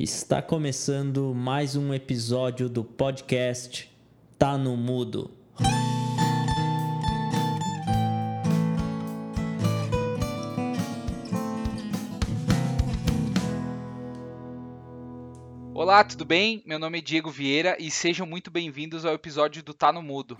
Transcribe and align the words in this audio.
Está 0.00 0.40
começando 0.40 1.34
mais 1.34 1.74
um 1.74 1.92
episódio 1.92 2.68
do 2.68 2.84
podcast 2.84 3.92
Tá 4.38 4.56
no 4.56 4.76
Mudo. 4.76 5.28
Olá, 15.74 16.04
tudo 16.04 16.24
bem? 16.24 16.62
Meu 16.64 16.78
nome 16.78 16.98
é 16.98 17.00
Diego 17.00 17.28
Vieira 17.28 17.76
e 17.80 17.90
sejam 17.90 18.24
muito 18.24 18.52
bem-vindos 18.52 19.04
ao 19.04 19.14
episódio 19.14 19.64
do 19.64 19.74
Tá 19.74 19.92
no 19.92 20.00
Mudo. 20.00 20.38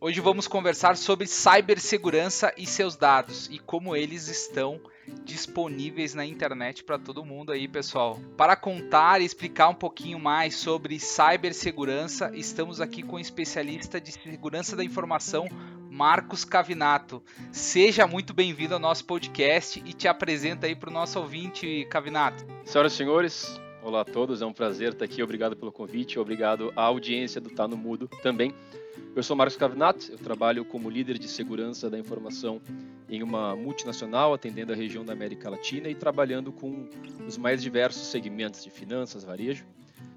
Hoje 0.00 0.20
vamos 0.20 0.46
conversar 0.46 0.96
sobre 0.96 1.26
cibersegurança 1.26 2.54
e 2.56 2.68
seus 2.68 2.94
dados 2.94 3.48
e 3.50 3.58
como 3.58 3.96
eles 3.96 4.28
estão 4.28 4.80
disponíveis 5.24 6.14
na 6.14 6.24
internet 6.24 6.84
para 6.84 6.98
todo 6.98 7.24
mundo 7.24 7.52
aí, 7.52 7.66
pessoal. 7.66 8.20
Para 8.36 8.56
contar 8.56 9.20
e 9.20 9.24
explicar 9.24 9.68
um 9.68 9.74
pouquinho 9.74 10.18
mais 10.18 10.56
sobre 10.56 10.98
cibersegurança, 10.98 12.30
estamos 12.34 12.80
aqui 12.80 13.02
com 13.02 13.16
o 13.16 13.20
especialista 13.20 14.00
de 14.00 14.12
segurança 14.12 14.76
da 14.76 14.84
informação, 14.84 15.46
Marcos 15.90 16.44
Cavinato. 16.44 17.22
Seja 17.52 18.06
muito 18.06 18.34
bem-vindo 18.34 18.74
ao 18.74 18.80
nosso 18.80 19.04
podcast 19.04 19.82
e 19.84 19.92
te 19.92 20.08
apresenta 20.08 20.66
aí 20.66 20.74
para 20.74 20.90
o 20.90 20.92
nosso 20.92 21.18
ouvinte, 21.18 21.86
Cavinato. 21.90 22.44
Senhoras 22.64 22.92
e 22.92 22.96
senhores, 22.96 23.60
olá 23.82 24.00
a 24.00 24.04
todos, 24.04 24.42
é 24.42 24.46
um 24.46 24.52
prazer 24.52 24.92
estar 24.92 25.04
aqui. 25.04 25.22
Obrigado 25.22 25.56
pelo 25.56 25.70
convite, 25.70 26.18
obrigado 26.18 26.72
à 26.74 26.82
audiência 26.82 27.40
do 27.40 27.50
Tá 27.50 27.68
no 27.68 27.76
Mudo 27.76 28.08
também. 28.22 28.52
Eu 29.14 29.22
sou 29.22 29.36
Marcos 29.36 29.56
Cavinato, 29.56 30.10
eu 30.10 30.18
trabalho 30.18 30.64
como 30.64 30.90
líder 30.90 31.18
de 31.18 31.28
segurança 31.28 31.88
da 31.88 31.98
informação 31.98 32.60
em 33.08 33.22
uma 33.22 33.54
multinacional 33.54 34.32
atendendo 34.32 34.72
a 34.72 34.76
região 34.76 35.04
da 35.04 35.12
América 35.12 35.50
Latina 35.50 35.88
e 35.88 35.94
trabalhando 35.94 36.52
com 36.52 36.88
os 37.26 37.36
mais 37.36 37.62
diversos 37.62 38.06
segmentos 38.08 38.62
de 38.62 38.70
finanças, 38.70 39.24
varejo. 39.24 39.64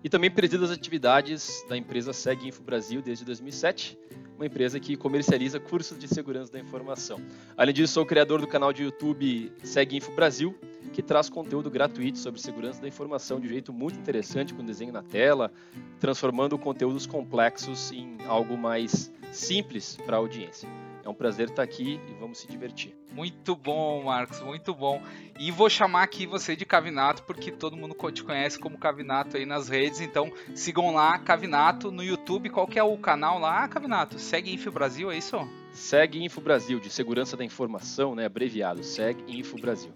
E 0.04 0.10
também 0.10 0.30
presido 0.30 0.63
as 0.63 0.72
atividades 0.72 1.66
da 1.68 1.76
empresa 1.76 2.13
Seg 2.13 2.48
Info 2.48 2.62
Brasil 2.62 3.02
desde 3.02 3.26
2007, 3.26 3.98
uma 4.35 4.46
empresa 4.46 4.79
que 4.79 4.96
comercializa 4.96 5.60
cursos 5.60 5.98
de 5.98 6.07
segurança 6.07 6.52
da 6.52 6.60
informação. 6.60 7.20
Além 7.57 7.74
disso, 7.74 7.94
sou 7.94 8.05
criador 8.05 8.40
do 8.40 8.48
canal 8.48 8.71
de 8.71 8.84
YouTube 8.84 9.51
Seg 9.63 9.96
Info 9.96 10.12
Brasil, 10.12 10.55
que 10.94 11.01
traz 11.01 11.29
conteúdo 11.29 11.70
gratuito 11.70 12.20
sobre 12.20 12.40
segurança 12.40 12.82
da 12.82 12.88
informação 12.88 13.40
de 13.40 13.48
um 13.48 13.49
jeito 13.49 13.74
muito 13.74 13.99
interessante, 13.99 14.54
com 14.54 14.63
desenho 14.63 14.94
na 14.94 15.04
tela, 15.04 15.51
transformando 15.99 16.57
conteúdos 16.57 17.05
complexos 17.05 17.91
em 17.91 18.18
algo 18.27 18.55
mais 18.55 19.12
simples 19.32 19.98
para 20.05 20.18
a 20.18 20.20
audiência. 20.20 20.70
É 21.08 21.10
um 21.10 21.13
prazer 21.13 21.48
estar 21.48 21.63
aqui 21.63 22.02
e 22.10 22.13
vamos 22.20 22.38
se 22.38 22.48
divertir. 22.48 22.94
Muito 23.13 23.55
bom, 23.55 24.04
Marcos, 24.04 24.41
muito 24.41 24.76
bom. 24.76 25.02
E 25.40 25.50
vou 25.52 25.70
chamar 25.70 26.04
aqui 26.04 26.27
você 26.27 26.54
de 26.54 26.66
Cavinato, 26.66 27.24
porque 27.24 27.50
todo 27.50 27.77
mundo 27.77 27.96
te 28.12 28.26
conhece 28.26 28.60
como 28.60 28.77
Cavinato 28.77 29.38
aí 29.38 29.46
nas 29.46 29.70
redes, 29.70 30.02
então 30.02 30.30
sigam 30.54 30.94
lá, 30.94 31.18
Cavinato, 31.18 31.94
no 31.94 32.04
YouTube. 32.04 32.50
Qual 32.50 32.68
que 32.68 32.78
é 32.78 32.84
o 32.84 32.98
canal 32.98 33.40
lá, 33.40 33.66
Cavinato? 33.70 34.20
Segue 34.20 34.54
Info 34.54 34.70
Brasil, 34.70 35.10
é 35.10 35.18
isso? 35.18 35.38
Segue 35.72 36.22
Info 36.22 36.41
Brasil, 36.41 36.78
de 36.78 36.90
segurança 36.90 37.38
da 37.38 37.46
informação, 37.46 38.13
né? 38.13 38.26
Abreviado, 38.26 38.84
Segue 38.84 39.24
Info 39.30 39.55
Brasil. 39.55 39.94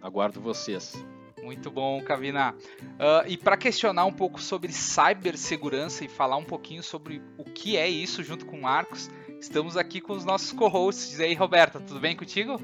Aguardo 0.00 0.40
vocês. 0.40 0.94
Muito 1.42 1.70
bom, 1.70 2.02
Cavina. 2.02 2.54
Uh, 2.80 3.28
e 3.28 3.36
para 3.36 3.58
questionar 3.58 4.06
um 4.06 4.12
pouco 4.12 4.40
sobre 4.40 4.72
cibersegurança 4.72 6.02
e 6.02 6.08
falar 6.08 6.38
um 6.38 6.44
pouquinho 6.44 6.82
sobre 6.82 7.20
o 7.36 7.44
que 7.44 7.76
é 7.76 7.86
isso 7.86 8.24
junto 8.24 8.46
com 8.46 8.56
o 8.58 8.62
Marcos, 8.62 9.10
Estamos 9.40 9.76
aqui 9.76 10.00
com 10.00 10.12
os 10.12 10.24
nossos 10.24 10.52
co-hosts. 10.52 11.18
E 11.18 11.22
aí, 11.24 11.34
Roberta, 11.34 11.80
tudo 11.80 12.00
bem 12.00 12.16
contigo? 12.16 12.60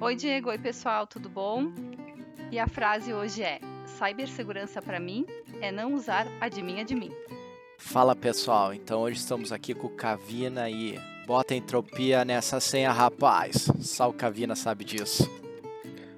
Oi, 0.00 0.16
Diego. 0.16 0.50
Oi, 0.50 0.58
pessoal, 0.58 1.06
tudo 1.06 1.28
bom? 1.28 1.72
E 2.50 2.58
a 2.58 2.66
frase 2.66 3.12
hoje 3.12 3.42
é: 3.42 3.60
Cibersegurança 3.86 4.82
para 4.82 4.98
mim 4.98 5.26
é 5.60 5.70
não 5.70 5.94
usar 5.94 6.26
a 6.40 6.48
de 6.48 6.62
mim, 6.62 6.80
a 6.80 6.84
de 6.84 6.94
mim. 6.94 7.10
Fala, 7.78 8.14
pessoal. 8.14 8.74
Então 8.74 9.00
hoje 9.00 9.18
estamos 9.18 9.52
aqui 9.52 9.74
com 9.74 9.86
o 9.86 9.90
Cavina 9.90 10.68
e 10.68 10.98
bota 11.26 11.54
entropia 11.54 12.24
nessa 12.24 12.60
senha, 12.60 12.92
rapaz. 12.92 13.70
Só 13.80 14.08
o 14.08 14.12
Cavina 14.12 14.54
sabe 14.56 14.84
disso. 14.84 15.30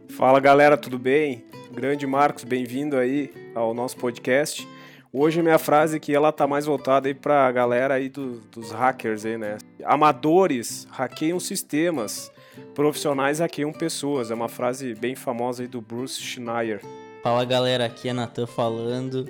Fala, 0.08 0.40
galera, 0.40 0.76
tudo 0.76 0.98
bem? 0.98 1.44
Grande 1.70 2.06
Marcos, 2.06 2.44
bem-vindo 2.44 2.98
aí 2.98 3.32
ao 3.54 3.72
nosso 3.72 3.96
podcast. 3.96 4.66
Hoje 5.14 5.40
a 5.40 5.42
minha 5.42 5.58
frase 5.58 6.00
que 6.00 6.14
ela 6.14 6.32
tá 6.32 6.46
mais 6.46 6.64
voltada 6.64 7.06
aí 7.06 7.12
pra 7.12 7.52
galera 7.52 7.92
aí 7.92 8.08
do, 8.08 8.40
dos 8.50 8.70
hackers 8.70 9.26
aí, 9.26 9.36
né? 9.36 9.58
Amadores 9.84 10.88
hackeiam 10.90 11.38
sistemas, 11.38 12.32
profissionais 12.74 13.38
hackeiam 13.38 13.74
pessoas. 13.74 14.30
É 14.30 14.34
uma 14.34 14.48
frase 14.48 14.94
bem 14.94 15.14
famosa 15.14 15.62
aí 15.62 15.68
do 15.68 15.82
Bruce 15.82 16.18
Schneier. 16.18 16.80
Fala 17.22 17.44
galera, 17.44 17.84
aqui 17.84 18.08
é 18.08 18.14
Natan 18.14 18.46
falando. 18.46 19.28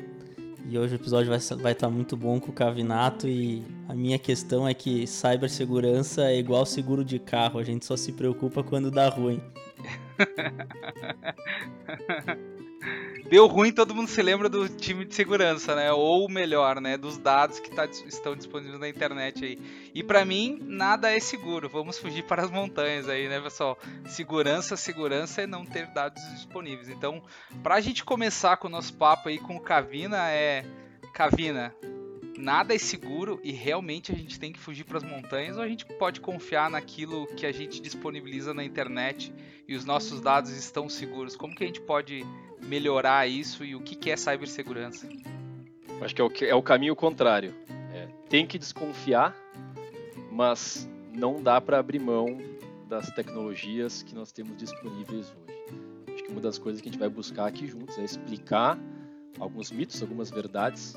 E 0.68 0.78
hoje 0.78 0.94
o 0.94 0.98
episódio 0.98 1.30
vai 1.30 1.38
estar 1.38 1.56
vai 1.56 1.74
tá 1.74 1.90
muito 1.90 2.16
bom 2.16 2.38
com 2.38 2.50
o 2.50 2.54
Cavinato 2.54 3.26
e 3.26 3.64
a 3.88 3.94
minha 3.94 4.20
questão 4.20 4.68
é 4.68 4.72
que 4.72 5.04
cibersegurança 5.04 6.30
é 6.30 6.38
igual 6.38 6.64
seguro 6.64 7.04
de 7.04 7.18
carro, 7.18 7.58
a 7.58 7.64
gente 7.64 7.84
só 7.84 7.96
se 7.96 8.12
preocupa 8.12 8.62
quando 8.62 8.88
dá 8.88 9.08
ruim. 9.08 9.42
Deu 13.32 13.46
ruim, 13.46 13.72
todo 13.72 13.94
mundo 13.94 14.08
se 14.08 14.20
lembra 14.20 14.46
do 14.46 14.68
time 14.68 15.06
de 15.06 15.14
segurança, 15.14 15.74
né? 15.74 15.90
Ou 15.90 16.28
melhor, 16.28 16.82
né? 16.82 16.98
Dos 16.98 17.16
dados 17.16 17.58
que 17.58 17.70
tá, 17.70 17.86
estão 17.86 18.36
disponíveis 18.36 18.78
na 18.78 18.86
internet 18.86 19.42
aí. 19.42 19.58
E 19.94 20.02
para 20.02 20.22
mim, 20.22 20.58
nada 20.60 21.10
é 21.10 21.18
seguro. 21.18 21.66
Vamos 21.66 21.98
fugir 21.98 22.24
para 22.24 22.42
as 22.42 22.50
montanhas 22.50 23.08
aí, 23.08 23.30
né, 23.30 23.40
pessoal? 23.40 23.78
Segurança, 24.04 24.76
segurança 24.76 25.40
é 25.40 25.46
não 25.46 25.64
ter 25.64 25.86
dados 25.86 26.22
disponíveis. 26.34 26.90
Então, 26.90 27.22
pra 27.62 27.80
gente 27.80 28.04
começar 28.04 28.58
com 28.58 28.68
o 28.68 28.70
nosso 28.70 28.92
papo 28.92 29.30
aí 29.30 29.38
com 29.38 29.56
o 29.56 29.60
Cavina, 29.60 30.30
é. 30.30 30.66
Cavina, 31.14 31.74
nada 32.38 32.74
é 32.74 32.78
seguro 32.78 33.40
e 33.42 33.52
realmente 33.52 34.12
a 34.12 34.14
gente 34.14 34.38
tem 34.38 34.52
que 34.52 34.58
fugir 34.58 34.84
para 34.84 34.98
as 34.98 35.04
montanhas 35.04 35.56
ou 35.56 35.62
a 35.62 35.68
gente 35.68 35.84
pode 35.84 36.20
confiar 36.20 36.70
naquilo 36.70 37.26
que 37.28 37.46
a 37.46 37.52
gente 37.52 37.80
disponibiliza 37.80 38.54
na 38.54 38.64
internet 38.64 39.32
e 39.68 39.74
os 39.74 39.84
nossos 39.84 40.20
dados 40.20 40.50
estão 40.50 40.88
seguros? 40.88 41.36
Como 41.36 41.54
que 41.54 41.64
a 41.64 41.66
gente 41.66 41.80
pode 41.80 42.24
melhorar 42.60 43.28
isso 43.28 43.64
e 43.64 43.74
o 43.74 43.80
que, 43.80 44.10
é 44.10 44.16
cibersegurança? 44.16 45.08
Acho 46.00 46.14
que 46.14 46.20
é 46.20 46.24
o, 46.24 46.32
é 46.50 46.54
o 46.54 46.62
caminho 46.62 46.96
contrário. 46.96 47.54
É, 47.92 48.08
tem 48.28 48.46
que 48.46 48.58
desconfiar, 48.58 49.36
mas 50.30 50.88
não 51.14 51.42
dá 51.42 51.60
para 51.60 51.78
abrir 51.78 51.98
mão 51.98 52.38
das 52.88 53.10
tecnologias 53.10 54.02
que 54.02 54.14
nós 54.14 54.32
temos 54.32 54.56
disponíveis 54.56 55.26
hoje. 55.30 56.14
Acho 56.14 56.24
que 56.24 56.30
uma 56.30 56.40
das 56.40 56.58
coisas 56.58 56.80
que 56.80 56.88
a 56.88 56.92
gente 56.92 57.00
vai 57.00 57.08
buscar 57.08 57.46
aqui 57.46 57.66
juntos 57.66 57.96
é 57.98 58.04
explicar 58.04 58.78
alguns 59.38 59.70
mitos, 59.70 60.02
algumas 60.02 60.30
verdades 60.30 60.94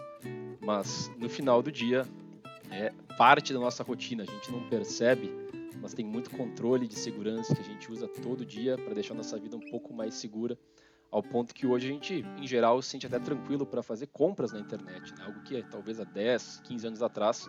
mas 0.65 1.11
no 1.17 1.29
final 1.29 1.61
do 1.61 1.71
dia 1.71 2.05
é 2.71 2.91
parte 3.17 3.53
da 3.53 3.59
nossa 3.59 3.83
rotina. 3.83 4.23
A 4.23 4.25
gente 4.25 4.51
não 4.51 4.67
percebe, 4.67 5.31
mas 5.79 5.93
tem 5.93 6.03
muito 6.03 6.31
controle 6.31 6.87
de 6.87 6.95
segurança 6.95 7.53
que 7.53 7.61
a 7.61 7.65
gente 7.65 7.91
usa 7.91 8.07
todo 8.07 8.45
dia 8.45 8.75
para 8.77 8.93
deixar 8.93 9.13
nossa 9.13 9.37
vida 9.37 9.55
um 9.55 9.69
pouco 9.71 9.93
mais 9.93 10.15
segura, 10.15 10.57
ao 11.11 11.21
ponto 11.21 11.53
que 11.53 11.67
hoje 11.67 11.87
a 11.87 11.91
gente, 11.91 12.25
em 12.37 12.47
geral, 12.47 12.81
se 12.81 12.89
sente 12.89 13.05
até 13.05 13.19
tranquilo 13.19 13.65
para 13.65 13.83
fazer 13.83 14.07
compras 14.07 14.51
na 14.51 14.59
internet, 14.59 15.13
né? 15.13 15.23
algo 15.25 15.41
que 15.43 15.61
talvez 15.63 15.99
há 15.99 16.03
10, 16.03 16.61
15 16.65 16.87
anos 16.87 17.01
atrás 17.03 17.47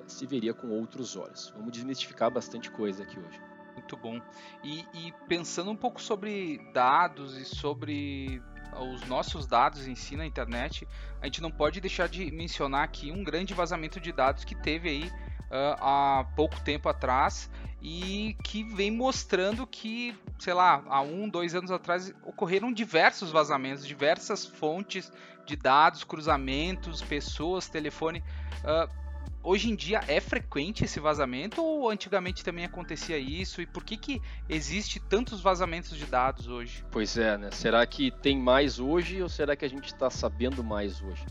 é, 0.00 0.08
se 0.08 0.24
veria 0.24 0.54
com 0.54 0.68
outros 0.68 1.16
olhos. 1.16 1.52
Vamos 1.56 1.72
desmistificar 1.72 2.30
bastante 2.30 2.70
coisa 2.70 3.02
aqui 3.02 3.18
hoje. 3.18 3.40
Muito 3.74 3.96
bom. 3.96 4.20
E, 4.64 4.86
e 4.94 5.12
pensando 5.28 5.70
um 5.70 5.76
pouco 5.76 6.00
sobre 6.00 6.58
dados 6.72 7.36
e 7.36 7.44
sobre 7.44 8.40
os 8.78 9.06
nossos 9.06 9.46
dados 9.46 9.86
em 9.86 9.94
si 9.94 10.16
na 10.16 10.26
internet, 10.26 10.86
a 11.20 11.26
gente 11.26 11.40
não 11.40 11.50
pode 11.50 11.80
deixar 11.80 12.08
de 12.08 12.30
mencionar 12.30 12.84
aqui 12.84 13.10
um 13.10 13.24
grande 13.24 13.54
vazamento 13.54 14.00
de 14.00 14.12
dados 14.12 14.44
que 14.44 14.54
teve 14.54 14.88
aí 14.88 15.12
uh, 15.50 15.76
há 15.80 16.26
pouco 16.36 16.60
tempo 16.60 16.88
atrás 16.88 17.50
e 17.80 18.36
que 18.42 18.64
vem 18.64 18.90
mostrando 18.90 19.66
que, 19.66 20.14
sei 20.38 20.54
lá, 20.54 20.82
há 20.88 21.00
um, 21.00 21.28
dois 21.28 21.54
anos 21.54 21.70
atrás 21.70 22.12
ocorreram 22.24 22.72
diversos 22.72 23.30
vazamentos, 23.30 23.86
diversas 23.86 24.44
fontes 24.44 25.12
de 25.44 25.56
dados, 25.56 26.02
cruzamentos, 26.02 27.02
pessoas, 27.02 27.68
telefone. 27.68 28.22
Uh, 28.64 29.05
hoje 29.46 29.70
em 29.70 29.76
dia 29.76 30.00
é 30.08 30.20
frequente 30.20 30.84
esse 30.84 30.98
vazamento 30.98 31.62
ou 31.62 31.88
antigamente 31.88 32.42
também 32.42 32.64
acontecia 32.64 33.16
isso? 33.16 33.62
E 33.62 33.66
por 33.66 33.84
que, 33.84 33.96
que 33.96 34.20
existe 34.48 34.98
tantos 34.98 35.40
vazamentos 35.40 35.96
de 35.96 36.04
dados 36.04 36.48
hoje? 36.48 36.84
Pois 36.90 37.16
é, 37.16 37.38
né? 37.38 37.52
Será 37.52 37.86
que 37.86 38.10
tem 38.10 38.36
mais 38.36 38.80
hoje 38.80 39.22
ou 39.22 39.28
será 39.28 39.54
que 39.54 39.64
a 39.64 39.68
gente 39.68 39.86
está 39.86 40.10
sabendo 40.10 40.64
mais 40.64 41.00
hoje? 41.00 41.24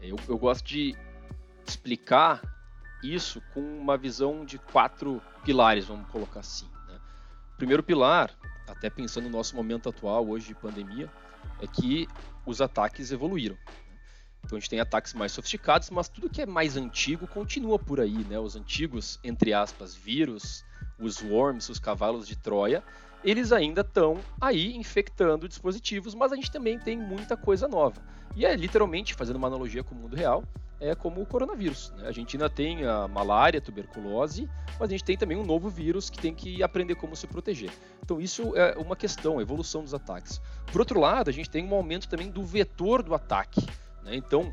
Eu, 0.00 0.16
eu 0.28 0.36
gosto 0.36 0.66
de 0.66 0.96
explicar 1.64 2.42
isso 3.00 3.40
com 3.54 3.60
uma 3.60 3.96
visão 3.96 4.44
de 4.44 4.58
quatro 4.58 5.22
pilares, 5.44 5.86
vamos 5.86 6.08
colocar 6.08 6.40
assim. 6.40 6.68
Né? 6.88 6.98
O 7.54 7.56
primeiro 7.56 7.82
pilar, 7.82 8.36
até 8.66 8.90
pensando 8.90 9.24
no 9.24 9.30
nosso 9.30 9.54
momento 9.54 9.88
atual, 9.88 10.28
hoje 10.28 10.48
de 10.48 10.54
pandemia, 10.56 11.08
é 11.60 11.66
que 11.68 12.08
os 12.44 12.60
ataques 12.60 13.12
evoluíram. 13.12 13.56
Então 14.44 14.56
a 14.56 14.60
gente 14.60 14.70
tem 14.70 14.80
ataques 14.80 15.14
mais 15.14 15.32
sofisticados, 15.32 15.90
mas 15.90 16.08
tudo 16.08 16.28
que 16.28 16.42
é 16.42 16.46
mais 16.46 16.76
antigo 16.76 17.26
continua 17.26 17.78
por 17.78 18.00
aí, 18.00 18.24
né? 18.24 18.38
Os 18.38 18.56
antigos, 18.56 19.18
entre 19.22 19.52
aspas, 19.52 19.94
vírus, 19.94 20.64
os 20.98 21.22
worms, 21.22 21.68
os 21.68 21.78
cavalos 21.78 22.26
de 22.26 22.36
Troia, 22.36 22.82
eles 23.24 23.52
ainda 23.52 23.82
estão 23.82 24.18
aí 24.40 24.76
infectando 24.76 25.48
dispositivos, 25.48 26.14
mas 26.14 26.32
a 26.32 26.36
gente 26.36 26.50
também 26.50 26.78
tem 26.78 26.98
muita 26.98 27.36
coisa 27.36 27.68
nova. 27.68 28.02
E 28.34 28.44
é 28.44 28.54
literalmente, 28.56 29.14
fazendo 29.14 29.36
uma 29.36 29.46
analogia 29.46 29.84
com 29.84 29.94
o 29.94 29.98
mundo 29.98 30.16
real, 30.16 30.42
é 30.80 30.94
como 30.96 31.22
o 31.22 31.26
coronavírus. 31.26 31.92
Né? 31.96 32.08
A 32.08 32.12
gente 32.12 32.36
ainda 32.36 32.50
tem 32.50 32.84
a 32.84 33.06
malária, 33.06 33.60
tuberculose, 33.60 34.48
mas 34.80 34.88
a 34.88 34.92
gente 34.92 35.04
tem 35.04 35.16
também 35.16 35.36
um 35.36 35.44
novo 35.44 35.68
vírus 35.68 36.10
que 36.10 36.18
tem 36.18 36.34
que 36.34 36.62
aprender 36.62 36.96
como 36.96 37.14
se 37.14 37.26
proteger. 37.26 37.70
Então 38.02 38.20
isso 38.20 38.56
é 38.56 38.76
uma 38.76 38.96
questão, 38.96 39.38
a 39.38 39.42
evolução 39.42 39.82
dos 39.82 39.94
ataques. 39.94 40.40
Por 40.72 40.80
outro 40.80 40.98
lado, 40.98 41.30
a 41.30 41.32
gente 41.32 41.48
tem 41.48 41.64
um 41.64 41.74
aumento 41.74 42.08
também 42.08 42.28
do 42.28 42.42
vetor 42.42 43.02
do 43.02 43.14
ataque. 43.14 43.64
Né? 44.04 44.16
Então, 44.16 44.52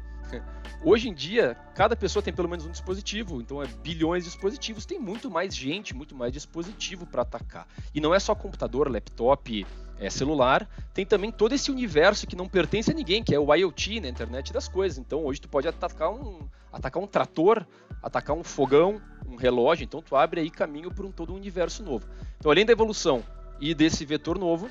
Hoje 0.81 1.09
em 1.09 1.13
dia, 1.13 1.57
cada 1.75 1.93
pessoa 1.93 2.23
tem 2.23 2.33
pelo 2.33 2.47
menos 2.47 2.65
um 2.65 2.71
dispositivo, 2.71 3.41
então 3.41 3.61
é 3.61 3.67
bilhões 3.67 4.23
de 4.23 4.29
dispositivos, 4.29 4.85
tem 4.85 4.97
muito 4.97 5.29
mais 5.29 5.53
gente, 5.53 5.93
muito 5.93 6.15
mais 6.15 6.31
dispositivo 6.31 7.05
para 7.05 7.23
atacar. 7.23 7.67
E 7.93 7.99
não 7.99 8.15
é 8.15 8.19
só 8.19 8.33
computador, 8.33 8.89
laptop, 8.89 9.65
é, 9.99 10.09
celular, 10.09 10.69
tem 10.93 11.05
também 11.05 11.31
todo 11.31 11.53
esse 11.53 11.69
universo 11.69 12.25
que 12.25 12.35
não 12.35 12.47
pertence 12.47 12.89
a 12.91 12.93
ninguém, 12.93 13.21
que 13.21 13.35
é 13.35 13.39
o 13.39 13.53
IoT, 13.53 13.99
né, 13.99 14.07
internet 14.07 14.53
das 14.53 14.69
coisas. 14.69 14.97
Então 14.97 15.25
hoje 15.25 15.41
tu 15.41 15.49
pode 15.49 15.67
atacar 15.67 16.11
um, 16.11 16.47
atacar 16.71 17.03
um 17.03 17.07
trator, 17.07 17.65
atacar 18.01 18.35
um 18.35 18.43
fogão, 18.43 19.01
um 19.27 19.35
relógio, 19.35 19.83
então 19.83 20.01
tu 20.01 20.15
abre 20.15 20.39
aí 20.39 20.49
caminho 20.49 20.93
para 20.93 21.05
um 21.05 21.11
todo 21.11 21.33
um 21.33 21.35
universo 21.35 21.83
novo. 21.83 22.07
Então 22.37 22.49
além 22.49 22.65
da 22.65 22.71
evolução 22.71 23.21
e 23.59 23.73
desse 23.73 24.05
vetor 24.05 24.39
novo, 24.39 24.69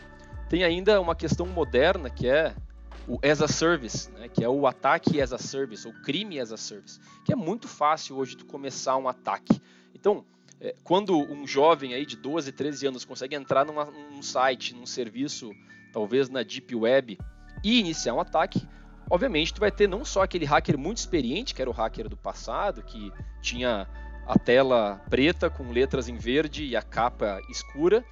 tem 0.49 0.65
ainda 0.65 0.99
uma 0.99 1.15
questão 1.15 1.45
moderna 1.47 2.09
que 2.09 2.27
é 2.27 2.55
o 3.09 3.19
as 3.27 3.41
a 3.41 3.49
service, 3.49 4.11
né, 4.13 4.29
que 4.29 4.45
é 4.45 4.49
o 4.49 4.67
ataque 4.67 5.21
as 5.21 5.33
a 5.33 5.39
service, 5.39 5.87
ou 5.87 5.95
crime 6.05 6.39
as 6.39 6.53
a 6.53 6.57
service, 6.57 7.01
que 7.25 7.33
é 7.33 7.37
muito 7.37 7.67
fácil 7.67 8.17
hoje 8.17 8.37
tu 8.37 8.45
começar 8.45 8.97
um 8.99 9.09
ataque. 9.09 9.61
Então, 9.95 10.25
é, 10.61 10.75
quando 10.85 11.17
um 11.17 11.47
jovem 11.47 11.95
aí 11.95 12.05
de 12.05 12.17
12, 12.17 12.53
13 12.53 12.87
anos 12.89 13.05
consegue 13.05 13.35
entrar 13.35 13.65
numa, 13.65 13.87
num 13.87 14.23
site, 14.23 14.75
num 14.75 14.87
serviço, 14.87 15.51
talvez 15.93 16.29
na 16.29 16.43
Deep 16.43 16.75
Web, 16.75 17.19
e 17.65 17.81
iniciar 17.81 18.15
um 18.15 18.21
ataque, 18.21 18.69
obviamente 19.11 19.55
tu 19.55 19.61
vai 19.61 19.73
ter 19.73 19.89
não 19.89 20.05
só 20.05 20.23
aquele 20.23 20.45
hacker 20.45 20.77
muito 20.77 20.99
experiente, 20.99 21.55
que 21.55 21.63
era 21.63 21.71
o 21.71 21.75
hacker 21.75 22.09
do 22.09 22.17
passado, 22.17 22.83
que 22.83 23.11
tinha 23.41 23.89
a 24.27 24.39
tela 24.39 25.01
preta 25.09 25.49
com 25.49 25.73
letras 25.73 26.09
em 26.09 26.17
verde 26.17 26.65
e 26.65 26.77
a 26.77 26.83
capa 26.83 27.41
escura, 27.49 28.05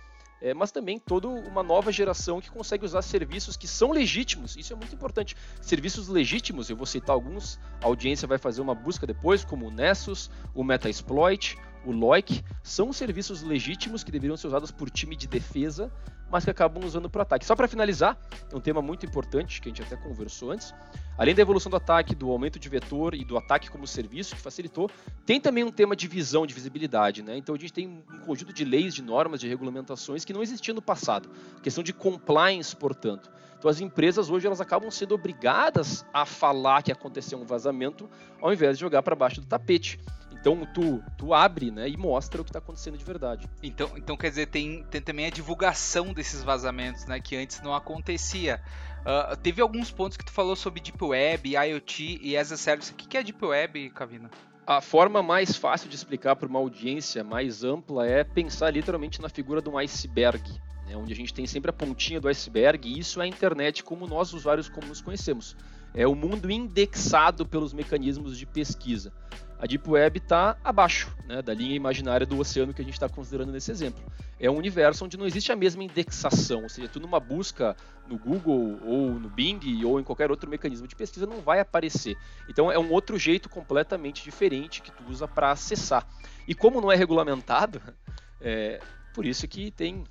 é, 0.46 0.54
mas 0.54 0.70
também 0.70 0.96
toda 0.96 1.26
uma 1.26 1.60
nova 1.60 1.90
geração 1.90 2.40
que 2.40 2.48
consegue 2.48 2.84
usar 2.84 3.02
serviços 3.02 3.56
que 3.56 3.66
são 3.66 3.90
legítimos. 3.90 4.56
Isso 4.56 4.72
é 4.72 4.76
muito 4.76 4.94
importante. 4.94 5.36
Serviços 5.60 6.06
legítimos, 6.06 6.70
eu 6.70 6.76
vou 6.76 6.86
citar 6.86 7.14
alguns, 7.14 7.58
a 7.82 7.86
audiência 7.86 8.28
vai 8.28 8.38
fazer 8.38 8.60
uma 8.60 8.74
busca 8.74 9.04
depois, 9.08 9.44
como 9.44 9.66
o 9.66 9.70
Nessus, 9.72 10.30
o 10.54 10.62
Metasploit, 10.62 11.58
o 11.86 11.92
Loic, 11.92 12.42
são 12.62 12.92
serviços 12.92 13.42
legítimos 13.42 14.02
que 14.02 14.10
deveriam 14.10 14.36
ser 14.36 14.48
usados 14.48 14.70
por 14.70 14.90
time 14.90 15.14
de 15.14 15.26
defesa, 15.26 15.90
mas 16.30 16.44
que 16.44 16.50
acabam 16.50 16.84
usando 16.84 17.08
para 17.08 17.22
ataque. 17.22 17.46
Só 17.46 17.54
para 17.54 17.68
finalizar, 17.68 18.18
é 18.52 18.56
um 18.56 18.60
tema 18.60 18.82
muito 18.82 19.06
importante 19.06 19.60
que 19.60 19.68
a 19.68 19.70
gente 19.70 19.82
até 19.82 19.96
conversou 19.96 20.50
antes. 20.50 20.74
Além 21.16 21.34
da 21.34 21.42
evolução 21.42 21.70
do 21.70 21.76
ataque, 21.76 22.14
do 22.14 22.30
aumento 22.30 22.58
de 22.58 22.68
vetor 22.68 23.14
e 23.14 23.24
do 23.24 23.38
ataque 23.38 23.70
como 23.70 23.86
serviço 23.86 24.34
que 24.34 24.40
facilitou, 24.40 24.90
tem 25.24 25.40
também 25.40 25.62
um 25.64 25.70
tema 25.70 25.94
de 25.94 26.08
visão, 26.08 26.46
de 26.46 26.52
visibilidade. 26.52 27.22
Né? 27.22 27.36
Então 27.36 27.54
a 27.54 27.58
gente 27.58 27.72
tem 27.72 27.86
um 27.86 28.18
conjunto 28.26 28.52
de 28.52 28.64
leis, 28.64 28.94
de 28.94 29.02
normas, 29.02 29.40
de 29.40 29.48
regulamentações 29.48 30.24
que 30.24 30.32
não 30.32 30.42
existia 30.42 30.74
no 30.74 30.82
passado. 30.82 31.30
Questão 31.62 31.82
de 31.82 31.92
compliance, 31.92 32.74
portanto. 32.74 33.30
Então 33.58 33.70
as 33.70 33.80
empresas 33.80 34.28
hoje 34.28 34.46
elas 34.46 34.60
acabam 34.60 34.90
sendo 34.90 35.14
obrigadas 35.14 36.04
a 36.12 36.26
falar 36.26 36.82
que 36.82 36.92
aconteceu 36.92 37.38
um 37.38 37.44
vazamento 37.46 38.08
ao 38.40 38.52
invés 38.52 38.76
de 38.76 38.82
jogar 38.82 39.02
para 39.02 39.16
baixo 39.16 39.40
do 39.40 39.46
tapete. 39.46 39.98
Então 40.46 40.64
tu, 40.64 41.02
tu 41.18 41.34
abre 41.34 41.72
né, 41.72 41.88
e 41.88 41.96
mostra 41.96 42.40
o 42.40 42.44
que 42.44 42.50
está 42.50 42.60
acontecendo 42.60 42.96
de 42.96 43.04
verdade. 43.04 43.50
Então, 43.60 43.90
então 43.96 44.16
quer 44.16 44.28
dizer, 44.28 44.46
tem, 44.46 44.84
tem 44.84 45.00
também 45.00 45.26
a 45.26 45.30
divulgação 45.30 46.12
desses 46.12 46.44
vazamentos, 46.44 47.04
né? 47.04 47.18
Que 47.18 47.34
antes 47.34 47.60
não 47.62 47.74
acontecia. 47.74 48.62
Uh, 49.00 49.36
teve 49.38 49.60
alguns 49.60 49.90
pontos 49.90 50.16
que 50.16 50.24
tu 50.24 50.30
falou 50.30 50.54
sobre 50.54 50.80
Deep 50.80 51.02
Web, 51.04 51.56
IoT 51.56 52.20
e 52.22 52.36
as 52.36 52.52
a 52.52 52.56
Service. 52.56 52.92
O 52.92 52.94
que 52.94 53.16
é 53.16 53.24
Deep 53.24 53.44
Web, 53.44 53.90
Cavina? 53.90 54.30
A 54.64 54.80
forma 54.80 55.20
mais 55.20 55.56
fácil 55.56 55.88
de 55.88 55.96
explicar 55.96 56.36
para 56.36 56.48
uma 56.48 56.60
audiência 56.60 57.24
mais 57.24 57.64
ampla 57.64 58.06
é 58.06 58.22
pensar 58.22 58.70
literalmente 58.70 59.20
na 59.20 59.28
figura 59.28 59.60
de 59.60 59.68
um 59.68 59.76
iceberg, 59.76 60.48
né, 60.86 60.96
onde 60.96 61.12
a 61.12 61.16
gente 61.16 61.34
tem 61.34 61.46
sempre 61.48 61.70
a 61.70 61.72
pontinha 61.72 62.20
do 62.20 62.28
iceberg, 62.28 62.88
e 62.88 63.00
isso 63.00 63.20
é 63.20 63.24
a 63.24 63.28
internet 63.28 63.82
como 63.82 64.06
nós, 64.06 64.32
usuários 64.32 64.68
comuns, 64.68 65.00
conhecemos. 65.00 65.56
É 65.92 66.06
o 66.06 66.14
mundo 66.14 66.50
indexado 66.50 67.46
pelos 67.46 67.72
mecanismos 67.72 68.38
de 68.38 68.46
pesquisa 68.46 69.12
a 69.58 69.66
Deep 69.66 69.88
Web 69.88 70.18
está 70.18 70.56
abaixo 70.62 71.14
né, 71.26 71.40
da 71.40 71.54
linha 71.54 71.74
imaginária 71.74 72.26
do 72.26 72.38
oceano 72.38 72.74
que 72.74 72.82
a 72.82 72.84
gente 72.84 72.94
está 72.94 73.08
considerando 73.08 73.52
nesse 73.52 73.70
exemplo. 73.70 74.02
É 74.38 74.50
um 74.50 74.56
universo 74.56 75.04
onde 75.04 75.16
não 75.16 75.26
existe 75.26 75.50
a 75.50 75.56
mesma 75.56 75.82
indexação, 75.82 76.62
ou 76.62 76.68
seja, 76.68 76.88
tu 76.88 77.00
numa 77.00 77.18
busca 77.18 77.74
no 78.06 78.18
Google 78.18 78.78
ou 78.84 79.10
no 79.14 79.30
Bing 79.30 79.84
ou 79.84 79.98
em 79.98 80.04
qualquer 80.04 80.30
outro 80.30 80.48
mecanismo 80.48 80.86
de 80.86 80.94
pesquisa 80.94 81.26
não 81.26 81.40
vai 81.40 81.58
aparecer. 81.58 82.16
Então 82.48 82.70
é 82.70 82.78
um 82.78 82.90
outro 82.92 83.18
jeito 83.18 83.48
completamente 83.48 84.22
diferente 84.22 84.82
que 84.82 84.90
tu 84.90 85.04
usa 85.08 85.26
para 85.26 85.50
acessar. 85.50 86.06
E 86.46 86.54
como 86.54 86.80
não 86.80 86.92
é 86.92 86.96
regulamentado, 86.96 87.80
é 88.40 88.80
por 89.14 89.24
isso 89.24 89.48
que 89.48 89.70
tem 89.70 90.04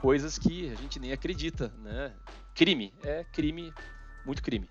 coisas 0.00 0.38
que 0.38 0.70
a 0.70 0.74
gente 0.74 1.00
nem 1.00 1.12
acredita, 1.12 1.72
né? 1.78 2.12
Crime, 2.54 2.92
é 3.02 3.24
crime, 3.32 3.72
muito 4.26 4.42
crime. 4.42 4.68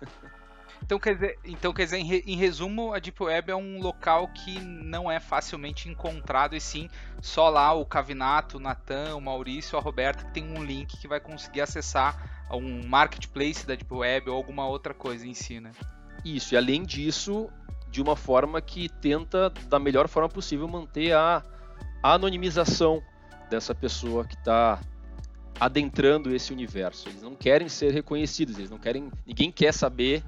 Então 0.82 0.98
quer 0.98 1.14
dizer, 1.14 1.38
então, 1.44 1.72
quer 1.72 1.84
dizer 1.84 1.98
em, 1.98 2.04
re, 2.04 2.24
em, 2.26 2.36
resumo, 2.36 2.92
a 2.92 2.98
Deep 2.98 3.22
Web 3.22 3.50
é 3.50 3.56
um 3.56 3.80
local 3.80 4.28
que 4.28 4.58
não 4.58 5.10
é 5.10 5.20
facilmente 5.20 5.88
encontrado, 5.88 6.56
e 6.56 6.60
sim 6.60 6.88
só 7.20 7.48
lá 7.48 7.72
o 7.72 7.84
Cavinato, 7.84 8.56
o 8.56 8.60
Natan, 8.60 9.14
o 9.14 9.20
Maurício, 9.20 9.78
a 9.78 9.80
Roberta 9.80 10.24
que 10.24 10.32
tem 10.32 10.44
um 10.44 10.64
link 10.64 10.96
que 10.98 11.06
vai 11.06 11.20
conseguir 11.20 11.60
acessar 11.60 12.46
um 12.50 12.86
marketplace 12.86 13.66
da 13.66 13.74
Deep 13.74 13.92
Web 13.92 14.30
ou 14.30 14.36
alguma 14.36 14.66
outra 14.66 14.92
coisa 14.92 15.26
em 15.26 15.34
si, 15.34 15.60
né? 15.60 15.70
Isso, 16.24 16.54
e 16.54 16.56
além 16.56 16.82
disso, 16.82 17.48
de 17.90 18.02
uma 18.02 18.16
forma 18.16 18.60
que 18.60 18.88
tenta, 18.88 19.50
da 19.68 19.78
melhor 19.78 20.08
forma 20.08 20.28
possível, 20.28 20.66
manter 20.66 21.12
a 21.12 21.42
anonimização 22.02 23.02
dessa 23.48 23.74
pessoa 23.74 24.24
que 24.24 24.34
está 24.34 24.80
adentrando 25.58 26.34
esse 26.34 26.52
universo. 26.52 27.08
Eles 27.08 27.22
não 27.22 27.34
querem 27.34 27.68
ser 27.68 27.92
reconhecidos, 27.92 28.58
eles 28.58 28.70
não 28.70 28.78
querem, 28.78 29.10
ninguém 29.26 29.52
quer 29.52 29.72
saber 29.74 30.24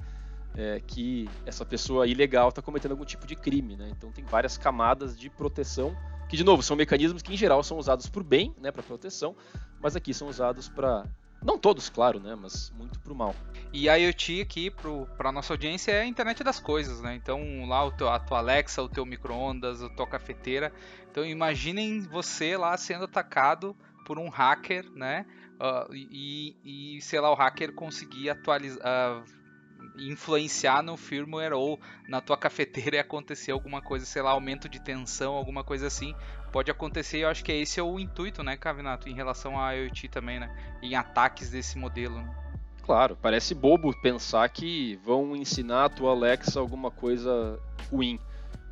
é, 0.55 0.81
que 0.85 1.29
essa 1.45 1.65
pessoa 1.65 2.07
ilegal 2.07 2.49
está 2.49 2.61
cometendo 2.61 2.91
algum 2.91 3.05
tipo 3.05 3.25
de 3.25 3.35
crime, 3.35 3.75
né? 3.75 3.89
Então 3.95 4.11
tem 4.11 4.23
várias 4.23 4.57
camadas 4.57 5.17
de 5.17 5.29
proteção 5.29 5.95
que 6.29 6.37
de 6.37 6.43
novo 6.43 6.63
são 6.63 6.75
mecanismos 6.75 7.21
que 7.21 7.33
em 7.33 7.37
geral 7.37 7.63
são 7.63 7.77
usados 7.77 8.09
por 8.09 8.23
bem, 8.23 8.55
né, 8.59 8.71
para 8.71 8.81
proteção, 8.81 9.35
mas 9.79 9.95
aqui 9.95 10.13
são 10.13 10.27
usados 10.27 10.67
para 10.67 11.05
não 11.43 11.59
todos, 11.59 11.89
claro, 11.89 12.19
né, 12.19 12.35
mas 12.35 12.71
muito 12.71 12.99
para 12.99 13.13
o 13.13 13.15
mal. 13.15 13.35
E 13.71 13.89
a 13.89 13.95
IoT 13.95 14.41
aqui 14.41 14.71
para 14.71 15.31
nossa 15.31 15.53
audiência 15.53 15.91
é 15.91 16.01
a 16.01 16.05
internet 16.05 16.43
das 16.43 16.59
coisas, 16.59 17.01
né? 17.01 17.13
Então 17.15 17.67
lá 17.67 17.89
teu, 17.91 18.09
a 18.09 18.19
tua 18.19 18.39
Alexa, 18.39 18.81
o 18.81 18.89
teu 18.89 19.05
micro-ondas, 19.05 19.83
a 19.83 19.89
tua 19.89 20.07
cafeteira. 20.07 20.71
Então 21.11 21.25
imaginem 21.25 22.01
você 22.01 22.55
lá 22.55 22.75
sendo 22.77 23.05
atacado 23.05 23.75
por 24.05 24.17
um 24.17 24.29
hacker, 24.29 24.89
né? 24.91 25.25
Uh, 25.53 25.93
e, 25.93 26.55
e, 26.97 27.01
sei 27.01 27.19
lá, 27.19 27.31
o 27.31 27.35
hacker 27.35 27.73
conseguir 27.73 28.29
atualizar, 28.29 28.81
uh, 28.81 29.23
influenciar 29.97 30.81
no 30.81 30.97
firmware 30.97 31.53
ou 31.53 31.79
na 32.07 32.21
tua 32.21 32.37
cafeteira 32.37 32.95
e 32.95 32.99
acontecer 32.99 33.51
alguma 33.51 33.81
coisa, 33.81 34.05
sei 34.05 34.21
lá, 34.21 34.31
aumento 34.31 34.67
de 34.67 34.79
tensão, 34.79 35.33
alguma 35.33 35.63
coisa 35.63 35.87
assim, 35.87 36.15
pode 36.51 36.71
acontecer. 36.71 37.19
Eu 37.19 37.29
acho 37.29 37.43
que 37.43 37.51
esse 37.51 37.79
é 37.79 37.83
o 37.83 37.99
intuito, 37.99 38.43
né, 38.43 38.57
Cavinato, 38.57 39.09
em 39.09 39.13
relação 39.13 39.59
à 39.59 39.71
IoT 39.73 40.07
também, 40.09 40.39
né, 40.39 40.49
em 40.81 40.95
ataques 40.95 41.49
desse 41.49 41.77
modelo. 41.77 42.15
Né? 42.15 42.35
Claro, 42.83 43.17
parece 43.21 43.55
bobo 43.55 43.93
pensar 44.01 44.47
que 44.49 44.99
vão 45.05 45.35
ensinar 45.35 45.85
a 45.85 45.89
tua 45.89 46.11
Alexa 46.11 46.59
alguma 46.59 46.91
coisa 46.91 47.59
ruim. 47.89 48.19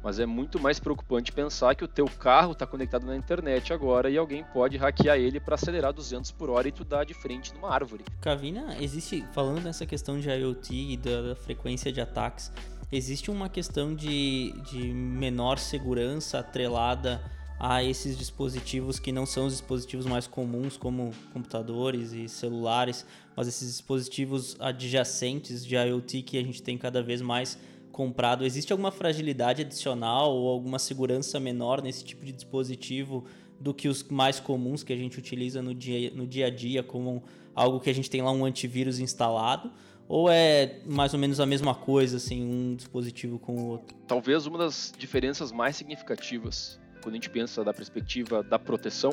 Mas 0.04 0.20
é 0.20 0.26
muito 0.26 0.60
mais 0.60 0.80
preocupante 0.80 1.32
pensar 1.32 1.76
que 1.76 1.84
o 1.84 1.88
teu 1.88 2.06
carro 2.06 2.54
está 2.54 2.66
conectado 2.66 3.06
na 3.06 3.16
internet 3.16 3.72
agora 3.72 4.10
e 4.10 4.18
alguém 4.18 4.44
pode 4.44 4.78
hackear 4.78 5.18
ele 5.18 5.40
para 5.40 5.56
acelerar 5.56 5.94
200 5.94 6.32
por 6.32 6.50
hora 6.50 6.68
e 6.68 6.72
tu 6.72 6.84
dar 6.84 7.06
de 7.06 7.14
frente 7.14 7.54
numa 7.54 7.72
árvore. 7.72 8.04
Cavina, 8.20 8.76
existe, 8.80 9.24
falando 9.32 9.62
nessa 9.62 9.86
questão 9.86 10.20
de 10.20 10.30
IoT 10.30 10.74
e 10.94 10.98
da, 10.98 11.22
da 11.22 11.36
frequência 11.36 11.92
de 11.92 12.02
ataques, 12.02 12.52
existe 12.92 13.30
uma 13.30 13.48
questão 13.48 13.94
de, 13.94 14.54
de 14.72 14.92
menor 14.92 15.60
segurança 15.60 16.40
atrelada 16.40 17.22
a 17.64 17.84
esses 17.84 18.18
dispositivos 18.18 18.98
que 18.98 19.12
não 19.12 19.24
são 19.24 19.46
os 19.46 19.54
dispositivos 19.54 20.08
mais 20.08 20.26
comuns, 20.26 20.78
como 20.78 21.12
computadores 21.32 22.12
e 22.12 22.28
celulares, 22.28 23.06
mas 23.36 23.48
esses 23.48 23.68
dispositivos 23.68 24.58
adjacentes 24.60 25.64
de 25.64 25.76
IoT 25.76 26.24
que 26.24 26.40
a 26.40 26.44
gente 26.44 26.64
tem 26.64 26.76
cada 26.76 27.04
vez 27.04 27.22
mais 27.22 27.60
comprado, 27.92 28.46
existe 28.46 28.72
alguma 28.72 28.92
fragilidade 28.92 29.62
adicional 29.62 30.34
ou 30.34 30.50
alguma 30.50 30.80
segurança 30.80 31.40
menor 31.40 31.82
nesse 31.82 32.04
tipo 32.04 32.26
de 32.26 32.32
dispositivo 32.32 33.26
do 33.60 33.74
que 33.74 33.88
os 33.88 34.04
mais 34.04 34.40
comuns 34.40 34.84
que 34.84 34.92
a 34.92 34.96
gente 34.96 35.20
utiliza 35.20 35.62
no 35.62 35.76
dia, 35.76 36.12
no 36.12 36.26
dia 36.26 36.48
a 36.48 36.50
dia, 36.50 36.82
como 36.82 37.24
algo 37.54 37.80
que 37.80 37.90
a 37.90 37.94
gente 37.94 38.10
tem 38.10 38.22
lá 38.22 38.32
um 38.32 38.44
antivírus 38.44 39.00
instalado? 39.00 39.72
Ou 40.08 40.30
é 40.30 40.82
mais 40.86 41.14
ou 41.14 41.20
menos 41.20 41.40
a 41.40 41.46
mesma 41.46 41.74
coisa, 41.76 42.18
assim, 42.18 42.44
um 42.44 42.76
dispositivo 42.76 43.40
com 43.40 43.56
o 43.56 43.68
outro? 43.68 43.96
Talvez 44.08 44.46
uma 44.46 44.58
das 44.58 44.94
diferenças 44.98 45.52
mais 45.52 45.76
significativas, 45.76 46.80
quando 47.02 47.14
a 47.14 47.18
gente 47.18 47.30
pensa 47.30 47.64
da 47.64 47.74
perspectiva 47.74 48.44
da 48.44 48.60
proteção, 48.60 49.12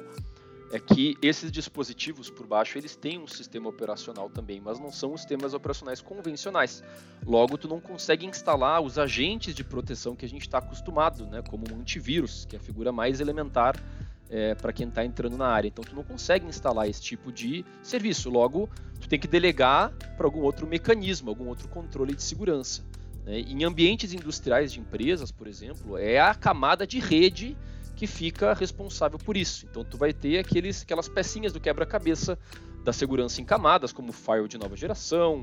é 0.71 0.79
que 0.79 1.17
esses 1.23 1.51
dispositivos 1.51 2.29
por 2.29 2.47
baixo 2.47 2.77
eles 2.77 2.95
têm 2.95 3.19
um 3.19 3.27
sistema 3.27 3.69
operacional 3.69 4.29
também, 4.29 4.61
mas 4.61 4.79
não 4.79 4.93
são 4.93 5.15
os 5.15 5.21
sistemas 5.21 5.55
operacionais 5.55 6.01
convencionais. 6.01 6.83
Logo, 7.27 7.57
tu 7.57 7.69
não 7.69 7.81
consegue 7.81 8.27
instalar 8.27 8.81
os 8.83 8.99
agentes 8.99 9.55
de 9.55 9.65
proteção 9.65 10.15
que 10.15 10.27
a 10.27 10.29
gente 10.29 10.43
está 10.43 10.59
acostumado, 10.59 11.27
né, 11.27 11.43
como 11.43 11.65
um 11.73 11.81
antivírus, 11.81 12.45
que 12.45 12.57
é 12.57 12.59
a 12.59 12.63
figura 12.63 12.93
mais 12.93 13.21
elementar 13.21 13.83
é, 14.31 14.55
para 14.55 14.73
quem 14.73 14.89
está 14.89 15.05
entrando 15.05 15.37
na 15.37 15.47
área. 15.47 15.69
Então, 15.69 15.83
tu 15.83 15.95
não 15.95 16.05
consegue 16.05 16.47
instalar 16.47 16.89
esse 16.89 17.01
tipo 17.01 17.33
de 17.33 17.65
serviço. 17.83 18.29
Logo, 18.29 18.69
tu 19.01 19.09
tem 19.09 19.19
que 19.19 19.27
delegar 19.27 19.91
para 20.17 20.27
algum 20.27 20.41
outro 20.41 20.67
mecanismo, 20.67 21.31
algum 21.31 21.47
outro 21.47 21.69
controle 21.69 22.15
de 22.15 22.23
segurança. 22.23 22.85
Né? 23.25 23.41
Em 23.41 23.65
ambientes 23.65 24.13
industriais 24.13 24.73
de 24.73 24.81
empresas, 24.81 25.33
por 25.33 25.47
exemplo, 25.47 25.97
é 25.97 26.21
a 26.21 26.35
camada 26.35 26.87
de 26.87 26.99
rede 26.99 27.57
que 27.99 28.07
fica 28.07 28.55
responsável 28.55 29.19
por 29.19 29.37
isso. 29.37 29.67
Então 29.69 29.83
tu 29.83 29.99
vai 29.99 30.13
ter 30.13 30.39
aqueles, 30.39 30.83
aquelas 30.83 31.09
pecinhas 31.09 31.53
do 31.53 31.59
quebra-cabeça 31.59 32.39
da 32.85 32.93
segurança 32.93 33.41
em 33.41 33.45
camadas, 33.45 33.93
como 33.93 34.13
firewall 34.13 34.47
de 34.47 34.57
nova 34.57 34.77
geração, 34.77 35.43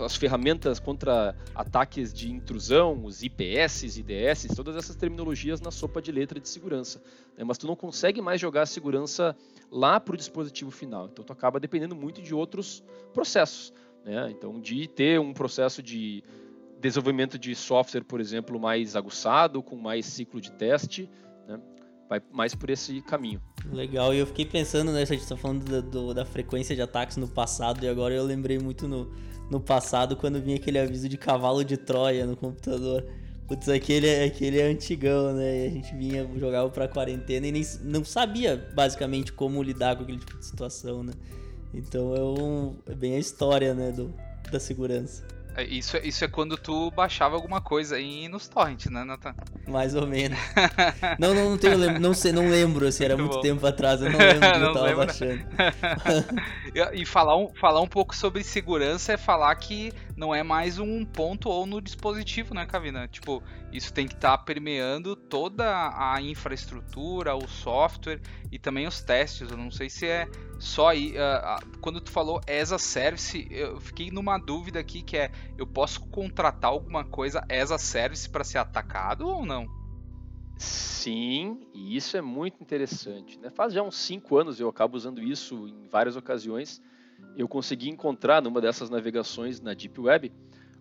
as 0.00 0.14
ferramentas 0.14 0.78
contra 0.78 1.34
ataques 1.52 2.14
de 2.14 2.30
intrusão, 2.30 3.04
os 3.04 3.24
IPS, 3.24 3.96
IDS, 3.96 4.46
todas 4.54 4.76
essas 4.76 4.94
terminologias 4.94 5.60
na 5.60 5.72
sopa 5.72 6.00
de 6.00 6.12
letra 6.12 6.38
de 6.38 6.48
segurança. 6.48 7.02
Né? 7.36 7.42
Mas 7.42 7.58
tu 7.58 7.66
não 7.66 7.74
consegue 7.74 8.22
mais 8.22 8.40
jogar 8.40 8.62
a 8.62 8.66
segurança 8.66 9.36
lá 9.68 9.98
para 9.98 10.14
o 10.14 10.16
dispositivo 10.16 10.70
final. 10.70 11.08
Então 11.10 11.24
tu 11.24 11.32
acaba 11.32 11.58
dependendo 11.58 11.96
muito 11.96 12.22
de 12.22 12.32
outros 12.32 12.84
processos. 13.12 13.72
Né? 14.04 14.30
Então 14.30 14.60
de 14.60 14.86
ter 14.86 15.18
um 15.18 15.32
processo 15.32 15.82
de 15.82 16.22
desenvolvimento 16.78 17.36
de 17.36 17.52
software, 17.56 18.04
por 18.04 18.20
exemplo, 18.20 18.60
mais 18.60 18.94
aguçado, 18.94 19.60
com 19.60 19.74
mais 19.74 20.06
ciclo 20.06 20.40
de 20.40 20.52
teste? 20.52 21.10
Vai 22.10 22.20
mais 22.32 22.56
por 22.56 22.68
esse 22.68 23.00
caminho. 23.02 23.40
Legal, 23.72 24.12
e 24.12 24.18
eu 24.18 24.26
fiquei 24.26 24.44
pensando, 24.44 24.90
né, 24.90 25.02
a 25.02 25.04
gente 25.04 25.24
tá 25.26 25.36
falando 25.36 25.64
do, 25.64 25.80
do, 25.80 26.14
da 26.14 26.24
frequência 26.24 26.74
de 26.74 26.82
ataques 26.82 27.16
no 27.16 27.28
passado, 27.28 27.84
e 27.84 27.88
agora 27.88 28.12
eu 28.12 28.24
lembrei 28.24 28.58
muito 28.58 28.88
no, 28.88 29.12
no 29.48 29.60
passado 29.60 30.16
quando 30.16 30.42
vinha 30.42 30.56
aquele 30.56 30.80
aviso 30.80 31.08
de 31.08 31.16
cavalo 31.16 31.64
de 31.64 31.76
Troia 31.76 32.26
no 32.26 32.36
computador. 32.36 33.06
Putz, 33.46 33.68
aquele, 33.68 34.24
aquele 34.24 34.60
é 34.60 34.64
antigão, 34.64 35.32
né? 35.32 35.64
E 35.64 35.66
a 35.66 35.70
gente 35.70 35.94
vinha, 35.96 36.28
jogava 36.36 36.68
pra 36.70 36.86
quarentena 36.86 37.46
e 37.48 37.52
nem 37.52 37.62
não 37.82 38.04
sabia 38.04 38.56
basicamente 38.74 39.32
como 39.32 39.60
lidar 39.60 39.96
com 39.96 40.04
aquele 40.04 40.18
tipo 40.18 40.38
de 40.38 40.46
situação, 40.46 41.02
né? 41.02 41.12
Então 41.74 42.14
é, 42.14 42.22
um, 42.22 42.76
é 42.86 42.94
bem 42.94 43.14
a 43.14 43.18
história, 43.18 43.74
né, 43.74 43.90
do, 43.90 44.12
da 44.50 44.60
segurança. 44.60 45.24
É, 45.60 45.64
isso, 45.64 45.96
é, 45.98 46.00
isso 46.06 46.24
é 46.24 46.28
quando 46.28 46.56
tu 46.56 46.90
baixava 46.90 47.36
alguma 47.36 47.60
coisa 47.60 47.96
aí 47.96 48.28
nos 48.28 48.48
torrents, 48.48 48.90
né, 48.90 49.04
Nathan? 49.04 49.34
Mais 49.68 49.94
ou 49.94 50.06
menos. 50.06 50.38
não, 51.20 51.34
não, 51.34 51.50
não 51.50 51.58
tenho, 51.58 52.00
não 52.00 52.14
sei, 52.14 52.32
não 52.32 52.48
lembro 52.48 52.90
se 52.90 53.04
era 53.04 53.14
muito, 53.14 53.32
muito 53.32 53.42
tempo 53.42 53.66
atrás, 53.66 54.00
eu 54.00 54.10
não 54.10 54.18
lembro 54.18 54.40
que 54.40 54.58
eu 54.58 54.72
tava 54.72 54.86
lembro. 54.86 55.06
baixando. 55.06 55.42
e 56.94 57.04
falar 57.04 57.36
um, 57.36 57.50
falar 57.54 57.82
um 57.82 57.86
pouco 57.86 58.16
sobre 58.16 58.42
segurança 58.42 59.12
é 59.12 59.16
falar 59.18 59.54
que 59.56 59.92
não 60.20 60.34
é 60.34 60.42
mais 60.42 60.78
um 60.78 61.02
ponto 61.02 61.48
ou 61.48 61.64
no 61.64 61.80
dispositivo, 61.80 62.52
né, 62.52 62.66
Cavina? 62.66 63.08
Tipo, 63.08 63.42
isso 63.72 63.90
tem 63.90 64.06
que 64.06 64.12
estar 64.12 64.36
tá 64.36 64.44
permeando 64.44 65.16
toda 65.16 65.64
a 65.96 66.20
infraestrutura, 66.20 67.34
o 67.34 67.48
software 67.48 68.20
e 68.52 68.58
também 68.58 68.86
os 68.86 69.00
testes. 69.00 69.50
Eu 69.50 69.56
não 69.56 69.70
sei 69.70 69.88
se 69.88 70.06
é 70.06 70.28
só 70.58 70.88
aí. 70.88 71.12
Uh, 71.12 71.78
quando 71.80 72.02
tu 72.02 72.10
falou 72.10 72.38
as 72.46 72.70
a 72.70 72.78
service, 72.78 73.48
eu 73.50 73.80
fiquei 73.80 74.10
numa 74.10 74.36
dúvida 74.36 74.78
aqui 74.78 75.00
que 75.00 75.16
é: 75.16 75.30
eu 75.56 75.66
posso 75.66 76.02
contratar 76.08 76.70
alguma 76.70 77.02
coisa 77.02 77.42
as 77.48 77.72
a 77.72 77.78
service 77.78 78.28
para 78.28 78.44
ser 78.44 78.58
atacado 78.58 79.26
ou 79.26 79.46
não? 79.46 79.66
Sim, 80.58 81.66
e 81.72 81.96
isso 81.96 82.14
é 82.18 82.20
muito 82.20 82.62
interessante. 82.62 83.38
Né? 83.38 83.48
Faz 83.48 83.72
já 83.72 83.82
uns 83.82 83.96
5 83.96 84.36
anos 84.36 84.60
eu 84.60 84.68
acabo 84.68 84.98
usando 84.98 85.22
isso 85.22 85.66
em 85.66 85.88
várias 85.88 86.14
ocasiões. 86.14 86.82
Eu 87.36 87.48
consegui 87.48 87.88
encontrar 87.88 88.42
numa 88.42 88.60
dessas 88.60 88.90
navegações 88.90 89.60
na 89.60 89.74
Deep 89.74 90.00
Web 90.00 90.32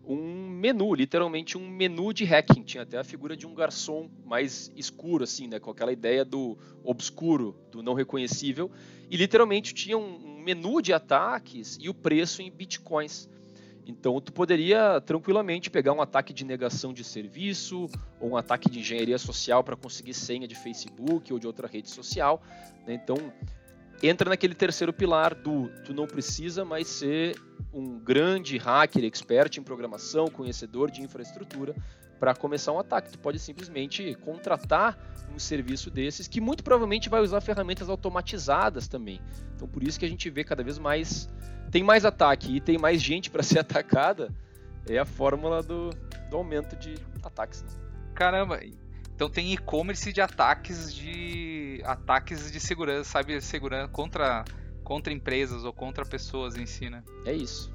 um 0.10 0.50
menu, 0.50 0.96
literalmente 0.96 1.55
um 1.55 1.69
menu 1.69 2.12
de 2.12 2.25
hacking. 2.25 2.63
Tinha 2.63 2.81
até 2.81 2.98
a 2.98 3.03
figura 3.03 3.38
de 3.38 3.46
um 3.46 3.53
garçom 3.53 4.10
mais 4.25 4.72
escuro, 4.75 5.24
assim, 5.24 5.48
né? 5.48 5.60
Com 5.60 5.69
aquela 5.69 5.93
ideia 5.93 6.25
do 6.25 6.58
obscuro, 6.84 7.55
do 7.72 7.84
não 7.84 7.93
reconhecível. 7.93 8.72
E 9.10 9.15
literalmente 9.15 9.72
tinha 9.72 9.98
um 9.98 10.41
menu 10.41 10.81
de 10.81 10.91
ataques 10.91 11.77
e 11.79 11.89
o 11.89 11.93
preço 11.93 12.41
em 12.41 12.50
bitcoins. 12.50 13.29
Então 13.86 14.19
tu 14.19 14.34
poderia 14.34 15.00
tranquilamente 15.01 15.69
pegar 15.69 15.93
um 15.93 16.01
ataque 16.01 16.34
de 16.34 16.43
negação 16.43 16.91
de 16.91 17.03
serviço 17.03 17.88
ou 18.19 18.31
um 18.31 18.38
ataque 18.38 18.69
de 18.69 18.79
engenharia 18.79 19.17
social 19.17 19.63
para 19.63 19.75
conseguir 19.75 20.13
senha 20.13 20.48
de 20.48 20.55
Facebook 20.55 21.31
ou 21.31 21.39
de 21.39 21.46
outra 21.48 21.67
rede 21.67 21.89
social. 21.89 22.41
Né? 22.86 22.93
Então 22.93 23.15
entra 24.01 24.29
naquele 24.29 24.56
terceiro 24.56 24.94
pilar 24.94 25.36
do 25.36 25.70
tu 25.84 25.94
não 25.94 26.08
precisa 26.08 26.63
mais 26.63 26.88
ser 26.88 27.39
um 27.74 28.00
grande 28.00 28.58
hacker, 28.58 29.03
expert 29.03 29.58
em 29.58 29.63
programação, 29.63 30.27
conhecedor 30.27 30.89
de 30.89 31.01
infraestrutura 31.01 31.75
para 32.20 32.36
começar 32.36 32.72
um 32.72 32.79
ataque. 32.79 33.12
Tu 33.12 33.20
pode 33.20 33.39
simplesmente 33.39 34.15
contratar 34.15 34.98
um 35.34 35.39
serviço 35.39 35.89
desses 35.89 36.27
que 36.27 36.41
muito 36.41 36.63
provavelmente 36.63 37.10
vai 37.10 37.22
usar 37.22 37.41
ferramentas 37.41 37.89
automatizadas 37.89 38.88
também. 38.88 39.22
Então 39.56 39.68
por 39.68 39.84
isso 39.84 40.00
que 40.00 40.06
a 40.06 40.10
gente 40.10 40.29
vê 40.29 40.44
cada 40.44 40.63
vez 40.63 40.77
mais 40.77 41.29
tem 41.72 41.84
mais 41.84 42.03
ataque 42.03 42.56
e 42.56 42.60
tem 42.60 42.77
mais 42.77 43.01
gente 43.01 43.29
para 43.29 43.44
ser 43.44 43.60
atacada. 43.60 44.34
É 44.88 44.98
a 44.98 45.06
fórmula 45.06 45.62
do, 45.62 45.91
do 46.29 46.38
aumento 46.38 46.75
de 46.75 46.96
ataques. 47.22 47.62
Né? 47.62 47.70
Caramba, 48.15 48.60
então 49.19 49.29
tem 49.29 49.51
e-commerce 49.51 50.13
de 50.13 50.21
ataques 50.21 50.95
de 50.95 51.81
ataques 51.83 52.49
de 52.49 52.57
segurança, 52.57 53.03
sabe, 53.03 53.41
segurança 53.41 53.89
contra 53.89 54.45
contra 54.81 55.11
empresas 55.11 55.65
ou 55.65 55.73
contra 55.73 56.05
pessoas 56.05 56.55
em 56.55 56.65
si, 56.65 56.89
né? 56.89 57.03
É 57.25 57.33
isso. 57.33 57.69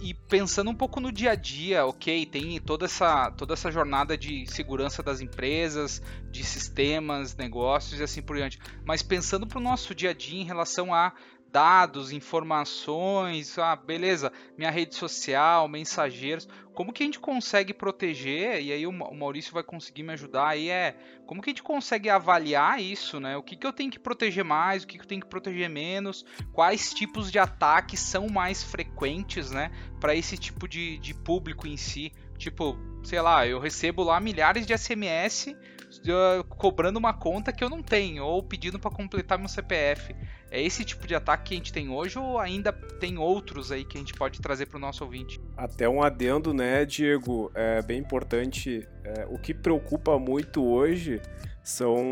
E 0.00 0.14
pensando 0.14 0.70
um 0.70 0.74
pouco 0.74 1.00
no 1.00 1.10
dia 1.10 1.32
a 1.32 1.34
dia, 1.34 1.84
ok, 1.84 2.24
tem 2.26 2.60
toda 2.60 2.84
essa, 2.84 3.32
toda 3.32 3.54
essa 3.54 3.68
jornada 3.68 4.16
de 4.16 4.46
segurança 4.46 5.02
das 5.02 5.20
empresas, 5.20 6.00
de 6.30 6.44
sistemas, 6.44 7.34
negócios 7.34 7.98
e 7.98 8.04
assim 8.04 8.22
por 8.22 8.36
diante. 8.36 8.60
Mas 8.84 9.02
pensando 9.02 9.44
para 9.44 9.58
o 9.58 9.62
nosso 9.62 9.92
dia 9.92 10.10
a 10.10 10.14
dia 10.14 10.40
em 10.40 10.44
relação 10.44 10.94
a 10.94 11.12
dados, 11.56 12.12
informações, 12.12 13.58
ah, 13.58 13.74
beleza, 13.74 14.30
minha 14.58 14.70
rede 14.70 14.94
social, 14.94 15.66
mensageiros, 15.66 16.46
como 16.74 16.92
que 16.92 17.02
a 17.02 17.06
gente 17.06 17.18
consegue 17.18 17.72
proteger, 17.72 18.62
e 18.62 18.70
aí 18.72 18.86
o 18.86 18.92
Maurício 18.92 19.54
vai 19.54 19.62
conseguir 19.62 20.02
me 20.02 20.12
ajudar 20.12 20.48
aí, 20.48 20.68
é 20.68 20.94
como 21.24 21.40
que 21.40 21.48
a 21.48 21.52
gente 21.52 21.62
consegue 21.62 22.10
avaliar 22.10 22.78
isso, 22.78 23.18
né? 23.18 23.38
O 23.38 23.42
que, 23.42 23.56
que 23.56 23.66
eu 23.66 23.72
tenho 23.72 23.90
que 23.90 23.98
proteger 23.98 24.44
mais, 24.44 24.82
o 24.82 24.86
que, 24.86 24.98
que 24.98 25.04
eu 25.04 25.08
tenho 25.08 25.22
que 25.22 25.28
proteger 25.28 25.70
menos, 25.70 26.26
quais 26.52 26.92
tipos 26.92 27.32
de 27.32 27.38
ataques 27.38 28.00
são 28.00 28.28
mais 28.28 28.62
frequentes, 28.62 29.50
né, 29.50 29.70
para 29.98 30.14
esse 30.14 30.36
tipo 30.36 30.68
de, 30.68 30.98
de 30.98 31.14
público 31.14 31.66
em 31.66 31.78
si. 31.78 32.12
Tipo, 32.36 32.76
sei 33.02 33.22
lá, 33.22 33.46
eu 33.46 33.58
recebo 33.58 34.04
lá 34.04 34.20
milhares 34.20 34.66
de 34.66 34.76
SMS 34.76 35.56
uh, 36.00 36.44
cobrando 36.44 36.98
uma 36.98 37.12
conta 37.12 37.52
que 37.52 37.62
eu 37.62 37.70
não 37.70 37.82
tenho, 37.82 38.24
ou 38.24 38.42
pedindo 38.42 38.78
para 38.78 38.90
completar 38.90 39.38
meu 39.38 39.48
CPF. 39.48 40.14
É 40.50 40.62
esse 40.62 40.84
tipo 40.84 41.06
de 41.06 41.14
ataque 41.14 41.44
que 41.44 41.54
a 41.54 41.56
gente 41.56 41.72
tem 41.72 41.88
hoje 41.88 42.18
ou 42.18 42.38
ainda 42.38 42.72
tem 42.72 43.18
outros 43.18 43.72
aí 43.72 43.84
que 43.84 43.96
a 43.96 44.00
gente 44.00 44.14
pode 44.14 44.40
trazer 44.40 44.66
para 44.66 44.76
o 44.76 44.80
nosso 44.80 45.04
ouvinte? 45.04 45.40
Até 45.56 45.88
um 45.88 46.02
adendo, 46.02 46.54
né, 46.54 46.84
Diego? 46.84 47.50
É 47.54 47.82
bem 47.82 47.98
importante. 47.98 48.86
É, 49.04 49.26
o 49.28 49.38
que 49.38 49.52
preocupa 49.52 50.18
muito 50.18 50.64
hoje 50.64 51.20
são 51.62 52.06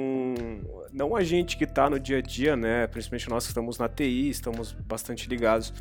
não 0.92 1.14
a 1.14 1.22
gente 1.22 1.56
que 1.56 1.62
está 1.62 1.88
no 1.88 2.00
dia 2.00 2.18
a 2.18 2.20
dia, 2.20 2.56
né? 2.56 2.88
Principalmente 2.88 3.28
nós 3.28 3.44
que 3.44 3.50
estamos 3.50 3.78
na 3.78 3.88
TI, 3.88 4.28
estamos 4.28 4.72
bastante 4.72 5.28
ligados, 5.28 5.72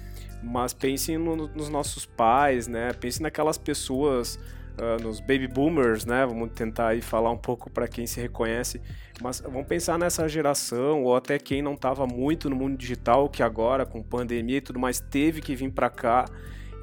mas 0.43 0.73
pensem 0.73 1.17
no, 1.17 1.47
nos 1.47 1.69
nossos 1.69 2.05
pais, 2.05 2.67
né? 2.67 2.93
Pensem 2.93 3.23
naquelas 3.23 3.57
pessoas 3.57 4.39
uh, 4.79 5.01
nos 5.01 5.19
baby 5.19 5.47
boomers, 5.47 6.05
né? 6.05 6.25
Vamos 6.25 6.51
tentar 6.51 6.89
aí 6.89 7.01
falar 7.01 7.31
um 7.31 7.37
pouco 7.37 7.69
para 7.69 7.87
quem 7.87 8.07
se 8.07 8.19
reconhece, 8.19 8.81
mas 9.21 9.41
vamos 9.41 9.67
pensar 9.67 9.97
nessa 9.97 10.27
geração 10.27 11.03
ou 11.03 11.15
até 11.15 11.37
quem 11.39 11.61
não 11.61 11.73
estava 11.73 12.05
muito 12.05 12.49
no 12.49 12.55
mundo 12.55 12.77
digital, 12.77 13.29
que 13.29 13.43
agora 13.43 13.85
com 13.85 14.01
pandemia 14.01 14.57
e 14.57 14.61
tudo 14.61 14.79
mais 14.79 14.99
teve 14.99 15.41
que 15.41 15.55
vir 15.55 15.71
para 15.71 15.89
cá. 15.89 16.25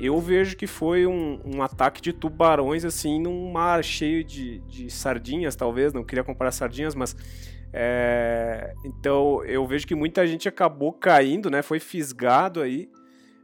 Eu 0.00 0.18
vejo 0.18 0.56
que 0.56 0.66
foi 0.66 1.06
um, 1.06 1.38
um, 1.44 1.62
ataque 1.62 2.00
de 2.00 2.12
tubarões 2.12 2.86
assim 2.86 3.20
num 3.20 3.52
mar 3.52 3.84
cheio 3.84 4.24
de, 4.24 4.60
de 4.60 4.90
sardinhas, 4.90 5.54
talvez. 5.54 5.92
Não 5.92 6.02
queria 6.02 6.24
comparar 6.24 6.52
sardinhas, 6.52 6.94
mas 6.94 7.14
é, 7.72 8.72
então 8.82 9.44
eu 9.44 9.66
vejo 9.66 9.86
que 9.86 9.94
muita 9.94 10.26
gente 10.26 10.48
acabou 10.48 10.92
caindo, 10.92 11.50
né? 11.50 11.60
Foi 11.60 11.78
fisgado 11.78 12.62
aí 12.62 12.88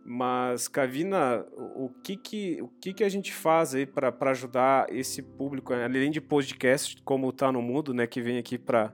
mas, 0.09 0.69
Cavina, 0.69 1.45
o 1.57 1.89
que 1.89 2.17
que, 2.17 2.63
o 2.63 2.69
que, 2.81 2.95
que 2.95 3.03
a 3.03 3.09
gente 3.09 3.33
faz 3.33 3.75
aí 3.75 3.85
para 3.85 4.15
ajudar 4.31 4.87
esse 4.89 5.21
público, 5.21 5.75
além 5.75 6.13
de 6.13 6.21
podcast 6.21 7.03
como 7.03 7.29
está 7.31 7.51
no 7.51 7.61
mundo, 7.61 7.93
né, 7.93 8.07
que 8.07 8.23
vem 8.23 8.39
aqui 8.39 8.57
para 8.57 8.93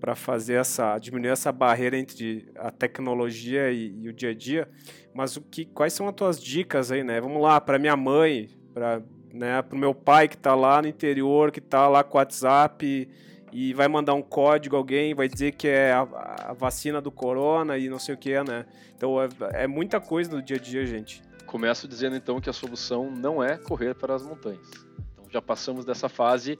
para 0.00 0.14
fazer 0.14 0.54
essa 0.54 0.96
diminuir 0.96 1.30
essa 1.30 1.50
barreira 1.50 1.98
entre 1.98 2.48
a 2.54 2.70
tecnologia 2.70 3.72
e, 3.72 3.92
e, 4.00 4.08
o 4.08 4.12
dia 4.12 4.30
a 4.30 4.34
dia, 4.34 4.70
mas 5.12 5.36
o 5.36 5.42
que 5.42 5.66
quais 5.66 5.92
são 5.92 6.08
as 6.08 6.14
tuas 6.14 6.40
dicas 6.40 6.92
aí, 6.92 7.02
né? 7.02 7.20
Vamos 7.20 7.42
lá, 7.42 7.60
para 7.60 7.80
minha 7.80 7.96
mãe, 7.96 8.48
para 8.72 9.02
né, 9.34 9.62
o 9.70 9.76
meu 9.76 9.92
pai 9.92 10.28
que 10.28 10.36
está 10.36 10.54
lá 10.54 10.80
no 10.80 10.88
interior, 10.88 11.50
que 11.50 11.58
está 11.58 11.88
lá 11.88 12.04
com 12.04 12.16
o 12.16 12.20
WhatsApp 12.20 13.08
e 13.52 13.72
vai 13.72 13.88
mandar 13.88 14.14
um 14.14 14.22
código 14.22 14.76
alguém, 14.76 15.14
vai 15.14 15.28
dizer 15.28 15.52
que 15.52 15.68
é 15.68 15.92
a, 15.92 16.00
a 16.48 16.52
vacina 16.52 17.00
do 17.00 17.10
corona 17.10 17.78
e 17.78 17.88
não 17.88 17.98
sei 17.98 18.14
o 18.14 18.18
que, 18.18 18.42
né? 18.42 18.66
Então 18.96 19.20
é, 19.20 19.28
é 19.52 19.66
muita 19.66 20.00
coisa 20.00 20.30
no 20.30 20.42
dia 20.42 20.56
a 20.56 20.60
dia, 20.60 20.84
gente. 20.86 21.22
Começo 21.46 21.88
dizendo 21.88 22.16
então 22.16 22.40
que 22.40 22.50
a 22.50 22.52
solução 22.52 23.10
não 23.10 23.42
é 23.42 23.56
correr 23.56 23.94
para 23.94 24.14
as 24.14 24.22
montanhas. 24.22 24.68
Então 25.12 25.24
já 25.30 25.40
passamos 25.40 25.84
dessa 25.84 26.08
fase. 26.08 26.58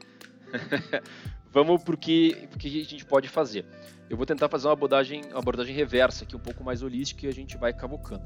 Vamos 1.51 1.83
para 1.83 1.95
o 1.95 1.99
que, 1.99 2.49
que 2.59 2.81
a 2.81 2.85
gente 2.85 3.05
pode 3.05 3.29
fazer. 3.29 3.65
Eu 4.09 4.17
vou 4.17 4.25
tentar 4.25 4.49
fazer 4.49 4.67
uma 4.67 4.73
abordagem, 4.73 5.23
uma 5.31 5.39
abordagem 5.39 5.75
reversa, 5.75 6.25
aqui 6.25 6.37
um 6.37 6.41
pouco 6.41 6.65
mais 6.65 6.83
holística 6.83 7.27
e 7.27 7.29
a 7.29 7.33
gente 7.33 7.57
vai 7.57 7.73
cavocando. 7.73 8.25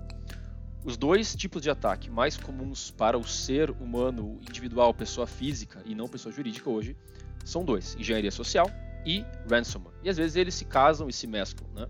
Os 0.85 0.97
dois 0.97 1.35
tipos 1.35 1.63
de 1.63 1.71
ataque 1.71 2.11
mais 2.11 2.37
comuns 2.37 2.91
para 2.91 3.17
o 3.17 3.25
ser 3.25 3.71
humano 3.71 4.41
individual, 4.41 4.93
pessoa 4.93 5.27
física 5.27 5.81
e 5.85 5.95
não 5.95 6.09
pessoa 6.09 6.33
jurídica 6.33 6.69
hoje, 6.69 6.97
são 7.45 7.65
dois: 7.65 7.97
engenharia 7.99 8.31
social 8.31 8.71
e 9.05 9.25
ransomware. 9.49 9.95
E 10.03 10.09
às 10.09 10.17
vezes 10.17 10.37
eles 10.37 10.55
se 10.55 10.65
casam 10.65 11.09
e 11.09 11.13
se 11.13 11.27
mesclam. 11.27 11.69
Né? 11.75 11.87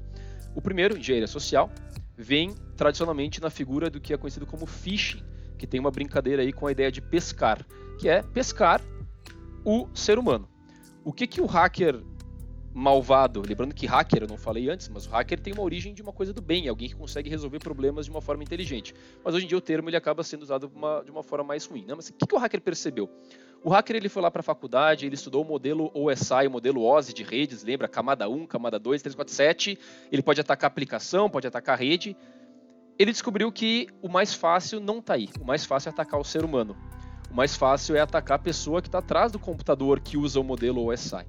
O 0.54 0.60
primeiro, 0.60 0.96
engenharia 0.96 1.26
social, 1.26 1.70
vem 2.16 2.54
tradicionalmente 2.76 3.40
na 3.40 3.50
figura 3.50 3.90
do 3.90 4.00
que 4.00 4.12
é 4.12 4.16
conhecido 4.16 4.46
como 4.46 4.66
phishing, 4.66 5.22
que 5.58 5.66
tem 5.66 5.80
uma 5.80 5.90
brincadeira 5.90 6.42
aí 6.42 6.52
com 6.52 6.66
a 6.66 6.72
ideia 6.72 6.90
de 6.90 7.00
pescar, 7.00 7.64
que 7.98 8.08
é 8.08 8.22
pescar 8.22 8.80
o 9.64 9.88
ser 9.94 10.18
humano. 10.18 10.48
O 11.04 11.12
que, 11.12 11.26
que 11.26 11.40
o 11.40 11.46
hacker 11.46 12.02
malvado, 12.74 13.42
lembrando 13.46 13.74
que 13.74 13.86
hacker, 13.86 14.22
eu 14.22 14.28
não 14.28 14.38
falei 14.38 14.70
antes, 14.70 14.88
mas 14.88 15.06
o 15.06 15.10
hacker 15.10 15.38
tem 15.38 15.52
uma 15.52 15.62
origem 15.62 15.92
de 15.92 16.00
uma 16.00 16.12
coisa 16.12 16.32
do 16.32 16.40
bem, 16.40 16.68
alguém 16.68 16.88
que 16.88 16.94
consegue 16.94 17.28
resolver 17.28 17.58
problemas 17.58 18.06
de 18.06 18.10
uma 18.10 18.20
forma 18.20 18.42
inteligente. 18.42 18.94
Mas 19.22 19.34
hoje 19.34 19.44
em 19.44 19.48
dia 19.48 19.58
o 19.58 19.60
termo 19.60 19.88
ele 19.90 19.96
acaba 19.96 20.22
sendo 20.22 20.42
usado 20.42 20.68
de 20.68 20.74
uma, 20.74 21.02
de 21.02 21.10
uma 21.10 21.22
forma 21.22 21.44
mais 21.44 21.66
ruim. 21.66 21.84
Né? 21.84 21.94
Mas 21.94 22.08
o 22.08 22.14
que, 22.14 22.26
que 22.26 22.34
o 22.34 22.38
hacker 22.38 22.60
percebeu? 22.60 23.10
O 23.64 23.70
hacker 23.70 23.94
ele 23.94 24.08
foi 24.08 24.20
lá 24.20 24.30
para 24.30 24.40
a 24.40 24.42
faculdade, 24.42 25.06
ele 25.06 25.14
estudou 25.14 25.42
o 25.42 25.46
modelo 25.46 25.90
OSI, 25.94 26.46
o 26.48 26.50
modelo 26.50 26.82
OSI 26.84 27.12
de 27.12 27.22
redes, 27.22 27.62
lembra? 27.62 27.86
Camada 27.86 28.28
1, 28.28 28.46
camada 28.46 28.78
2, 28.78 29.02
3, 29.02 29.14
4, 29.14 29.32
7. 29.32 29.78
Ele 30.10 30.22
pode 30.22 30.40
atacar 30.40 30.68
aplicação, 30.68 31.30
pode 31.30 31.46
atacar 31.46 31.78
rede. 31.78 32.16
Ele 32.98 33.12
descobriu 33.12 33.52
que 33.52 33.86
o 34.02 34.08
mais 34.08 34.34
fácil 34.34 34.80
não 34.80 34.98
está 34.98 35.14
aí. 35.14 35.28
O 35.40 35.44
mais 35.44 35.64
fácil 35.64 35.90
é 35.90 35.92
atacar 35.92 36.18
o 36.18 36.24
ser 36.24 36.44
humano. 36.44 36.76
O 37.30 37.34
mais 37.34 37.54
fácil 37.54 37.94
é 37.94 38.00
atacar 38.00 38.36
a 38.36 38.42
pessoa 38.42 38.82
que 38.82 38.88
está 38.88 38.98
atrás 38.98 39.30
do 39.30 39.38
computador 39.38 40.00
que 40.00 40.16
usa 40.16 40.40
o 40.40 40.44
modelo 40.44 40.84
OSI. 40.88 41.24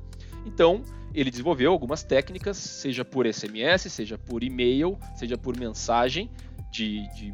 Então, 0.45 0.81
ele 1.13 1.29
desenvolveu 1.29 1.71
algumas 1.71 2.03
técnicas, 2.03 2.57
seja 2.57 3.05
por 3.05 3.31
SMS, 3.31 3.91
seja 3.91 4.17
por 4.17 4.43
e-mail, 4.43 4.97
seja 5.15 5.37
por 5.37 5.57
mensagem 5.57 6.31
de, 6.71 7.07
de, 7.13 7.33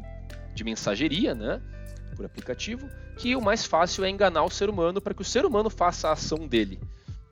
de 0.54 0.64
mensageria, 0.64 1.34
né? 1.34 1.60
Por 2.10 2.24
aplicativo, 2.24 2.88
que 3.16 3.34
o 3.36 3.40
mais 3.40 3.64
fácil 3.64 4.04
é 4.04 4.10
enganar 4.10 4.44
o 4.44 4.50
ser 4.50 4.68
humano 4.68 5.00
para 5.00 5.14
que 5.14 5.22
o 5.22 5.24
ser 5.24 5.44
humano 5.44 5.70
faça 5.70 6.08
a 6.08 6.12
ação 6.12 6.46
dele. 6.46 6.80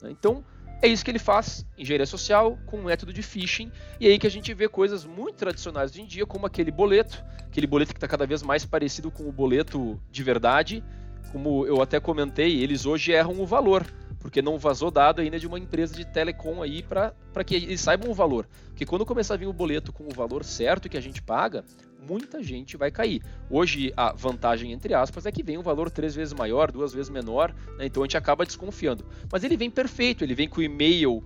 Então, 0.04 0.44
é 0.80 0.86
isso 0.86 1.04
que 1.04 1.10
ele 1.10 1.18
faz, 1.18 1.66
engenharia 1.76 2.06
social, 2.06 2.56
com 2.66 2.78
um 2.78 2.84
método 2.84 3.12
de 3.12 3.22
phishing, 3.22 3.72
e 3.98 4.06
aí 4.06 4.18
que 4.18 4.26
a 4.26 4.30
gente 4.30 4.54
vê 4.54 4.68
coisas 4.68 5.04
muito 5.04 5.36
tradicionais 5.36 5.90
hoje 5.90 6.02
em 6.02 6.06
dia, 6.06 6.24
como 6.24 6.46
aquele 6.46 6.70
boleto, 6.70 7.22
aquele 7.46 7.66
boleto 7.66 7.92
que 7.92 7.96
está 7.96 8.06
cada 8.06 8.26
vez 8.26 8.42
mais 8.42 8.64
parecido 8.64 9.10
com 9.10 9.28
o 9.28 9.32
boleto 9.32 10.00
de 10.10 10.22
verdade, 10.22 10.84
como 11.32 11.66
eu 11.66 11.82
até 11.82 11.98
comentei, 11.98 12.62
eles 12.62 12.86
hoje 12.86 13.12
erram 13.12 13.40
o 13.40 13.46
valor 13.46 13.84
porque 14.18 14.42
não 14.42 14.58
vazou 14.58 14.90
dado 14.90 15.20
ainda 15.20 15.38
de 15.38 15.46
uma 15.46 15.58
empresa 15.58 15.94
de 15.94 16.04
telecom 16.04 16.62
aí 16.62 16.82
para 16.82 17.44
que 17.44 17.54
eles 17.54 17.80
saibam 17.80 18.10
o 18.10 18.14
valor. 18.14 18.48
Porque 18.66 18.84
quando 18.84 19.06
começar 19.06 19.34
a 19.34 19.36
vir 19.36 19.46
o 19.46 19.52
boleto 19.52 19.92
com 19.92 20.04
o 20.04 20.14
valor 20.14 20.44
certo 20.44 20.88
que 20.88 20.96
a 20.96 21.00
gente 21.00 21.22
paga, 21.22 21.64
muita 22.08 22.42
gente 22.42 22.76
vai 22.76 22.90
cair. 22.90 23.22
Hoje 23.50 23.92
a 23.96 24.12
vantagem, 24.12 24.72
entre 24.72 24.94
aspas, 24.94 25.26
é 25.26 25.32
que 25.32 25.42
vem 25.42 25.58
um 25.58 25.62
valor 25.62 25.90
três 25.90 26.14
vezes 26.14 26.32
maior, 26.32 26.72
duas 26.72 26.92
vezes 26.92 27.10
menor, 27.10 27.54
né? 27.76 27.86
então 27.86 28.02
a 28.02 28.06
gente 28.06 28.16
acaba 28.16 28.44
desconfiando. 28.44 29.04
Mas 29.30 29.44
ele 29.44 29.56
vem 29.56 29.70
perfeito, 29.70 30.24
ele 30.24 30.34
vem 30.34 30.48
com 30.48 30.60
o 30.60 30.64
e-mail 30.64 31.22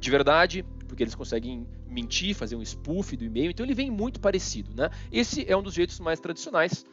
de 0.00 0.10
verdade, 0.10 0.64
porque 0.88 1.02
eles 1.02 1.14
conseguem 1.14 1.66
mentir, 1.86 2.34
fazer 2.34 2.56
um 2.56 2.62
spoof 2.62 3.16
do 3.16 3.24
e-mail, 3.24 3.50
então 3.50 3.64
ele 3.64 3.74
vem 3.74 3.90
muito 3.90 4.20
parecido. 4.20 4.72
Né? 4.74 4.90
Esse 5.10 5.44
é 5.48 5.56
um 5.56 5.62
dos 5.62 5.74
jeitos 5.74 6.00
mais 6.00 6.18
tradicionais. 6.18 6.84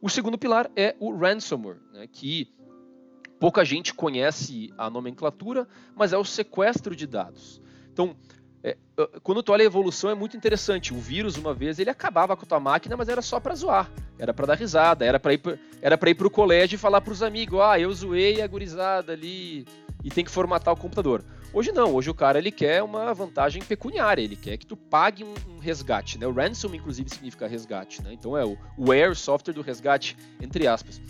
O 0.00 0.08
segundo 0.08 0.38
pilar 0.38 0.70
é 0.76 0.94
o 1.00 1.16
ransomware, 1.16 1.78
né? 1.92 2.06
que 2.06 2.48
Pouca 3.38 3.64
gente 3.64 3.94
conhece 3.94 4.72
a 4.76 4.90
nomenclatura, 4.90 5.68
mas 5.94 6.12
é 6.12 6.18
o 6.18 6.24
sequestro 6.24 6.96
de 6.96 7.06
dados. 7.06 7.62
Então, 7.92 8.16
é, 8.62 8.76
quando 9.22 9.42
tu 9.42 9.52
olha 9.52 9.62
a 9.62 9.66
evolução 9.66 10.10
é 10.10 10.14
muito 10.14 10.36
interessante. 10.36 10.92
O 10.92 10.98
vírus, 10.98 11.36
uma 11.36 11.54
vez, 11.54 11.78
ele 11.78 11.90
acabava 11.90 12.36
com 12.36 12.44
a 12.44 12.48
tua 12.48 12.60
máquina, 12.60 12.96
mas 12.96 13.08
era 13.08 13.22
só 13.22 13.38
para 13.38 13.54
zoar. 13.54 13.90
Era 14.18 14.34
para 14.34 14.46
dar 14.46 14.54
risada, 14.54 15.04
era 15.04 15.20
para 15.20 15.32
ir, 15.32 15.38
para 15.38 16.10
ir 16.10 16.14
pro 16.14 16.30
colégio 16.30 16.74
e 16.74 16.78
falar 16.78 17.00
para 17.00 17.12
os 17.12 17.22
amigos, 17.22 17.60
ah, 17.60 17.78
eu 17.78 17.92
zoei 17.92 18.42
a 18.42 18.46
gurizada 18.46 19.12
ali 19.12 19.64
e 20.02 20.10
tem 20.10 20.24
que 20.24 20.30
formatar 20.30 20.74
o 20.74 20.76
computador. 20.76 21.24
Hoje 21.52 21.72
não, 21.72 21.94
hoje 21.94 22.10
o 22.10 22.14
cara 22.14 22.38
ele 22.38 22.50
quer 22.50 22.82
uma 22.82 23.14
vantagem 23.14 23.62
pecuniária, 23.62 24.20
ele 24.20 24.36
quer 24.36 24.56
que 24.58 24.66
tu 24.66 24.76
pague 24.76 25.24
um, 25.24 25.34
um 25.48 25.58
resgate, 25.58 26.18
né? 26.18 26.26
O 26.26 26.32
ransom 26.32 26.74
inclusive 26.74 27.08
significa 27.08 27.46
resgate, 27.46 28.02
né? 28.02 28.12
Então 28.12 28.36
é 28.36 28.44
o, 28.44 29.14
software 29.14 29.54
do 29.54 29.62
resgate 29.62 30.16
entre 30.40 30.66
aspas. 30.66 31.00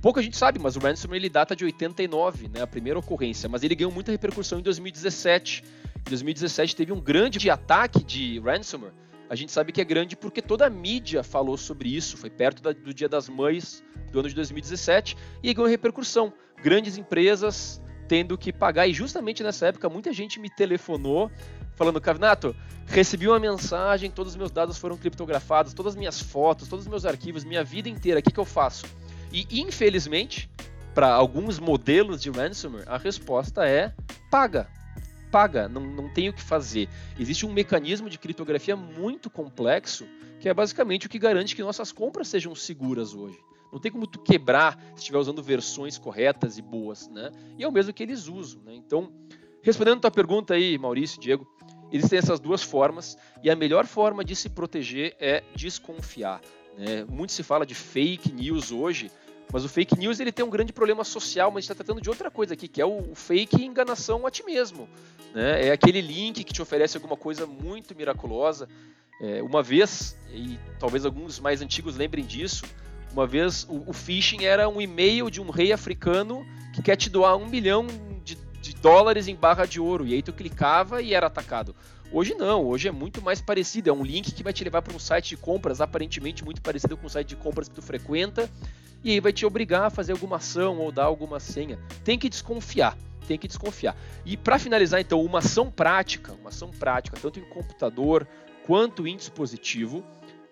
Pouca 0.00 0.20
gente 0.20 0.36
sabe, 0.36 0.58
mas 0.58 0.74
o 0.74 0.80
ransomware 0.80 1.20
ele 1.20 1.28
data 1.28 1.54
de 1.54 1.64
89, 1.64 2.48
né, 2.48 2.60
a 2.60 2.66
primeira 2.66 2.98
ocorrência, 2.98 3.48
mas 3.48 3.62
ele 3.62 3.76
ganhou 3.76 3.92
muita 3.92 4.10
repercussão 4.10 4.58
em 4.58 4.62
2017. 4.62 5.62
Em 6.06 6.10
2017 6.10 6.76
teve 6.76 6.92
um 6.92 7.00
grande 7.00 7.48
ataque 7.50 8.02
de 8.02 8.38
ransomware. 8.40 8.92
A 9.30 9.34
gente 9.34 9.50
sabe 9.50 9.72
que 9.72 9.80
é 9.80 9.84
grande 9.84 10.14
porque 10.14 10.42
toda 10.42 10.66
a 10.66 10.70
mídia 10.70 11.22
falou 11.22 11.56
sobre 11.56 11.94
isso, 11.94 12.16
foi 12.16 12.28
perto 12.28 12.62
da, 12.62 12.72
do 12.72 12.92
Dia 12.92 13.08
das 13.08 13.28
Mães 13.28 13.82
do 14.10 14.18
ano 14.20 14.28
de 14.28 14.34
2017 14.34 15.16
e 15.42 15.54
ganhou 15.54 15.70
repercussão. 15.70 16.32
Grandes 16.62 16.98
empresas 16.98 17.80
tendo 18.06 18.36
que 18.36 18.52
pagar 18.52 18.86
e 18.86 18.92
justamente 18.92 19.42
nessa 19.42 19.68
época 19.68 19.88
muita 19.88 20.12
gente 20.12 20.38
me 20.38 20.50
telefonou 20.50 21.30
falando, 21.74 22.00
Cavinato, 22.00 22.54
recebi 22.86 23.26
uma 23.26 23.38
mensagem, 23.38 24.10
todos 24.10 24.32
os 24.32 24.36
meus 24.36 24.50
dados 24.50 24.76
foram 24.76 24.96
criptografados, 24.96 25.72
todas 25.72 25.94
as 25.94 25.98
minhas 25.98 26.20
fotos, 26.20 26.68
todos 26.68 26.84
os 26.84 26.90
meus 26.90 27.06
arquivos, 27.06 27.44
minha 27.44 27.64
vida 27.64 27.88
inteira, 27.88 28.20
o 28.20 28.22
que, 28.22 28.30
que 28.30 28.38
eu 28.38 28.44
faço? 28.44 28.84
E 29.32 29.46
infelizmente, 29.60 30.50
para 30.94 31.10
alguns 31.10 31.58
modelos 31.58 32.20
de 32.20 32.30
ransomware, 32.30 32.84
a 32.86 32.98
resposta 32.98 33.66
é 33.66 33.94
paga. 34.30 34.68
Paga, 35.32 35.66
não, 35.66 35.80
não 35.80 36.10
tem 36.10 36.28
o 36.28 36.32
que 36.32 36.42
fazer. 36.42 36.90
Existe 37.18 37.46
um 37.46 37.52
mecanismo 37.52 38.10
de 38.10 38.18
criptografia 38.18 38.76
muito 38.76 39.30
complexo, 39.30 40.06
que 40.38 40.46
é 40.46 40.52
basicamente 40.52 41.06
o 41.06 41.08
que 41.08 41.18
garante 41.18 41.56
que 41.56 41.62
nossas 41.62 41.90
compras 41.90 42.28
sejam 42.28 42.54
seguras 42.54 43.14
hoje. 43.14 43.38
Não 43.72 43.80
tem 43.80 43.90
como 43.90 44.06
tu 44.06 44.18
quebrar 44.18 44.78
se 44.94 44.98
estiver 44.98 45.16
usando 45.16 45.42
versões 45.42 45.96
corretas 45.96 46.58
e 46.58 46.62
boas, 46.62 47.08
né? 47.08 47.30
E 47.56 47.64
é 47.64 47.66
o 47.66 47.72
mesmo 47.72 47.94
que 47.94 48.02
eles 48.02 48.28
usam, 48.28 48.60
né? 48.62 48.74
Então, 48.74 49.10
respondendo 49.62 49.96
a 49.96 50.00
tua 50.02 50.10
pergunta 50.10 50.52
aí, 50.52 50.76
Maurício, 50.76 51.18
Diego, 51.18 51.46
existem 51.90 52.18
essas 52.18 52.38
duas 52.38 52.62
formas 52.62 53.16
e 53.42 53.50
a 53.50 53.56
melhor 53.56 53.86
forma 53.86 54.22
de 54.22 54.36
se 54.36 54.50
proteger 54.50 55.16
é 55.18 55.42
desconfiar. 55.54 56.42
Né? 56.76 57.06
Muito 57.08 57.32
se 57.32 57.42
fala 57.42 57.64
de 57.64 57.74
fake 57.74 58.30
news 58.30 58.70
hoje, 58.70 59.10
mas 59.52 59.64
o 59.64 59.68
fake 59.68 59.98
news 59.98 60.18
ele 60.18 60.32
tem 60.32 60.44
um 60.44 60.50
grande 60.50 60.72
problema 60.72 61.04
social, 61.04 61.50
mas 61.50 61.58
a 61.58 61.60
gente 61.60 61.72
está 61.72 61.84
tratando 61.84 62.02
de 62.02 62.08
outra 62.08 62.30
coisa 62.30 62.54
aqui, 62.54 62.66
que 62.66 62.80
é 62.80 62.86
o 62.86 63.14
fake 63.14 63.62
enganação 63.62 64.26
a 64.26 64.30
ti 64.30 64.42
mesmo. 64.42 64.88
Né? 65.34 65.68
É 65.68 65.72
aquele 65.72 66.00
link 66.00 66.42
que 66.42 66.52
te 66.52 66.62
oferece 66.62 66.96
alguma 66.96 67.16
coisa 67.16 67.46
muito 67.46 67.94
miraculosa. 67.94 68.68
É, 69.20 69.42
uma 69.42 69.62
vez, 69.62 70.16
e 70.32 70.58
talvez 70.80 71.04
alguns 71.04 71.38
mais 71.38 71.60
antigos 71.60 71.96
lembrem 71.96 72.24
disso, 72.24 72.64
uma 73.12 73.26
vez 73.26 73.64
o, 73.68 73.90
o 73.90 73.92
phishing 73.92 74.44
era 74.44 74.68
um 74.68 74.80
e-mail 74.80 75.30
de 75.30 75.40
um 75.40 75.50
rei 75.50 75.70
africano 75.70 76.46
que 76.72 76.82
quer 76.82 76.96
te 76.96 77.10
doar 77.10 77.36
um 77.36 77.46
milhão 77.46 77.86
de, 78.24 78.36
de 78.60 78.74
dólares 78.76 79.28
em 79.28 79.36
barra 79.36 79.66
de 79.66 79.78
ouro. 79.78 80.06
E 80.06 80.14
aí 80.14 80.22
tu 80.22 80.32
clicava 80.32 81.02
e 81.02 81.12
era 81.12 81.26
atacado. 81.26 81.76
Hoje 82.14 82.34
não, 82.34 82.66
hoje 82.66 82.88
é 82.88 82.92
muito 82.92 83.22
mais 83.22 83.40
parecido. 83.40 83.88
É 83.88 83.92
um 83.92 84.04
link 84.04 84.32
que 84.32 84.42
vai 84.42 84.52
te 84.52 84.62
levar 84.62 84.82
para 84.82 84.94
um 84.94 84.98
site 84.98 85.30
de 85.30 85.36
compras 85.38 85.80
aparentemente 85.80 86.44
muito 86.44 86.60
parecido 86.60 86.94
com 86.94 87.06
o 87.06 87.10
site 87.10 87.28
de 87.28 87.36
compras 87.36 87.70
que 87.70 87.74
tu 87.74 87.80
frequenta 87.80 88.50
e 89.02 89.12
aí 89.12 89.18
vai 89.18 89.32
te 89.32 89.46
obrigar 89.46 89.84
a 89.84 89.90
fazer 89.90 90.12
alguma 90.12 90.36
ação 90.36 90.78
ou 90.78 90.92
dar 90.92 91.04
alguma 91.04 91.40
senha. 91.40 91.78
Tem 92.04 92.18
que 92.18 92.28
desconfiar, 92.28 92.98
tem 93.26 93.38
que 93.38 93.48
desconfiar. 93.48 93.96
E 94.26 94.36
para 94.36 94.58
finalizar, 94.58 95.00
então, 95.00 95.22
uma 95.22 95.38
ação 95.38 95.70
prática, 95.70 96.34
uma 96.34 96.50
ação 96.50 96.70
prática, 96.70 97.16
tanto 97.20 97.40
em 97.40 97.48
computador 97.48 98.28
quanto 98.66 99.06
em 99.06 99.16
dispositivo, 99.16 100.04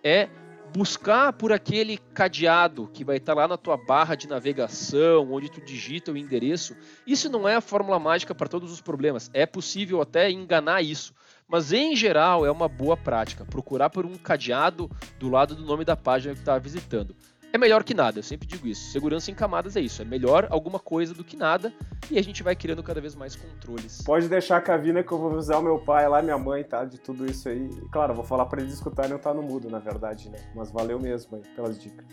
é 0.03 0.31
buscar 0.73 1.33
por 1.33 1.53
aquele 1.53 1.99
cadeado 2.15 2.89
que 2.93 3.05
vai 3.05 3.17
estar 3.17 3.35
lá 3.35 3.47
na 3.47 3.57
tua 3.57 3.77
barra 3.77 4.15
de 4.15 4.29
navegação, 4.29 5.31
onde 5.33 5.51
tu 5.51 5.61
digita 5.61 6.11
o 6.11 6.17
endereço. 6.17 6.77
Isso 7.07 7.29
não 7.29 7.49
é 7.49 7.57
a 7.57 7.61
fórmula 7.61 7.99
mágica 7.99 8.35
para 8.35 8.49
todos 8.49 8.73
os 8.73 8.81
problemas. 8.81 9.31
É 9.35 9.45
possível 9.47 10.01
até 10.01 10.31
enganar 10.31 10.83
isso. 10.83 11.13
Mas 11.51 11.73
em 11.73 11.97
geral 11.97 12.47
é 12.47 12.51
uma 12.51 12.69
boa 12.69 12.97
prática. 12.97 13.45
Procurar 13.45 13.91
por 13.91 14.07
um 14.07 14.17
cadeado 14.17 14.91
do 15.19 15.29
lado 15.29 15.55
do 15.55 15.65
nome 15.65 15.85
da 15.85 15.97
página 15.97 16.33
que 16.35 16.41
está 16.41 16.57
visitando 16.59 17.15
é 17.53 17.59
melhor 17.59 17.83
que 17.83 17.95
nada, 17.95 18.19
eu 18.19 18.23
sempre 18.23 18.47
digo 18.47 18.67
isso. 18.67 18.93
Segurança 18.93 19.31
em 19.31 19.35
camadas 19.35 19.77
é 19.77 19.81
isso, 19.81 20.01
é 20.01 20.05
melhor 20.05 20.47
alguma 20.51 20.79
coisa 20.79 21.13
do 21.13 21.25
que 21.25 21.37
nada 21.37 21.73
e 22.11 22.19
a 22.19 22.23
gente 22.23 22.43
vai 22.43 22.55
criando 22.55 22.83
cada 22.83 23.01
vez 23.01 23.15
mais 23.15 23.35
controles. 23.35 24.03
Pode 24.03 24.29
deixar 24.29 24.59
a 24.59 24.61
Cavina 24.61 25.03
que 25.03 25.11
eu 25.13 25.19
vou 25.19 25.33
avisar 25.33 25.59
o 25.59 25.63
meu 25.63 25.79
pai 25.79 26.09
lá, 26.09 26.23
minha 26.23 26.39
mãe, 26.39 26.63
tá? 26.63 26.85
De 26.85 26.99
tudo 26.99 27.29
isso 27.29 27.49
aí. 27.49 27.69
E, 27.69 27.89
claro, 27.89 28.15
vou 28.15 28.25
falar 28.25 28.47
para 28.47 28.61
eles 28.61 28.75
escutarem 28.75 29.11
não 29.11 29.19
tá 29.19 29.35
no 29.35 29.43
mudo, 29.43 29.69
na 29.69 29.79
verdade, 29.79 30.31
né? 30.31 30.39
Mas 30.55 30.71
valeu 30.71 31.01
mesmo 31.01 31.37
aí 31.37 31.43
pelas 31.55 31.81
dicas. 31.81 32.07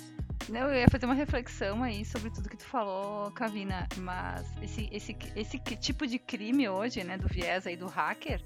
Não, 0.50 0.70
eu 0.70 0.76
ia 0.76 0.88
fazer 0.90 1.06
uma 1.06 1.14
reflexão 1.14 1.84
aí 1.84 2.06
sobre 2.06 2.30
tudo 2.30 2.50
que 2.50 2.58
tu 2.58 2.66
falou, 2.66 3.30
Cavina, 3.32 3.88
mas 3.98 4.46
esse, 4.62 4.90
esse, 4.92 5.16
esse 5.36 5.60
tipo 5.60 6.08
de 6.08 6.18
crime 6.18 6.70
hoje, 6.70 7.04
né, 7.04 7.18
do 7.18 7.28
viés 7.28 7.68
aí 7.68 7.76
do 7.76 7.86
hacker, 7.86 8.42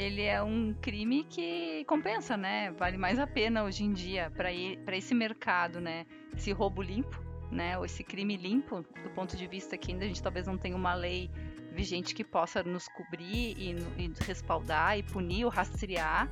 ele 0.00 0.22
é 0.22 0.42
um 0.42 0.74
crime 0.80 1.24
que 1.24 1.84
compensa, 1.84 2.34
né? 2.34 2.70
Vale 2.72 2.96
mais 2.96 3.18
a 3.18 3.26
pena 3.26 3.64
hoje 3.64 3.84
em 3.84 3.92
dia 3.92 4.32
para 4.34 4.50
esse 4.96 5.14
mercado, 5.14 5.78
né? 5.78 6.06
Esse 6.34 6.52
roubo 6.52 6.80
limpo, 6.80 7.22
né? 7.50 7.76
Ou 7.76 7.84
esse 7.84 8.02
crime 8.02 8.34
limpo, 8.36 8.82
do 9.02 9.10
ponto 9.10 9.36
de 9.36 9.46
vista 9.46 9.76
que 9.76 9.92
ainda 9.92 10.06
a 10.06 10.08
gente 10.08 10.22
talvez 10.22 10.46
não 10.46 10.56
tenha 10.56 10.74
uma 10.74 10.94
lei 10.94 11.30
vigente 11.72 12.14
que 12.14 12.24
possa 12.24 12.62
nos 12.62 12.88
cobrir 12.88 13.54
e, 13.58 13.76
e 13.98 14.12
respaldar 14.24 14.98
e 14.98 15.02
punir 15.02 15.44
ou 15.44 15.50
rastrear. 15.50 16.30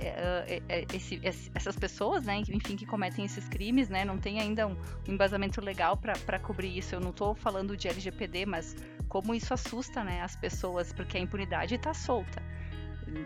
É, 0.00 0.62
é, 0.68 0.78
é, 0.78 0.86
esse, 0.94 1.20
essas 1.52 1.76
pessoas, 1.76 2.22
né, 2.22 2.40
enfim, 2.48 2.76
que 2.76 2.86
cometem 2.86 3.24
esses 3.24 3.48
crimes, 3.48 3.88
né, 3.88 4.04
não 4.04 4.16
tem 4.16 4.40
ainda 4.40 4.68
um, 4.68 4.76
embasamento 5.08 5.60
legal 5.60 5.96
para 5.96 6.38
cobrir 6.38 6.78
isso. 6.78 6.94
Eu 6.94 7.00
não 7.00 7.10
estou 7.10 7.34
falando 7.34 7.76
de 7.76 7.88
LGPD, 7.88 8.46
mas 8.46 8.76
como 9.08 9.34
isso 9.34 9.52
assusta, 9.52 10.04
né, 10.04 10.22
as 10.22 10.36
pessoas, 10.36 10.92
porque 10.92 11.18
a 11.18 11.20
impunidade 11.20 11.74
está 11.74 11.92
solta. 11.92 12.40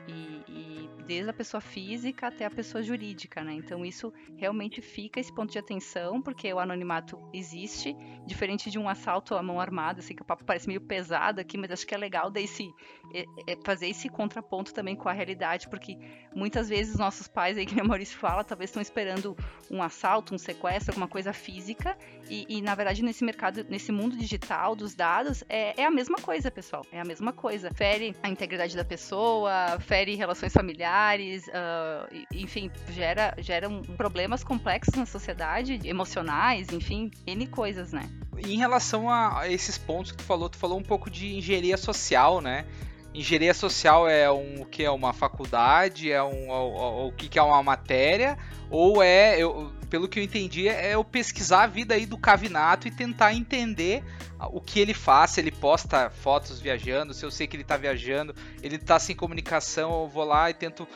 E, 0.08 0.42
e, 0.48 0.90
desde 1.06 1.30
a 1.30 1.32
pessoa 1.32 1.60
física 1.60 2.28
até 2.28 2.44
a 2.44 2.50
pessoa 2.50 2.82
jurídica, 2.82 3.42
né? 3.42 3.52
Então 3.54 3.84
isso 3.84 4.12
realmente 4.36 4.80
fica 4.80 5.20
esse 5.20 5.32
ponto 5.32 5.50
de 5.50 5.58
atenção, 5.58 6.22
porque 6.22 6.52
o 6.52 6.58
anonimato 6.58 7.18
existe, 7.32 7.96
diferente 8.26 8.70
de 8.70 8.78
um 8.78 8.88
assalto 8.88 9.34
à 9.34 9.42
mão 9.42 9.60
armada, 9.60 10.00
assim 10.00 10.14
que 10.14 10.22
o 10.22 10.24
papo 10.24 10.44
parece 10.44 10.68
meio 10.68 10.80
pesado 10.80 11.40
aqui, 11.40 11.58
mas 11.58 11.70
acho 11.70 11.86
que 11.86 11.94
é 11.94 11.98
legal 11.98 12.30
daí 12.30 12.46
se, 12.46 12.72
é, 13.14 13.52
é 13.52 13.58
fazer 13.64 13.88
esse 13.88 14.08
contraponto 14.08 14.72
também 14.72 14.96
com 14.96 15.08
a 15.08 15.12
realidade, 15.12 15.68
porque 15.68 15.98
muitas 16.34 16.68
vezes 16.68 16.96
nossos 16.96 17.28
pais, 17.28 17.58
aí 17.58 17.66
que 17.66 17.80
o 17.80 17.86
Maurício 17.86 18.18
fala, 18.18 18.44
talvez 18.44 18.70
estão 18.70 18.82
esperando 18.82 19.36
um 19.70 19.82
assalto, 19.82 20.34
um 20.34 20.38
sequestro, 20.38 20.92
alguma 20.92 21.08
coisa 21.08 21.32
física, 21.32 21.96
e, 22.28 22.46
e 22.48 22.62
na 22.62 22.74
verdade 22.74 23.02
nesse 23.02 23.24
mercado, 23.24 23.64
nesse 23.68 23.92
mundo 23.92 24.16
digital 24.16 24.74
dos 24.74 24.94
dados, 24.94 25.44
é, 25.48 25.80
é 25.80 25.84
a 25.84 25.90
mesma 25.90 26.16
coisa, 26.18 26.50
pessoal, 26.50 26.84
é 26.92 27.00
a 27.00 27.04
mesma 27.04 27.32
coisa. 27.32 27.70
Fere 27.74 28.14
a 28.22 28.28
integridade 28.28 28.76
da 28.76 28.84
pessoa, 28.84 29.78
fere 29.80 30.14
relações 30.14 30.52
familiares, 30.52 31.46
uh, 31.48 32.26
enfim, 32.32 32.70
gera, 32.90 33.34
gera 33.38 33.68
problemas 33.96 34.44
complexos 34.44 34.94
na 34.94 35.06
sociedade, 35.06 35.80
emocionais, 35.84 36.68
enfim, 36.72 37.10
N 37.26 37.46
coisas, 37.46 37.92
né? 37.92 38.08
Em 38.38 38.58
relação 38.58 39.10
a 39.10 39.48
esses 39.48 39.78
pontos 39.78 40.12
que 40.12 40.18
tu 40.18 40.24
falou, 40.24 40.48
tu 40.48 40.56
falou 40.56 40.78
um 40.78 40.82
pouco 40.82 41.10
de 41.10 41.36
engenharia 41.36 41.76
social, 41.76 42.40
né? 42.40 42.66
Engenharia 43.14 43.52
social 43.52 44.08
é 44.08 44.30
um, 44.32 44.62
o 44.62 44.66
que 44.66 44.82
é 44.82 44.90
uma 44.90 45.12
faculdade, 45.12 46.10
é 46.10 46.22
um 46.22 46.48
o, 46.48 47.08
o, 47.08 47.12
que 47.12 47.38
é 47.38 47.42
uma 47.42 47.62
matéria, 47.62 48.38
ou 48.70 49.02
é, 49.02 49.38
eu, 49.38 49.70
pelo 49.90 50.08
que 50.08 50.18
eu 50.18 50.22
entendi, 50.24 50.66
é 50.66 50.94
eu 50.94 51.04
pesquisar 51.04 51.64
a 51.64 51.66
vida 51.66 51.94
aí 51.94 52.06
do 52.06 52.16
Cavinato 52.16 52.88
e 52.88 52.90
tentar 52.90 53.34
entender 53.34 54.02
o 54.50 54.60
que 54.60 54.80
ele 54.80 54.94
faz, 54.94 55.32
se 55.32 55.40
ele 55.40 55.52
posta 55.52 56.10
fotos 56.10 56.60
viajando, 56.60 57.14
se 57.14 57.24
eu 57.24 57.30
sei 57.30 57.46
que 57.46 57.56
ele 57.56 57.64
tá 57.64 57.76
viajando, 57.76 58.34
ele 58.62 58.78
tá 58.78 58.98
sem 58.98 59.14
comunicação, 59.14 60.02
eu 60.02 60.08
vou 60.08 60.24
lá 60.24 60.50
e 60.50 60.54
tento 60.54 60.88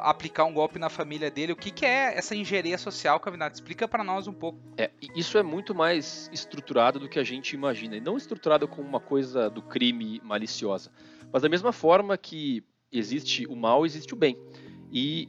aplicar 0.00 0.44
um 0.44 0.54
golpe 0.54 0.78
na 0.78 0.88
família 0.88 1.30
dele. 1.30 1.52
O 1.52 1.56
que, 1.56 1.70
que 1.70 1.84
é 1.84 2.16
essa 2.16 2.34
engenharia 2.34 2.78
social, 2.78 3.20
Cavinato? 3.20 3.56
Explica 3.56 3.86
para 3.86 4.02
nós 4.02 4.26
um 4.26 4.32
pouco. 4.32 4.58
É, 4.78 4.90
isso 5.14 5.36
é 5.36 5.42
muito 5.42 5.74
mais 5.74 6.30
estruturado 6.32 6.98
do 6.98 7.08
que 7.08 7.18
a 7.18 7.24
gente 7.24 7.54
imagina, 7.54 7.96
e 7.96 8.00
não 8.00 8.16
estruturado 8.16 8.66
como 8.66 8.88
uma 8.88 9.00
coisa 9.00 9.50
do 9.50 9.60
crime 9.60 10.20
maliciosa, 10.24 10.90
mas 11.34 11.42
da 11.42 11.48
mesma 11.48 11.72
forma 11.72 12.16
que 12.16 12.62
existe 12.92 13.44
o 13.48 13.56
mal, 13.56 13.84
existe 13.84 14.14
o 14.14 14.16
bem. 14.16 14.38
E 14.92 15.28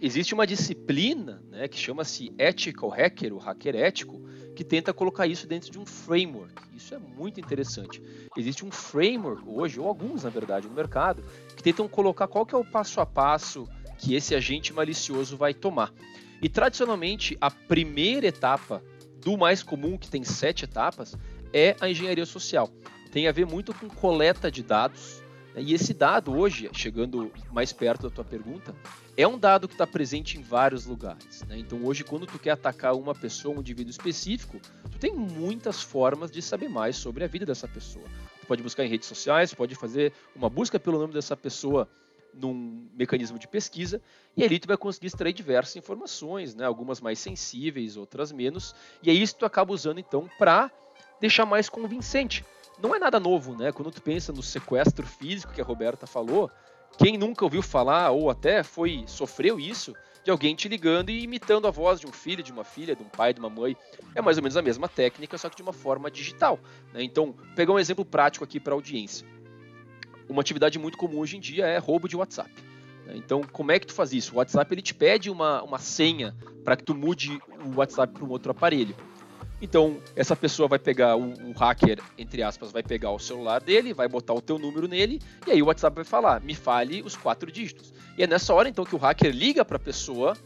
existe 0.00 0.32
uma 0.32 0.46
disciplina 0.46 1.42
né, 1.50 1.68
que 1.68 1.76
chama-se 1.76 2.32
Ethical 2.38 2.88
Hacker, 2.88 3.34
o 3.34 3.36
hacker 3.36 3.76
ético, 3.76 4.18
que 4.56 4.64
tenta 4.64 4.94
colocar 4.94 5.26
isso 5.26 5.46
dentro 5.46 5.70
de 5.70 5.78
um 5.78 5.84
framework. 5.84 6.54
Isso 6.74 6.94
é 6.94 6.98
muito 6.98 7.38
interessante. 7.38 8.02
Existe 8.34 8.64
um 8.64 8.70
framework 8.70 9.42
hoje, 9.46 9.78
ou 9.78 9.86
alguns 9.86 10.24
na 10.24 10.30
verdade, 10.30 10.66
no 10.66 10.72
mercado, 10.72 11.22
que 11.54 11.62
tentam 11.62 11.86
colocar 11.86 12.28
qual 12.28 12.46
que 12.46 12.54
é 12.54 12.58
o 12.58 12.64
passo 12.64 12.98
a 12.98 13.04
passo 13.04 13.68
que 13.98 14.14
esse 14.14 14.34
agente 14.34 14.72
malicioso 14.72 15.36
vai 15.36 15.52
tomar. 15.52 15.92
E 16.40 16.48
tradicionalmente, 16.48 17.36
a 17.38 17.50
primeira 17.50 18.26
etapa 18.26 18.82
do 19.18 19.36
mais 19.36 19.62
comum, 19.62 19.98
que 19.98 20.08
tem 20.08 20.24
sete 20.24 20.64
etapas, 20.64 21.14
é 21.52 21.76
a 21.78 21.90
engenharia 21.90 22.24
social. 22.24 22.70
Tem 23.12 23.28
a 23.28 23.32
ver 23.32 23.44
muito 23.44 23.74
com 23.74 23.86
coleta 23.86 24.50
de 24.50 24.62
dados, 24.62 25.21
e 25.56 25.74
esse 25.74 25.92
dado 25.92 26.34
hoje, 26.34 26.70
chegando 26.72 27.30
mais 27.50 27.72
perto 27.72 28.08
da 28.08 28.10
tua 28.10 28.24
pergunta, 28.24 28.74
é 29.16 29.26
um 29.26 29.38
dado 29.38 29.68
que 29.68 29.74
está 29.74 29.86
presente 29.86 30.38
em 30.38 30.42
vários 30.42 30.86
lugares. 30.86 31.42
Né? 31.44 31.58
Então 31.58 31.84
hoje, 31.84 32.04
quando 32.04 32.26
tu 32.26 32.38
quer 32.38 32.52
atacar 32.52 32.94
uma 32.94 33.14
pessoa, 33.14 33.56
um 33.56 33.60
indivíduo 33.60 33.90
específico, 33.90 34.58
tu 34.90 34.98
tem 34.98 35.12
muitas 35.12 35.82
formas 35.82 36.30
de 36.30 36.40
saber 36.40 36.68
mais 36.68 36.96
sobre 36.96 37.22
a 37.22 37.26
vida 37.26 37.44
dessa 37.44 37.68
pessoa. 37.68 38.04
Tu 38.40 38.46
pode 38.46 38.62
buscar 38.62 38.84
em 38.84 38.88
redes 38.88 39.06
sociais, 39.06 39.52
pode 39.52 39.74
fazer 39.74 40.12
uma 40.34 40.48
busca 40.48 40.80
pelo 40.80 40.98
nome 40.98 41.12
dessa 41.12 41.36
pessoa 41.36 41.88
num 42.32 42.88
mecanismo 42.94 43.38
de 43.38 43.46
pesquisa 43.46 44.00
e 44.34 44.42
ali 44.42 44.58
tu 44.58 44.66
vai 44.66 44.78
conseguir 44.78 45.08
extrair 45.08 45.34
diversas 45.34 45.76
informações, 45.76 46.54
né? 46.54 46.64
algumas 46.64 46.98
mais 46.98 47.18
sensíveis, 47.18 47.98
outras 47.98 48.32
menos, 48.32 48.74
e 49.02 49.10
é 49.10 49.12
isso 49.12 49.36
tu 49.36 49.44
acaba 49.44 49.74
usando 49.74 50.00
então 50.00 50.30
para 50.38 50.70
deixar 51.20 51.44
mais 51.44 51.68
convincente 51.68 52.42
não 52.82 52.94
é 52.94 52.98
nada 52.98 53.20
novo, 53.20 53.56
né? 53.56 53.70
Quando 53.70 53.90
tu 53.90 54.02
pensa 54.02 54.32
no 54.32 54.42
sequestro 54.42 55.06
físico 55.06 55.52
que 55.52 55.60
a 55.60 55.64
Roberta 55.64 56.06
falou, 56.06 56.50
quem 56.98 57.16
nunca 57.16 57.44
ouviu 57.44 57.62
falar 57.62 58.10
ou 58.10 58.28
até 58.28 58.62
foi 58.62 59.04
sofreu 59.06 59.60
isso 59.60 59.94
de 60.24 60.30
alguém 60.30 60.54
te 60.54 60.68
ligando 60.68 61.10
e 61.10 61.22
imitando 61.22 61.66
a 61.66 61.70
voz 61.70 61.98
de 61.98 62.06
um 62.06 62.12
filho, 62.12 62.42
de 62.42 62.52
uma 62.52 62.64
filha, 62.64 62.94
de 62.94 63.02
um 63.02 63.08
pai, 63.08 63.32
de 63.32 63.40
uma 63.40 63.50
mãe, 63.50 63.76
é 64.14 64.22
mais 64.22 64.36
ou 64.36 64.42
menos 64.42 64.56
a 64.56 64.62
mesma 64.62 64.88
técnica, 64.88 65.36
só 65.36 65.48
que 65.48 65.56
de 65.56 65.62
uma 65.62 65.72
forma 65.72 66.10
digital. 66.10 66.60
Né? 66.92 67.02
Então, 67.02 67.34
pegar 67.56 67.72
um 67.72 67.78
exemplo 67.78 68.04
prático 68.04 68.44
aqui 68.44 68.60
para 68.60 68.72
a 68.72 68.76
audiência. 68.76 69.26
Uma 70.28 70.40
atividade 70.40 70.78
muito 70.78 70.96
comum 70.96 71.18
hoje 71.18 71.36
em 71.36 71.40
dia 71.40 71.66
é 71.66 71.78
roubo 71.78 72.08
de 72.08 72.16
WhatsApp. 72.16 72.52
Né? 73.04 73.14
Então, 73.16 73.42
como 73.42 73.72
é 73.72 73.80
que 73.80 73.86
tu 73.86 73.94
faz 73.94 74.12
isso? 74.12 74.34
O 74.34 74.38
WhatsApp 74.38 74.72
ele 74.72 74.82
te 74.82 74.94
pede 74.94 75.28
uma, 75.28 75.62
uma 75.62 75.78
senha 75.78 76.36
para 76.64 76.76
que 76.76 76.84
tu 76.84 76.94
mude 76.94 77.40
o 77.64 77.78
WhatsApp 77.78 78.12
para 78.12 78.24
um 78.24 78.30
outro 78.30 78.52
aparelho. 78.52 78.94
Então, 79.62 80.02
essa 80.16 80.34
pessoa 80.34 80.68
vai 80.68 80.78
pegar, 80.80 81.14
o, 81.14 81.32
o, 81.48 81.52
hacker, 81.52 82.00
entre 82.18 82.42
aspas, 82.42 82.72
vai 82.72 82.82
pegar 82.82 83.12
o 83.12 83.18
celular 83.20 83.60
dele, 83.60 83.94
vai 83.94 84.08
botar 84.08 84.34
o 84.34 84.42
teu 84.42 84.58
número 84.58 84.88
nele, 84.88 85.20
e 85.46 85.52
aí 85.52 85.62
o 85.62 85.66
WhatsApp 85.66 85.94
vai 85.94 86.04
falar, 86.04 86.40
me 86.40 86.52
fale 86.52 87.00
os 87.00 87.16
quatro 87.16 87.50
dígitos. 87.50 87.94
E 88.18 88.24
é 88.24 88.26
nessa 88.26 88.52
hora, 88.52 88.68
então, 88.68 88.84
que 88.84 88.96
o 88.96 88.98
hacker 88.98 89.32
liga 89.32 89.64
para 89.64 89.76
a 89.76 89.80
pessoa 89.80 90.36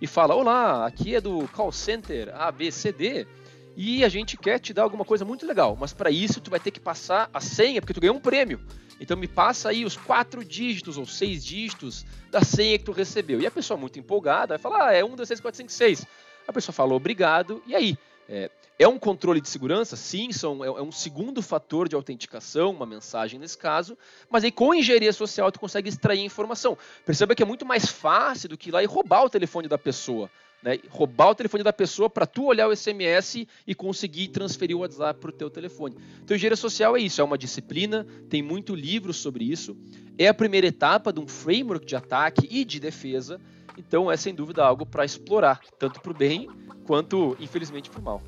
e 0.00 0.08
fala, 0.08 0.34
olá, 0.34 0.84
aqui 0.84 1.14
é 1.14 1.20
do 1.20 1.46
call 1.52 1.70
center 1.70 2.34
ABCD, 2.34 3.28
e 3.76 4.04
a 4.04 4.08
gente 4.08 4.36
quer 4.36 4.58
te 4.58 4.74
dar 4.74 4.82
alguma 4.82 5.04
coisa 5.04 5.24
muito 5.24 5.46
legal, 5.46 5.76
mas 5.78 5.92
para 5.92 6.10
isso 6.10 6.40
tu 6.40 6.50
vai 6.50 6.58
ter 6.58 6.72
que 6.72 6.80
passar 6.80 7.30
a 7.32 7.40
senha, 7.40 7.80
porque 7.80 7.94
tu 7.94 8.00
ganhou 8.00 8.16
um 8.16 8.20
prêmio. 8.20 8.60
Então 9.00 9.16
me 9.16 9.28
passa 9.28 9.68
aí 9.68 9.84
os 9.84 9.96
quatro 9.96 10.44
dígitos 10.44 10.98
ou 10.98 11.06
seis 11.06 11.44
dígitos 11.44 12.04
da 12.28 12.42
senha 12.42 12.76
que 12.76 12.84
tu 12.84 12.92
recebeu. 12.92 13.40
E 13.40 13.46
a 13.46 13.50
pessoa 13.50 13.78
muito 13.78 13.98
empolgada 14.00 14.56
vai 14.56 14.58
falar, 14.58 14.88
ah, 14.88 14.92
é 14.92 15.04
1, 15.04 15.14
2, 15.14 15.28
3, 15.28 15.40
4, 15.40 15.56
5, 15.58 15.72
6. 15.72 16.06
A 16.46 16.52
pessoa 16.52 16.72
fala 16.72 16.92
obrigado, 16.94 17.62
e 17.66 17.74
aí? 17.74 17.98
É, 18.28 18.50
é 18.78 18.88
um 18.88 18.98
controle 18.98 19.40
de 19.40 19.48
segurança? 19.48 19.96
Sim, 19.96 20.32
são, 20.32 20.64
é, 20.64 20.68
é 20.68 20.82
um 20.82 20.90
segundo 20.90 21.40
fator 21.40 21.88
de 21.88 21.94
autenticação, 21.94 22.70
uma 22.70 22.86
mensagem 22.86 23.38
nesse 23.38 23.56
caso, 23.56 23.96
mas 24.28 24.44
aí 24.44 24.50
com 24.50 24.74
engenharia 24.74 25.12
social 25.12 25.50
tu 25.52 25.60
consegue 25.60 25.88
extrair 25.88 26.24
informação. 26.24 26.76
Perceba 27.06 27.34
que 27.34 27.42
é 27.42 27.46
muito 27.46 27.64
mais 27.64 27.86
fácil 27.86 28.48
do 28.48 28.58
que 28.58 28.70
ir 28.70 28.72
lá 28.72 28.82
e 28.82 28.86
roubar 28.86 29.24
o 29.24 29.30
telefone 29.30 29.68
da 29.68 29.78
pessoa. 29.78 30.30
Né? 30.62 30.78
Roubar 30.88 31.30
o 31.30 31.34
telefone 31.34 31.62
da 31.62 31.72
pessoa 31.72 32.08
para 32.08 32.26
tu 32.26 32.46
olhar 32.46 32.66
o 32.66 32.74
SMS 32.74 33.46
e 33.66 33.74
conseguir 33.74 34.28
transferir 34.28 34.76
o 34.76 34.80
WhatsApp 34.80 35.20
para 35.20 35.28
o 35.28 35.32
teu 35.32 35.50
telefone. 35.50 35.96
Então, 36.22 36.34
engenharia 36.34 36.56
social 36.56 36.96
é 36.96 37.00
isso, 37.00 37.20
é 37.20 37.24
uma 37.24 37.38
disciplina, 37.38 38.06
tem 38.28 38.42
muito 38.42 38.74
livro 38.74 39.12
sobre 39.12 39.44
isso, 39.44 39.76
é 40.18 40.26
a 40.26 40.34
primeira 40.34 40.66
etapa 40.66 41.12
de 41.12 41.20
um 41.20 41.28
framework 41.28 41.84
de 41.84 41.94
ataque 41.94 42.48
e 42.50 42.64
de 42.64 42.80
defesa, 42.80 43.38
então 43.76 44.10
é 44.10 44.16
sem 44.16 44.34
dúvida 44.34 44.64
algo 44.64 44.86
para 44.86 45.04
explorar, 45.04 45.60
tanto 45.78 46.00
para 46.00 46.12
o 46.12 46.14
bem 46.14 46.48
quanto, 46.86 47.36
infelizmente, 47.38 47.90
para 47.90 48.00
o 48.00 48.02
mal. 48.02 48.22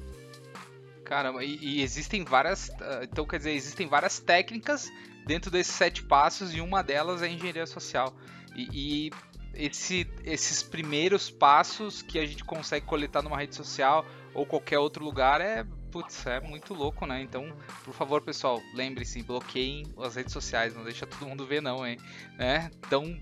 Caramba, 1.06 1.44
e, 1.44 1.56
e, 1.62 1.82
existem 1.82 2.24
várias. 2.24 2.68
Ah, 2.80 3.00
então, 3.04 3.24
quer 3.24 3.38
dizer, 3.38 3.52
existem 3.52 3.86
várias 3.86 4.18
técnicas 4.18 4.90
dentro 5.24 5.50
desses 5.50 5.72
sete 5.72 6.02
passos 6.02 6.52
e 6.52 6.60
uma 6.60 6.82
delas 6.82 7.22
é 7.22 7.28
engenharia 7.28 7.66
social. 7.66 8.12
E, 8.56 8.68
e 8.72 9.10
esse, 9.54 10.06
esses 10.24 10.64
primeiros 10.64 11.30
passos 11.30 12.02
que 12.02 12.18
a 12.18 12.26
gente 12.26 12.44
consegue 12.44 12.84
coletar 12.84 13.22
numa 13.22 13.36
rede 13.36 13.54
social 13.54 14.04
ou 14.34 14.44
qualquer 14.44 14.80
outro 14.80 15.04
lugar 15.04 15.40
é, 15.40 15.64
putz, 15.92 16.26
é 16.26 16.40
muito 16.40 16.74
louco, 16.74 17.06
né? 17.06 17.22
Então, 17.22 17.56
por 17.84 17.94
favor, 17.94 18.20
pessoal, 18.20 18.60
lembre-se, 18.74 19.22
bloqueiem 19.22 19.84
as 19.98 20.16
redes 20.16 20.32
sociais, 20.32 20.74
não 20.74 20.82
deixa 20.82 21.06
todo 21.06 21.26
mundo 21.26 21.46
ver 21.46 21.62
não, 21.62 21.86
hein? 21.86 21.98
Né? 22.36 22.68
Então, 22.80 23.16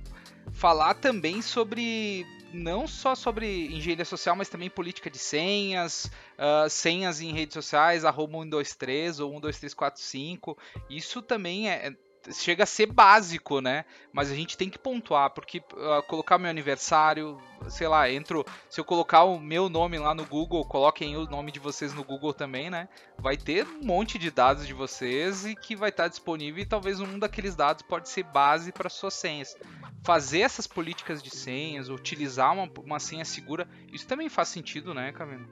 falar 0.52 0.94
também 0.94 1.42
sobre 1.42 2.26
não 2.54 2.86
só 2.86 3.14
sobre 3.14 3.66
engenharia 3.66 4.04
social, 4.04 4.36
mas 4.36 4.48
também 4.48 4.70
política 4.70 5.10
de 5.10 5.18
senhas, 5.18 6.10
uh, 6.38 6.70
senhas 6.70 7.20
em 7.20 7.32
redes 7.32 7.54
sociais, 7.54 8.04
arroba 8.04 8.38
123 8.38 9.20
ou 9.20 9.30
12345. 9.40 10.56
Isso 10.88 11.20
também 11.20 11.68
é, 11.68 11.88
é 11.88 11.96
chega 12.32 12.64
a 12.64 12.66
ser 12.66 12.87
básico, 12.87 13.60
né? 13.60 13.84
Mas 14.12 14.30
a 14.30 14.34
gente 14.34 14.56
tem 14.56 14.70
que 14.70 14.78
pontuar, 14.78 15.30
porque 15.30 15.58
uh, 15.58 16.02
colocar 16.06 16.38
meu 16.38 16.50
aniversário, 16.50 17.38
sei 17.68 17.88
lá, 17.88 18.10
entro. 18.10 18.44
Se 18.70 18.80
eu 18.80 18.84
colocar 18.84 19.24
o 19.24 19.38
meu 19.38 19.68
nome 19.68 19.98
lá 19.98 20.14
no 20.14 20.24
Google, 20.24 20.64
coloquem 20.64 21.16
o 21.16 21.26
nome 21.26 21.52
de 21.52 21.58
vocês 21.58 21.92
no 21.92 22.04
Google 22.04 22.32
também, 22.32 22.70
né? 22.70 22.88
Vai 23.18 23.37
ter 23.37 23.66
um 23.66 23.84
monte 23.84 24.18
de 24.18 24.30
dados 24.30 24.66
de 24.66 24.72
vocês 24.72 25.44
e 25.44 25.54
que 25.54 25.76
vai 25.76 25.90
estar 25.90 26.08
disponível 26.08 26.62
e 26.62 26.66
talvez 26.66 27.00
um 27.00 27.18
daqueles 27.18 27.54
dados 27.54 27.82
pode 27.82 28.08
ser 28.08 28.24
base 28.24 28.72
para 28.72 28.88
suas 28.88 29.14
senhas. 29.14 29.56
Fazer 30.04 30.40
essas 30.40 30.66
políticas 30.66 31.22
de 31.22 31.30
senhas, 31.30 31.88
utilizar 31.88 32.52
uma, 32.52 32.70
uma 32.84 32.98
senha 32.98 33.24
segura, 33.24 33.68
isso 33.92 34.06
também 34.06 34.28
faz 34.28 34.48
sentido, 34.48 34.94
né, 34.94 35.12
Camilo? 35.12 35.46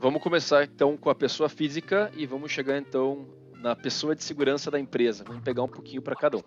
Vamos 0.00 0.22
começar 0.22 0.62
então 0.62 0.96
com 0.96 1.10
a 1.10 1.14
pessoa 1.14 1.48
física 1.48 2.10
e 2.14 2.24
vamos 2.24 2.52
chegar 2.52 2.78
então 2.78 3.26
na 3.58 3.74
pessoa 3.76 4.14
de 4.14 4.22
segurança 4.22 4.70
da 4.70 4.78
empresa. 4.78 5.24
Vamos 5.26 5.42
pegar 5.42 5.62
um 5.62 5.68
pouquinho 5.68 6.00
para 6.00 6.14
cada 6.14 6.36
um. 6.36 6.42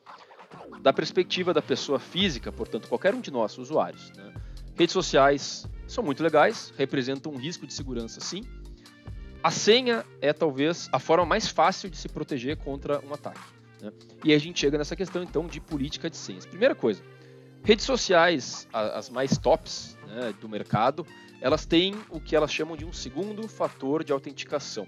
Da 0.82 0.91
perspectiva 0.91 1.54
da 1.54 1.62
pessoa 1.62 2.00
física, 2.00 2.52
portanto, 2.52 2.88
qualquer 2.88 3.13
um 3.13 3.21
de 3.21 3.32
nós, 3.32 3.58
usuários, 3.58 4.12
né? 4.13 4.34
redes 4.76 4.93
sociais 4.93 5.67
são 5.88 6.04
muito 6.04 6.24
legais, 6.24 6.74
representam 6.78 7.32
um 7.32 7.38
risco 7.38 7.67
de 7.67 7.74
segurança, 7.74 8.19
sim. 8.19 8.43
A 9.43 9.52
senha 9.52 10.06
é 10.21 10.32
talvez 10.32 10.88
a 10.91 11.00
forma 11.00 11.26
mais 11.26 11.47
fácil 11.47 11.89
de 11.89 11.97
se 11.97 12.08
proteger 12.08 12.58
contra 12.58 13.04
um 13.06 13.13
ataque. 13.13 13.41
Né? 13.82 13.91
E 14.24 14.34
a 14.34 14.38
gente 14.38 14.60
chega 14.60 14.78
nessa 14.78 14.95
questão 14.95 15.24
então 15.24 15.47
de 15.47 15.60
política 15.60 16.10
de 16.10 16.17
senhas. 16.17 16.45
Primeira 16.45 16.76
coisa, 16.76 17.02
redes 17.63 17.86
sociais, 17.86 18.67
as 18.71 19.10
mais 19.10 19.38
tops 19.38 19.97
né, 20.08 20.34
do 20.39 20.47
mercado, 20.47 21.06
elas 21.41 21.65
têm 21.65 21.95
o 22.10 22.19
que 22.19 22.36
elas 22.36 22.54
chamam 22.54 22.78
de 22.78 22.86
um 22.86 22.93
segundo 22.93 23.47
fator 23.47 24.04
de 24.04 24.12
autenticação. 24.12 24.88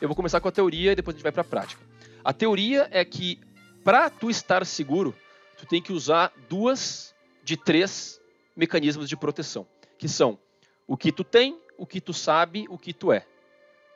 Eu 0.00 0.08
vou 0.08 0.14
começar 0.14 0.40
com 0.40 0.48
a 0.48 0.52
teoria 0.52 0.92
e 0.92 0.94
depois 0.94 1.14
a 1.14 1.18
gente 1.18 1.22
vai 1.22 1.32
para 1.32 1.42
a 1.42 1.44
prática. 1.44 1.82
A 2.22 2.32
teoria 2.32 2.88
é 2.90 3.04
que 3.04 3.40
para 3.82 4.10
tu 4.10 4.28
estar 4.28 4.64
seguro, 4.66 5.14
tu 5.56 5.64
tem 5.66 5.80
que 5.80 5.92
usar 5.92 6.32
duas 6.48 7.14
de 7.42 7.56
três 7.56 8.20
mecanismos 8.54 9.08
de 9.08 9.16
proteção, 9.16 9.66
que 9.96 10.08
são 10.08 10.38
o 10.86 10.96
que 10.96 11.12
tu 11.12 11.24
tem, 11.24 11.58
o 11.78 11.86
que 11.86 12.00
tu 12.00 12.12
sabe, 12.12 12.66
o 12.68 12.78
que 12.78 12.92
tu 12.92 13.12
é. 13.12 13.24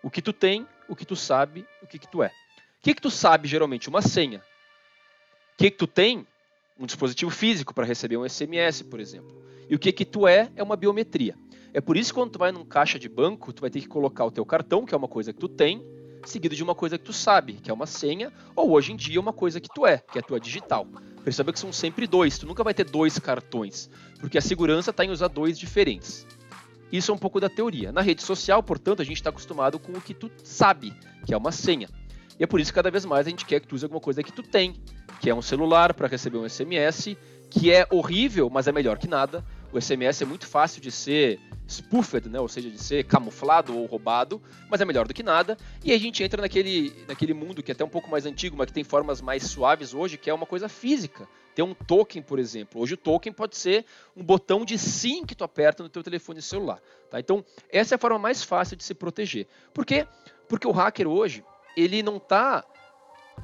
O 0.02 0.10
que 0.10 0.22
tu 0.22 0.32
tem, 0.32 0.66
o 0.88 0.96
que 0.96 1.04
tu 1.04 1.16
sabe, 1.16 1.66
o 1.82 1.86
que, 1.86 1.98
que 1.98 2.08
tu 2.08 2.22
é. 2.22 2.28
O 2.28 2.82
que, 2.82 2.94
que 2.94 3.02
tu 3.02 3.10
sabe 3.10 3.46
geralmente? 3.46 3.88
Uma 3.88 4.00
senha. 4.00 4.38
O 4.38 5.56
que, 5.58 5.70
que 5.70 5.76
tu 5.76 5.86
tem? 5.86 6.26
Um 6.78 6.86
dispositivo 6.86 7.30
físico 7.30 7.74
para 7.74 7.84
receber 7.84 8.16
um 8.16 8.26
SMS, 8.26 8.82
por 8.82 9.00
exemplo. 9.00 9.44
E 9.68 9.74
o 9.74 9.78
que, 9.78 9.92
que 9.92 10.04
tu 10.04 10.26
é 10.26 10.50
é 10.56 10.62
uma 10.62 10.76
biometria. 10.76 11.36
É 11.72 11.80
por 11.80 11.96
isso 11.96 12.12
que 12.12 12.18
quando 12.18 12.32
tu 12.32 12.38
vai 12.38 12.50
num 12.50 12.64
caixa 12.64 12.98
de 12.98 13.08
banco, 13.08 13.52
tu 13.52 13.60
vai 13.60 13.70
ter 13.70 13.80
que 13.80 13.88
colocar 13.88 14.24
o 14.24 14.30
teu 14.30 14.44
cartão, 14.44 14.84
que 14.84 14.94
é 14.94 14.98
uma 14.98 15.08
coisa 15.08 15.32
que 15.32 15.38
tu 15.38 15.48
tem, 15.48 15.84
seguido 16.24 16.54
de 16.54 16.62
uma 16.62 16.74
coisa 16.74 16.98
que 16.98 17.04
tu 17.04 17.12
sabe, 17.12 17.54
que 17.54 17.70
é 17.70 17.74
uma 17.74 17.86
senha, 17.86 18.32
ou 18.56 18.70
hoje 18.70 18.92
em 18.92 18.96
dia 18.96 19.20
uma 19.20 19.32
coisa 19.32 19.60
que 19.60 19.68
tu 19.72 19.86
é, 19.86 19.98
que 19.98 20.18
é 20.18 20.20
a 20.20 20.24
tua 20.24 20.40
digital. 20.40 20.86
Perceba 21.24 21.52
que 21.52 21.58
são 21.58 21.72
sempre 21.72 22.06
dois, 22.06 22.38
tu 22.38 22.46
nunca 22.46 22.64
vai 22.64 22.74
ter 22.74 22.84
dois 22.84 23.18
cartões, 23.18 23.88
porque 24.18 24.38
a 24.38 24.42
segurança 24.42 24.90
está 24.90 25.04
em 25.04 25.10
usar 25.10 25.28
dois 25.28 25.58
diferentes. 25.58 26.26
Isso 26.90 27.12
é 27.12 27.14
um 27.14 27.18
pouco 27.18 27.38
da 27.38 27.48
teoria. 27.48 27.92
Na 27.92 28.00
rede 28.00 28.22
social, 28.22 28.62
portanto, 28.62 29.00
a 29.00 29.04
gente 29.04 29.16
está 29.16 29.30
acostumado 29.30 29.78
com 29.78 29.92
o 29.92 30.00
que 30.00 30.12
tu 30.12 30.30
sabe, 30.42 30.92
que 31.24 31.32
é 31.32 31.36
uma 31.36 31.52
senha. 31.52 31.88
E 32.38 32.42
é 32.42 32.46
por 32.46 32.58
isso 32.58 32.72
que 32.72 32.76
cada 32.76 32.90
vez 32.90 33.04
mais 33.04 33.26
a 33.26 33.30
gente 33.30 33.44
quer 33.44 33.60
que 33.60 33.68
tu 33.68 33.76
use 33.76 33.84
alguma 33.84 34.00
coisa 34.00 34.22
que 34.22 34.32
tu 34.32 34.42
tem, 34.42 34.74
que 35.20 35.30
é 35.30 35.34
um 35.34 35.42
celular 35.42 35.94
para 35.94 36.08
receber 36.08 36.38
um 36.38 36.48
SMS, 36.48 37.16
que 37.48 37.70
é 37.70 37.86
horrível, 37.90 38.48
mas 38.50 38.66
é 38.66 38.72
melhor 38.72 38.98
que 38.98 39.06
nada. 39.06 39.44
O 39.72 39.80
SMS 39.80 40.22
é 40.22 40.26
muito 40.26 40.46
fácil 40.46 40.80
de 40.80 40.90
ser 40.90 41.38
spoofed, 41.68 42.28
né? 42.28 42.40
ou 42.40 42.48
seja, 42.48 42.68
de 42.68 42.78
ser 42.78 43.04
camuflado 43.04 43.78
ou 43.78 43.86
roubado, 43.86 44.42
mas 44.68 44.80
é 44.80 44.84
melhor 44.84 45.06
do 45.06 45.14
que 45.14 45.22
nada. 45.22 45.56
E 45.84 45.92
a 45.92 45.98
gente 45.98 46.22
entra 46.24 46.42
naquele, 46.42 47.04
naquele 47.06 47.32
mundo 47.32 47.62
que 47.62 47.70
é 47.70 47.74
até 47.74 47.84
um 47.84 47.88
pouco 47.88 48.10
mais 48.10 48.26
antigo, 48.26 48.56
mas 48.56 48.66
que 48.66 48.72
tem 48.72 48.82
formas 48.82 49.20
mais 49.20 49.44
suaves 49.44 49.94
hoje, 49.94 50.18
que 50.18 50.28
é 50.28 50.34
uma 50.34 50.46
coisa 50.46 50.68
física. 50.68 51.28
Tem 51.54 51.64
um 51.64 51.72
token, 51.72 52.20
por 52.20 52.40
exemplo. 52.40 52.80
Hoje 52.80 52.94
o 52.94 52.96
token 52.96 53.32
pode 53.32 53.56
ser 53.56 53.84
um 54.16 54.24
botão 54.24 54.64
de 54.64 54.76
SIM 54.76 55.24
que 55.24 55.36
tu 55.36 55.44
aperta 55.44 55.84
no 55.84 55.88
teu 55.88 56.02
telefone 56.02 56.42
celular. 56.42 56.80
Tá? 57.08 57.20
Então, 57.20 57.44
essa 57.70 57.94
é 57.94 57.96
a 57.96 57.98
forma 57.98 58.18
mais 58.18 58.42
fácil 58.42 58.76
de 58.76 58.82
se 58.82 58.94
proteger. 58.94 59.46
Por 59.72 59.86
quê? 59.86 60.06
Porque 60.48 60.66
o 60.66 60.72
hacker 60.72 61.06
hoje, 61.06 61.44
ele 61.76 62.02
não 62.02 62.16
está 62.16 62.64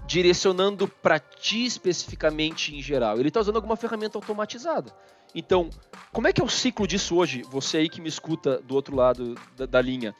direcionando 0.07 0.89
para 0.89 1.19
ti 1.19 1.65
especificamente 1.65 2.75
em 2.75 2.83
geral. 2.83 3.19
Ele 3.19 3.29
está 3.29 3.41
usando 3.41 3.57
alguma 3.57 3.77
ferramenta 3.77 4.19
automatizada. 4.19 4.93
Então, 5.39 5.69
como 6.15 6.27
é 6.27 6.33
que 6.33 6.41
é 6.41 6.45
o 6.45 6.49
ciclo 6.49 6.87
disso 6.87 7.15
hoje? 7.15 7.43
Você 7.51 7.77
aí 7.77 7.91
que 7.91 8.01
me 8.01 8.09
escuta 8.09 8.59
do 8.63 8.75
outro 8.75 8.97
lado 8.97 9.35
da, 9.55 9.67
da 9.67 9.83
linha. 9.83 10.17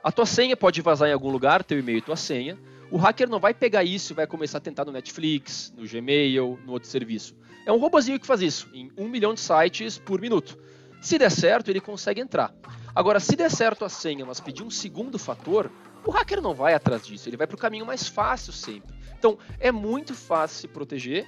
A 0.00 0.12
tua 0.12 0.24
senha 0.24 0.56
pode 0.56 0.80
vazar 0.80 1.08
em 1.08 1.12
algum 1.12 1.28
lugar, 1.28 1.64
teu 1.64 1.76
e-mail 1.76 1.98
e 1.98 2.02
tua 2.02 2.14
senha. 2.14 2.56
O 2.88 2.96
hacker 2.96 3.28
não 3.28 3.40
vai 3.40 3.52
pegar 3.52 3.82
isso 3.82 4.12
e 4.12 4.14
vai 4.14 4.24
começar 4.24 4.58
a 4.58 4.60
tentar 4.60 4.84
no 4.84 4.92
Netflix, 4.92 5.74
no 5.76 5.84
Gmail, 5.88 6.56
no 6.64 6.70
outro 6.70 6.88
serviço. 6.88 7.34
É 7.66 7.72
um 7.72 7.78
robozinho 7.78 8.20
que 8.20 8.26
faz 8.28 8.40
isso, 8.40 8.70
em 8.72 8.92
um 8.96 9.08
milhão 9.08 9.34
de 9.34 9.40
sites 9.40 9.98
por 9.98 10.20
minuto. 10.20 10.56
Se 11.02 11.18
der 11.18 11.32
certo, 11.32 11.68
ele 11.68 11.80
consegue 11.80 12.20
entrar. 12.20 12.54
Agora, 12.94 13.18
se 13.18 13.34
der 13.34 13.50
certo 13.50 13.84
a 13.84 13.88
senha, 13.88 14.24
mas 14.24 14.38
pedir 14.38 14.62
um 14.62 14.70
segundo 14.70 15.18
fator, 15.18 15.68
o 16.06 16.12
hacker 16.12 16.40
não 16.40 16.54
vai 16.54 16.74
atrás 16.74 17.04
disso, 17.04 17.28
ele 17.28 17.36
vai 17.36 17.48
para 17.48 17.56
o 17.56 17.58
caminho 17.58 17.84
mais 17.84 18.06
fácil 18.06 18.52
sempre. 18.52 18.94
Então, 19.18 19.36
é 19.58 19.72
muito 19.72 20.14
fácil 20.14 20.60
se 20.60 20.68
proteger 20.68 21.26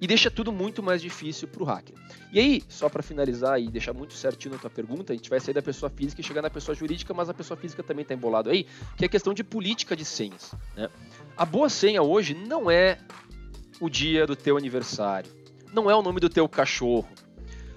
e 0.00 0.06
deixa 0.06 0.30
tudo 0.30 0.52
muito 0.52 0.82
mais 0.82 1.02
difícil 1.02 1.48
para 1.48 1.62
o 1.62 1.66
hacker. 1.66 1.94
E 2.32 2.38
aí, 2.38 2.62
só 2.68 2.88
para 2.88 3.02
finalizar 3.02 3.60
e 3.60 3.68
deixar 3.68 3.92
muito 3.92 4.14
certinho 4.14 4.54
a 4.54 4.58
tua 4.58 4.70
pergunta, 4.70 5.12
a 5.12 5.16
gente 5.16 5.28
vai 5.28 5.40
sair 5.40 5.54
da 5.54 5.62
pessoa 5.62 5.90
física 5.90 6.20
e 6.20 6.24
chegar 6.24 6.42
na 6.42 6.50
pessoa 6.50 6.74
jurídica, 6.74 7.12
mas 7.12 7.28
a 7.28 7.34
pessoa 7.34 7.56
física 7.56 7.82
também 7.82 8.02
está 8.02 8.14
embolado 8.14 8.50
aí, 8.50 8.66
que 8.96 9.04
é 9.04 9.06
a 9.06 9.08
questão 9.08 9.34
de 9.34 9.42
política 9.42 9.96
de 9.96 10.04
senhas. 10.04 10.54
Né? 10.76 10.88
A 11.36 11.44
boa 11.44 11.68
senha 11.68 12.02
hoje 12.02 12.34
não 12.34 12.70
é 12.70 12.98
o 13.80 13.88
dia 13.88 14.26
do 14.26 14.36
teu 14.36 14.56
aniversário, 14.56 15.30
não 15.72 15.90
é 15.90 15.94
o 15.94 16.02
nome 16.02 16.20
do 16.20 16.28
teu 16.28 16.48
cachorro. 16.48 17.08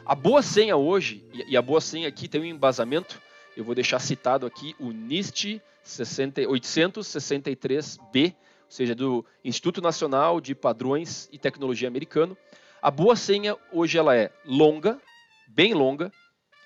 A 0.05 0.15
boa 0.15 0.41
senha 0.41 0.75
hoje, 0.75 1.23
e 1.47 1.55
a 1.55 1.61
boa 1.61 1.79
senha 1.79 2.07
aqui 2.07 2.27
tem 2.27 2.41
um 2.41 2.45
embasamento, 2.45 3.21
eu 3.55 3.63
vou 3.63 3.75
deixar 3.75 3.99
citado 3.99 4.45
aqui 4.45 4.75
o 4.79 4.91
NIST 4.91 5.61
863B, 5.85 8.35
ou 8.71 8.75
seja, 8.75 8.95
do 8.95 9.25
Instituto 9.43 9.81
Nacional 9.81 10.39
de 10.39 10.55
Padrões 10.55 11.27
e 11.29 11.37
Tecnologia 11.37 11.89
Americano. 11.89 12.37
A 12.81 12.89
boa 12.89 13.17
senha 13.17 13.57
hoje 13.69 13.97
ela 13.97 14.15
é 14.15 14.31
longa, 14.45 14.97
bem 15.45 15.73
longa, 15.73 16.09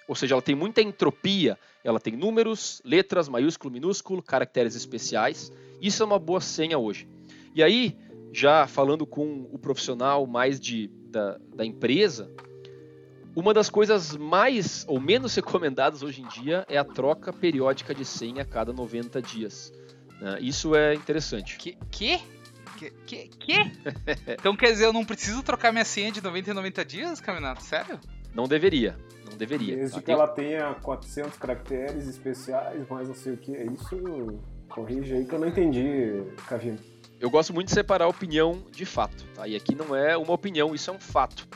ou 0.07 0.13
seja, 0.13 0.35
ela 0.35 0.41
tem 0.41 0.53
muita 0.53 0.83
entropia, 0.83 1.57
ela 1.83 1.99
tem 1.99 2.15
números, 2.15 2.79
letras, 2.85 3.27
maiúsculo, 3.27 3.73
minúsculo, 3.73 4.21
caracteres 4.21 4.75
especiais. 4.75 5.51
Isso 5.81 6.03
é 6.03 6.05
uma 6.05 6.19
boa 6.19 6.39
senha 6.39 6.77
hoje. 6.77 7.07
E 7.55 7.63
aí, 7.63 7.97
já 8.31 8.67
falando 8.67 9.07
com 9.07 9.49
o 9.51 9.57
profissional 9.57 10.27
mais 10.27 10.59
de, 10.59 10.91
da, 11.09 11.39
da 11.55 11.65
empresa, 11.65 12.31
uma 13.35 13.51
das 13.51 13.67
coisas 13.67 14.15
mais 14.15 14.85
ou 14.87 14.99
menos 14.99 15.33
recomendadas 15.35 16.03
hoje 16.03 16.21
em 16.21 16.27
dia 16.27 16.67
é 16.69 16.77
a 16.77 16.83
troca 16.85 17.33
periódica 17.33 17.95
de 17.95 18.05
senha 18.05 18.43
a 18.43 18.45
cada 18.45 18.71
90 18.71 19.19
dias. 19.23 19.73
Né? 20.19 20.37
Isso 20.41 20.75
é 20.75 20.93
interessante. 20.93 21.57
Que? 21.57 21.77
Que? 21.91 22.21
Que? 22.77 22.91
Que? 23.05 23.27
que? 23.27 23.53
então 24.27 24.55
quer 24.55 24.71
dizer, 24.71 24.85
eu 24.85 24.93
não 24.93 25.05
preciso 25.05 25.41
trocar 25.43 25.71
minha 25.71 25.85
senha 25.85 26.11
de 26.11 26.21
90 26.21 26.51
em 26.51 26.53
90 26.53 26.85
dias, 26.85 27.21
Caminato? 27.21 27.63
Sério? 27.63 27.99
Não 28.33 28.47
deveria. 28.47 28.97
Não 29.29 29.37
deveria. 29.37 29.75
Desde 29.75 30.01
que 30.01 30.11
ela 30.11 30.27
tenha 30.27 30.73
400 30.75 31.37
caracteres 31.37 32.07
especiais, 32.07 32.87
mais 32.89 33.07
não 33.07 33.15
sei 33.15 33.33
o 33.33 33.37
que. 33.37 33.51
Isso 33.51 34.39
corrige 34.67 35.13
aí 35.13 35.25
que 35.25 35.33
eu 35.33 35.39
não 35.39 35.47
entendi, 35.47 36.23
Cavino. 36.47 36.77
Eu 37.19 37.29
gosto 37.29 37.53
muito 37.53 37.67
de 37.67 37.73
separar 37.73 38.07
opinião 38.07 38.61
de 38.71 38.85
fato. 38.85 39.25
Tá? 39.33 39.47
E 39.47 39.55
aqui 39.55 39.73
não 39.73 39.95
é 39.95 40.17
uma 40.17 40.33
opinião, 40.33 40.75
isso 40.75 40.89
é 40.89 40.93
um 40.93 40.99
fato. 40.99 41.47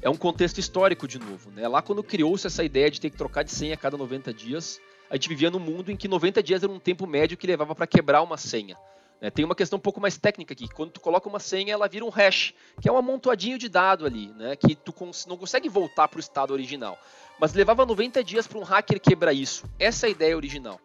É 0.00 0.08
um 0.08 0.16
contexto 0.16 0.58
histórico 0.58 1.06
de 1.06 1.18
novo. 1.18 1.50
Né? 1.50 1.68
Lá 1.68 1.82
quando 1.82 2.02
criou-se 2.02 2.46
essa 2.46 2.64
ideia 2.64 2.90
de 2.90 3.00
ter 3.00 3.10
que 3.10 3.16
trocar 3.16 3.42
de 3.42 3.52
senha 3.52 3.74
a 3.74 3.76
cada 3.76 3.96
90 3.96 4.32
dias, 4.32 4.80
a 5.12 5.16
gente 5.16 5.28
vivia 5.28 5.50
num 5.50 5.58
mundo 5.58 5.92
em 5.92 5.96
que 5.96 6.08
90 6.08 6.42
dias 6.42 6.62
era 6.62 6.72
um 6.72 6.78
tempo 6.78 7.06
médio 7.06 7.36
que 7.36 7.46
levava 7.46 7.74
para 7.74 7.86
quebrar 7.86 8.22
uma 8.22 8.38
senha. 8.38 8.78
Né? 9.20 9.28
Tem 9.28 9.44
uma 9.44 9.54
questão 9.54 9.76
um 9.76 9.80
pouco 9.80 10.00
mais 10.00 10.16
técnica 10.16 10.54
aqui. 10.54 10.66
Quando 10.66 10.92
tu 10.92 11.00
coloca 11.02 11.28
uma 11.28 11.38
senha, 11.38 11.74
ela 11.74 11.86
vira 11.86 12.02
um 12.02 12.08
hash, 12.08 12.54
que 12.80 12.88
é 12.88 12.92
um 12.92 12.96
amontoadinho 12.96 13.58
de 13.58 13.68
dado 13.68 14.06
ali, 14.06 14.28
né? 14.28 14.56
que 14.56 14.74
tu 14.74 14.90
cons 14.90 15.26
não 15.26 15.36
consegue 15.36 15.68
voltar 15.68 16.08
para 16.08 16.16
o 16.16 16.20
estado 16.20 16.50
original. 16.54 16.98
Mas 17.38 17.52
levava 17.52 17.84
90 17.84 18.24
dias 18.24 18.46
para 18.46 18.58
um 18.58 18.62
hacker 18.62 18.98
quebrar 18.98 19.34
isso. 19.34 19.66
Essa 19.78 20.06
é 20.06 20.08
a 20.08 20.10
ideia 20.10 20.34
original. 20.34 20.80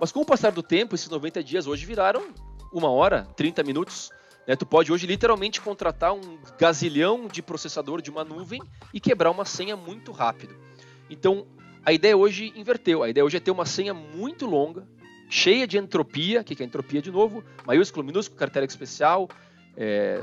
Mas 0.00 0.10
com 0.10 0.22
o 0.22 0.26
passar 0.26 0.50
do 0.50 0.62
tempo, 0.62 0.96
esses 0.96 1.08
90 1.08 1.44
dias 1.44 1.68
hoje 1.68 1.86
viraram 1.86 2.34
uma 2.72 2.90
hora, 2.90 3.28
30 3.36 3.62
minutos. 3.62 4.10
Né? 4.44 4.56
Tu 4.56 4.66
pode 4.66 4.92
hoje 4.92 5.06
literalmente 5.06 5.60
contratar 5.60 6.12
um 6.12 6.36
gazilhão 6.58 7.28
de 7.28 7.40
processador 7.42 8.02
de 8.02 8.10
uma 8.10 8.24
nuvem 8.24 8.60
e 8.92 8.98
quebrar 8.98 9.30
uma 9.30 9.44
senha 9.44 9.76
muito 9.76 10.10
rápido. 10.10 10.56
Então, 11.08 11.46
a 11.88 11.92
ideia 11.92 12.14
hoje 12.14 12.52
inverteu. 12.54 13.02
A 13.02 13.08
ideia 13.08 13.24
hoje 13.24 13.38
é 13.38 13.40
ter 13.40 13.50
uma 13.50 13.64
senha 13.64 13.94
muito 13.94 14.44
longa, 14.44 14.86
cheia 15.30 15.66
de 15.66 15.78
entropia. 15.78 16.42
O 16.42 16.44
que 16.44 16.62
é 16.62 16.66
entropia 16.66 17.00
de 17.00 17.10
novo? 17.10 17.42
Maiúsculo, 17.66 18.04
minúsculo, 18.04 18.38
caractere 18.38 18.66
especial, 18.66 19.26
é, 19.74 20.22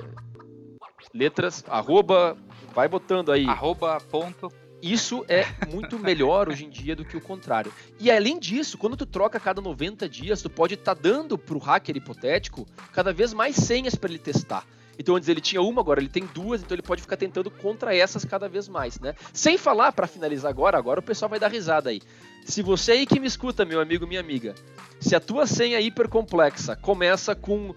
letras, 1.12 1.63
arroba, 1.67 2.38
vai 2.71 2.88
botando 2.88 3.32
aí. 3.32 3.47
Arroba 3.47 3.97
ponto. 3.99 4.51
Isso 4.80 5.25
é 5.28 5.43
muito 5.71 5.97
melhor 5.97 6.49
hoje 6.49 6.65
em 6.65 6.69
dia 6.69 6.95
do 6.95 7.04
que 7.04 7.17
o 7.17 7.21
contrário. 7.21 7.73
E 7.99 8.12
além 8.12 8.38
disso, 8.38 8.78
quando 8.78 8.95
tu 8.95 9.08
troca 9.08 9.39
a 9.39 9.41
cada 9.41 9.60
90 9.60 10.08
dias, 10.08 10.43
tu 10.43 10.51
pode 10.51 10.75
estar 10.75 10.93
tá 10.93 11.01
dando 11.01 11.36
pro 11.36 11.58
hacker 11.58 11.97
hipotético 11.97 12.67
cada 12.93 13.12
vez 13.12 13.34
mais 13.34 13.56
senhas 13.56 13.95
para 13.95 14.12
ele 14.12 14.19
testar. 14.19 14.67
Então 14.98 15.16
antes 15.16 15.28
ele 15.30 15.42
tinha 15.42 15.62
uma, 15.62 15.82
agora 15.82 16.00
ele 16.00 16.10
tem 16.10 16.26
duas, 16.26 16.62
então 16.62 16.76
ele 16.76 16.82
pode 16.82 17.02
ficar 17.02 17.18
tentando 17.18 17.52
contra 17.52 17.96
essas 17.96 18.24
cada 18.24 18.48
vez 18.48 18.68
mais, 18.68 19.00
né? 19.00 19.16
Sem 19.34 19.58
falar, 19.58 19.92
para 19.92 20.08
finalizar 20.08 20.50
agora, 20.50 20.78
agora 20.78 21.00
o 21.00 21.04
pessoal 21.04 21.30
vai 21.30 21.40
dar 21.40 21.52
risada 21.52 21.90
aí. 21.90 22.02
Se 22.46 22.62
você 22.62 22.94
aí 22.94 23.06
que 23.06 23.20
me 23.20 23.28
escuta, 23.28 23.66
meu 23.66 23.82
amigo, 23.82 24.08
minha 24.08 24.20
amiga, 24.20 24.56
se 25.00 25.16
a 25.16 25.20
tua 25.20 25.48
senha 25.48 25.82
hiper 25.82 26.08
complexa 26.08 26.76
começa 26.76 27.36
com 27.36 27.74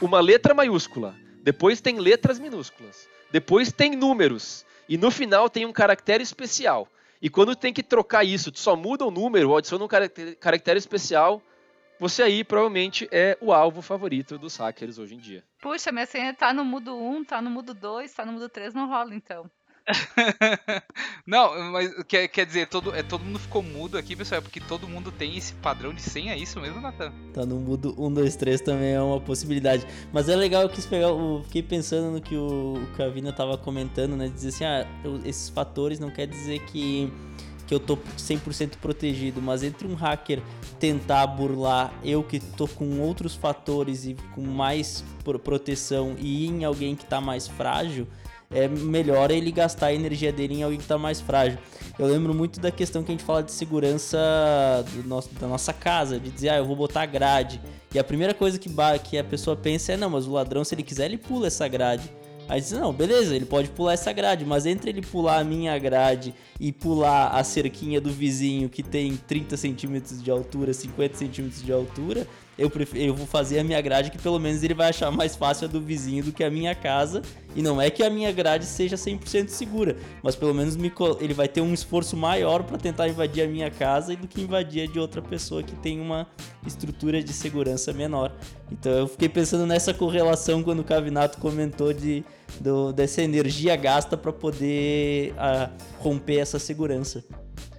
uma 0.00 0.20
letra 0.20 0.52
maiúscula, 0.52 1.14
depois 1.42 1.80
tem 1.80 1.98
letras 1.98 2.38
minúsculas, 2.38 3.08
depois 3.30 3.72
tem 3.72 3.96
números, 3.96 4.66
e 4.88 4.96
no 4.96 5.10
final 5.10 5.48
tem 5.48 5.64
um 5.66 5.72
caractere 5.72 6.22
especial. 6.22 6.88
E 7.20 7.28
quando 7.28 7.56
tem 7.56 7.72
que 7.72 7.82
trocar 7.82 8.24
isso, 8.24 8.52
tu 8.52 8.60
só 8.60 8.76
muda 8.76 9.04
o 9.04 9.10
número 9.10 9.50
ou 9.50 9.56
adiciona 9.56 9.84
um 9.84 9.88
caractere 9.88 10.78
especial, 10.78 11.42
você 11.98 12.22
aí 12.22 12.44
provavelmente 12.44 13.08
é 13.10 13.36
o 13.40 13.52
alvo 13.52 13.82
favorito 13.82 14.38
dos 14.38 14.56
hackers 14.56 14.98
hoje 14.98 15.14
em 15.14 15.18
dia. 15.18 15.44
Puxa, 15.60 15.92
minha 15.92 16.06
senha 16.06 16.32
tá 16.34 16.52
no 16.52 16.64
mudo 16.64 16.96
1, 16.96 17.24
tá 17.24 17.42
no 17.42 17.50
mudo 17.50 17.74
2, 17.74 18.12
tá 18.12 18.24
no 18.24 18.32
mudo 18.32 18.48
3, 18.48 18.74
não 18.74 18.88
rola 18.88 19.14
então. 19.14 19.50
não, 21.26 21.72
mas 21.72 21.90
quer, 22.04 22.28
quer 22.28 22.44
dizer, 22.44 22.68
todo, 22.68 22.94
é, 22.94 23.02
todo 23.02 23.24
mundo 23.24 23.38
ficou 23.38 23.62
mudo 23.62 23.96
aqui, 23.96 24.14
pessoal, 24.14 24.38
é 24.38 24.42
porque 24.42 24.60
todo 24.60 24.86
mundo 24.86 25.10
tem 25.10 25.36
esse 25.36 25.54
padrão 25.54 25.94
de 25.94 26.02
senha, 26.02 26.34
é 26.34 26.38
isso 26.38 26.60
mesmo, 26.60 26.80
Natan? 26.80 27.12
Tá 27.32 27.46
no 27.46 27.56
mudo 27.56 27.94
1, 27.98 28.12
2, 28.12 28.36
3 28.36 28.60
também 28.60 28.92
é 28.92 29.00
uma 29.00 29.20
possibilidade. 29.20 29.86
Mas 30.12 30.28
é 30.28 30.36
legal, 30.36 30.62
eu 30.62 30.68
quis 30.68 30.86
pegar, 30.86 31.08
eu 31.08 31.42
fiquei 31.44 31.62
pensando 31.62 32.12
no 32.12 32.20
que 32.20 32.36
o, 32.36 32.74
o 32.74 32.86
Cavina 32.96 33.32
tava 33.32 33.56
comentando, 33.56 34.16
né? 34.16 34.28
Dizer 34.28 34.48
assim, 34.48 34.64
ah, 34.64 34.86
esses 35.24 35.48
fatores 35.48 35.98
não 35.98 36.10
quer 36.10 36.26
dizer 36.26 36.58
que 36.66 37.10
que 37.68 37.74
eu 37.74 37.78
tô 37.78 37.98
100% 38.16 38.78
protegido, 38.80 39.42
mas 39.42 39.62
entre 39.62 39.86
um 39.86 39.94
hacker 39.94 40.42
tentar 40.80 41.26
burlar 41.26 41.92
eu 42.02 42.22
que 42.22 42.40
tô 42.40 42.66
com 42.66 42.98
outros 43.00 43.34
fatores 43.34 44.06
e 44.06 44.16
com 44.34 44.40
mais 44.40 45.04
proteção 45.44 46.16
e 46.18 46.46
ir 46.46 46.48
em 46.48 46.64
alguém 46.64 46.96
que 46.96 47.04
tá 47.04 47.20
mais 47.20 47.46
frágil, 47.46 48.08
é 48.50 48.66
melhor 48.66 49.30
ele 49.30 49.52
gastar 49.52 49.88
a 49.88 49.94
energia 49.94 50.32
dele 50.32 50.54
em 50.54 50.62
alguém 50.62 50.78
que 50.78 50.84
está 50.84 50.96
mais 50.96 51.20
frágil. 51.20 51.58
Eu 51.98 52.06
lembro 52.06 52.32
muito 52.32 52.58
da 52.58 52.70
questão 52.70 53.02
que 53.02 53.10
a 53.10 53.14
gente 53.14 53.24
fala 53.24 53.42
de 53.42 53.52
segurança 53.52 54.18
nosso, 55.04 55.28
da 55.34 55.46
nossa 55.46 55.72
casa, 55.72 56.18
de 56.18 56.30
dizer, 56.30 56.48
ah, 56.48 56.56
eu 56.56 56.64
vou 56.64 56.74
botar 56.74 57.04
grade. 57.04 57.60
E 57.92 57.98
a 57.98 58.04
primeira 58.04 58.32
coisa 58.32 58.58
que, 58.58 58.70
que 59.04 59.18
a 59.18 59.24
pessoa 59.24 59.54
pensa 59.54 59.92
é, 59.92 59.96
não, 59.96 60.08
mas 60.08 60.26
o 60.26 60.32
ladrão, 60.32 60.64
se 60.64 60.74
ele 60.74 60.82
quiser, 60.82 61.06
ele 61.06 61.18
pula 61.18 61.48
essa 61.48 61.68
grade. 61.68 62.10
Aí 62.48 62.60
diz, 62.60 62.72
não, 62.72 62.92
beleza, 62.92 63.36
ele 63.36 63.44
pode 63.44 63.68
pular 63.68 63.92
essa 63.92 64.12
grade, 64.12 64.44
mas 64.44 64.64
entre 64.64 64.90
ele 64.90 65.02
pular 65.02 65.38
a 65.38 65.44
minha 65.44 65.78
grade 65.78 66.34
e 66.58 66.72
pular 66.72 67.28
a 67.28 67.44
cerquinha 67.44 68.00
do 68.00 68.10
vizinho 68.10 68.68
que 68.68 68.82
tem 68.82 69.16
30 69.16 69.56
centímetros 69.56 70.22
de 70.22 70.30
altura, 70.30 70.72
50 70.72 71.16
centímetros 71.16 71.62
de 71.62 71.70
altura, 71.70 72.26
eu, 72.58 72.68
prefiro, 72.68 73.04
eu 73.04 73.14
vou 73.14 73.26
fazer 73.26 73.60
a 73.60 73.64
minha 73.64 73.80
grade 73.80 74.10
que 74.10 74.18
pelo 74.18 74.38
menos 74.40 74.64
ele 74.64 74.74
vai 74.74 74.88
achar 74.88 75.12
mais 75.12 75.36
fácil 75.36 75.68
a 75.68 75.70
do 75.70 75.80
vizinho 75.80 76.24
do 76.24 76.32
que 76.32 76.42
a 76.42 76.50
minha 76.50 76.74
casa. 76.74 77.22
E 77.54 77.62
não 77.62 77.80
é 77.80 77.88
que 77.88 78.02
a 78.02 78.10
minha 78.10 78.32
grade 78.32 78.66
seja 78.66 78.96
100% 78.96 79.48
segura, 79.48 79.96
mas 80.22 80.34
pelo 80.34 80.52
menos 80.52 80.76
me, 80.76 80.92
ele 81.20 81.32
vai 81.32 81.46
ter 81.46 81.60
um 81.60 81.72
esforço 81.72 82.16
maior 82.16 82.64
para 82.64 82.76
tentar 82.76 83.08
invadir 83.08 83.44
a 83.44 83.46
minha 83.46 83.70
casa 83.70 84.16
do 84.16 84.26
que 84.26 84.40
invadir 84.40 84.88
a 84.88 84.92
de 84.92 84.98
outra 84.98 85.22
pessoa 85.22 85.62
que 85.62 85.74
tem 85.76 86.00
uma 86.00 86.26
estrutura 86.66 87.22
de 87.22 87.32
segurança 87.32 87.92
menor. 87.92 88.32
Então 88.72 88.92
eu 88.92 89.06
fiquei 89.06 89.28
pensando 89.28 89.64
nessa 89.64 89.94
correlação 89.94 90.62
quando 90.62 90.80
o 90.80 90.84
Cavinato 90.84 91.38
comentou 91.38 91.92
de, 91.92 92.24
do, 92.60 92.92
dessa 92.92 93.22
energia 93.22 93.76
gasta 93.76 94.16
para 94.16 94.32
poder 94.32 95.34
a, 95.36 95.64
ah, 95.64 95.70
romper 95.98 96.38
essa 96.38 96.58
segurança. 96.58 97.24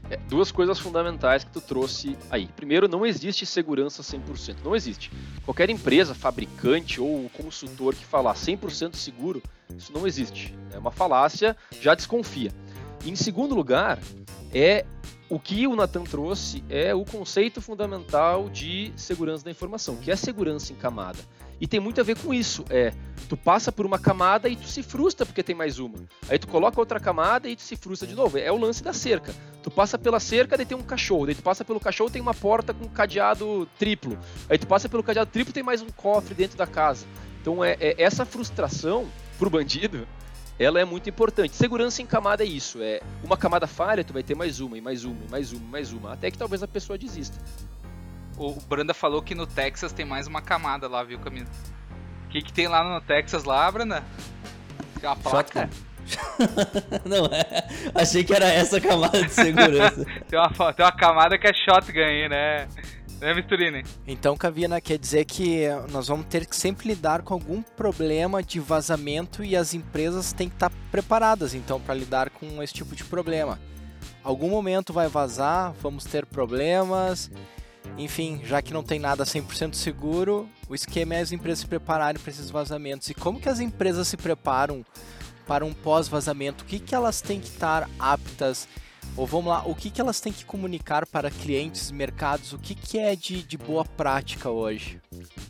É, 0.10 0.18
duas 0.28 0.52
coisas 0.52 0.80
fundamentais 0.80 1.44
que 1.44 1.52
tu 1.52 1.62
trouxe 1.62 2.18
aí. 2.32 2.48
Primeiro, 2.56 2.88
não 2.88 3.06
existe 3.06 3.46
segurança 3.46 4.02
100%. 4.02 4.58
Não 4.64 4.76
existe. 4.76 5.12
Qualquer 5.46 5.70
empresa, 5.70 6.16
fabricante 6.16 7.00
ou 7.00 7.30
consultor 7.30 7.94
que 7.94 8.04
falar 8.04 8.34
100% 8.34 8.96
seguro, 8.96 9.42
isso 9.78 9.94
não 9.94 10.08
existe. 10.08 10.56
É 10.74 10.80
uma 10.80 10.92
falácia, 10.92 11.56
já 11.80 11.94
desconfia. 11.94 12.52
E, 13.06 13.12
em 13.12 13.16
segundo 13.16 13.54
lugar, 13.54 14.00
é 14.52 14.84
o 15.30 15.40
que 15.40 15.68
o 15.68 15.76
Nathan 15.76 16.04
trouxe 16.04 16.64
é 16.70 16.94
o 16.94 17.06
conceito 17.06 17.62
fundamental 17.62 18.50
de 18.50 18.92
segurança 18.96 19.46
da 19.46 19.52
informação, 19.52 19.96
que 19.98 20.10
é 20.10 20.16
segurança 20.16 20.74
em 20.74 20.76
camada. 20.76 21.20
E 21.60 21.68
tem 21.68 21.80
muito 21.80 22.00
a 22.00 22.04
ver 22.04 22.18
com 22.18 22.34
isso. 22.34 22.64
É, 22.70 22.94
tu 23.28 23.36
passa 23.36 23.72
por 23.72 23.86
uma 23.86 24.00
camada 24.00 24.48
e 24.48 24.56
tu 24.56 24.68
se 24.68 24.82
frustra 24.82 25.26
porque 25.26 25.44
tem 25.44 25.56
mais 25.56 25.80
uma. 25.80 25.98
Aí 26.28 26.40
tu 26.40 26.48
coloca 26.48 26.80
outra 26.80 27.00
camada 27.00 27.50
e 27.50 27.56
tu 27.56 27.62
se 27.62 27.76
frustra 27.76 28.08
de 28.08 28.16
novo. 28.16 28.38
É 28.38 28.52
o 28.52 28.58
lance 28.58 28.84
da 28.84 28.94
cerca. 28.94 29.34
Tu 29.62 29.70
passa 29.70 29.98
pela 29.98 30.20
cerca, 30.20 30.56
daí 30.56 30.66
tem 30.66 30.78
um 30.78 30.84
cachorro. 30.84 31.26
Daí 31.26 31.36
tu 31.36 31.44
passa 31.44 31.66
pelo 31.66 31.80
cachorro, 31.80 32.10
tem 32.10 32.22
uma 32.22 32.34
porta 32.34 32.74
com 32.74 32.88
cadeado 32.88 33.68
triplo. 33.78 34.18
Aí 34.50 34.58
tu 34.58 34.68
passa 34.68 34.88
pelo 34.88 35.04
cadeado 35.04 35.30
triplo, 35.32 35.54
tem 35.54 35.64
mais 35.64 35.82
um 35.82 35.90
cofre 35.90 36.34
dentro 36.34 36.58
da 36.58 36.68
casa. 36.68 37.06
Então 37.42 37.64
é, 37.64 37.78
é 37.80 38.02
essa 38.02 38.26
frustração 38.26 39.08
pro 39.38 39.50
bandido 39.50 40.08
ela 40.60 40.78
é 40.78 40.84
muito 40.84 41.10
importante. 41.10 41.56
Segurança 41.56 42.02
em 42.02 42.06
camada 42.06 42.44
é 42.44 42.48
isso, 42.48 42.84
é 42.84 43.02
uma 43.24 43.38
camada 43.38 43.66
falha, 43.66 44.04
tu 44.04 44.12
vai 44.12 44.22
ter 44.22 44.36
mais 44.36 44.60
uma, 44.60 44.78
e 44.78 44.82
mais 44.82 45.06
uma, 45.06 45.16
e 45.26 45.32
mais 45.32 45.54
uma, 45.54 45.62
e 45.62 45.70
mais 45.70 45.94
uma, 45.94 46.14
até 46.14 46.30
que 46.30 46.38
talvez 46.38 46.62
a 46.62 46.68
pessoa 46.68 46.98
desista. 46.98 47.38
O 48.40 48.54
Branda 48.54 48.94
falou 48.94 49.22
que 49.22 49.36
no 49.36 49.46
Texas 49.46 49.92
tem 49.92 50.06
mais 50.06 50.26
uma 50.26 50.42
camada 50.42 50.88
lá, 50.88 51.04
viu, 51.04 51.20
Camilo? 51.20 51.50
O 52.26 52.30
que, 52.30 52.42
que 52.42 52.54
tem 52.54 52.70
lá 52.70 52.82
no 52.82 53.02
Texas 53.02 53.44
lá, 53.44 53.70
Branda? 53.70 54.02
Tem 54.98 55.10
uma 55.10 55.16
placa? 55.18 55.70
Não, 57.04 57.26
é. 57.26 57.68
Achei 57.94 58.24
que 58.24 58.34
era 58.34 58.48
essa 58.48 58.80
camada 58.80 59.22
de 59.22 59.30
segurança. 59.30 60.06
tem, 60.30 60.40
uma, 60.40 60.74
tem 60.74 60.86
uma 60.86 60.92
camada 60.94 61.38
que 61.38 61.48
é 61.48 61.54
shotgun 61.54 62.00
aí, 62.00 62.30
né? 62.30 62.68
Né, 63.20 63.34
Misturini? 63.34 63.84
Então, 64.08 64.38
Cavina, 64.38 64.80
quer 64.80 64.98
dizer 64.98 65.26
que 65.26 65.66
nós 65.92 66.08
vamos 66.08 66.26
ter 66.28 66.46
que 66.46 66.56
sempre 66.56 66.88
lidar 66.88 67.22
com 67.22 67.34
algum 67.34 67.62
problema 67.62 68.42
de 68.42 68.62
vazamento 68.62 69.44
e 69.44 69.58
as 69.58 69.74
empresas 69.74 70.32
têm 70.32 70.48
que 70.48 70.56
estar 70.56 70.72
preparadas, 70.90 71.54
então, 71.54 71.82
para 71.82 71.94
lidar 71.94 72.30
com 72.30 72.64
esse 72.64 72.74
tipo 72.74 72.96
de 72.96 73.04
problema. 73.04 73.60
Algum 74.24 74.50
momento 74.50 74.94
vai 74.94 75.10
vazar, 75.10 75.74
vamos 75.82 76.06
ter 76.06 76.26
problemas 76.26 77.30
enfim, 77.98 78.42
já 78.44 78.62
que 78.62 78.74
não 78.74 78.84
tem 78.84 79.00
nada 79.00 79.24
100% 79.24 79.74
seguro, 79.74 80.50
o 80.68 80.76
esquema 80.76 81.16
é 81.16 81.22
as 81.22 81.32
empresas 81.32 81.60
se 81.60 81.68
prepararem 81.68 82.22
para 82.22 82.32
esses 82.32 82.50
vazamentos. 82.50 83.10
E 83.10 83.14
como 83.14 83.40
que 83.40 83.50
as 83.50 83.60
empresas 83.60 84.08
se 84.08 84.18
preparam 84.18 84.86
para 85.48 85.66
um 85.66 85.74
pós-vazamento? 85.74 86.64
O 86.64 86.68
que, 86.68 86.80
que 86.80 86.96
elas 86.96 87.22
têm 87.22 87.40
que 87.40 87.48
estar 87.48 87.90
aptas? 87.98 88.68
Ou 89.18 89.26
vamos 89.26 89.50
lá, 89.50 89.64
o 89.66 89.76
que, 89.76 89.90
que 89.90 90.00
elas 90.00 90.22
têm 90.22 90.32
que 90.32 90.46
comunicar 90.46 91.06
para 91.06 91.30
clientes, 91.32 91.92
mercados? 91.92 92.54
O 92.54 92.60
que, 92.60 92.76
que 92.76 92.98
é 92.98 93.16
de, 93.16 93.44
de 93.44 93.58
boa 93.58 93.84
prática 93.84 94.50
hoje? 94.50 95.02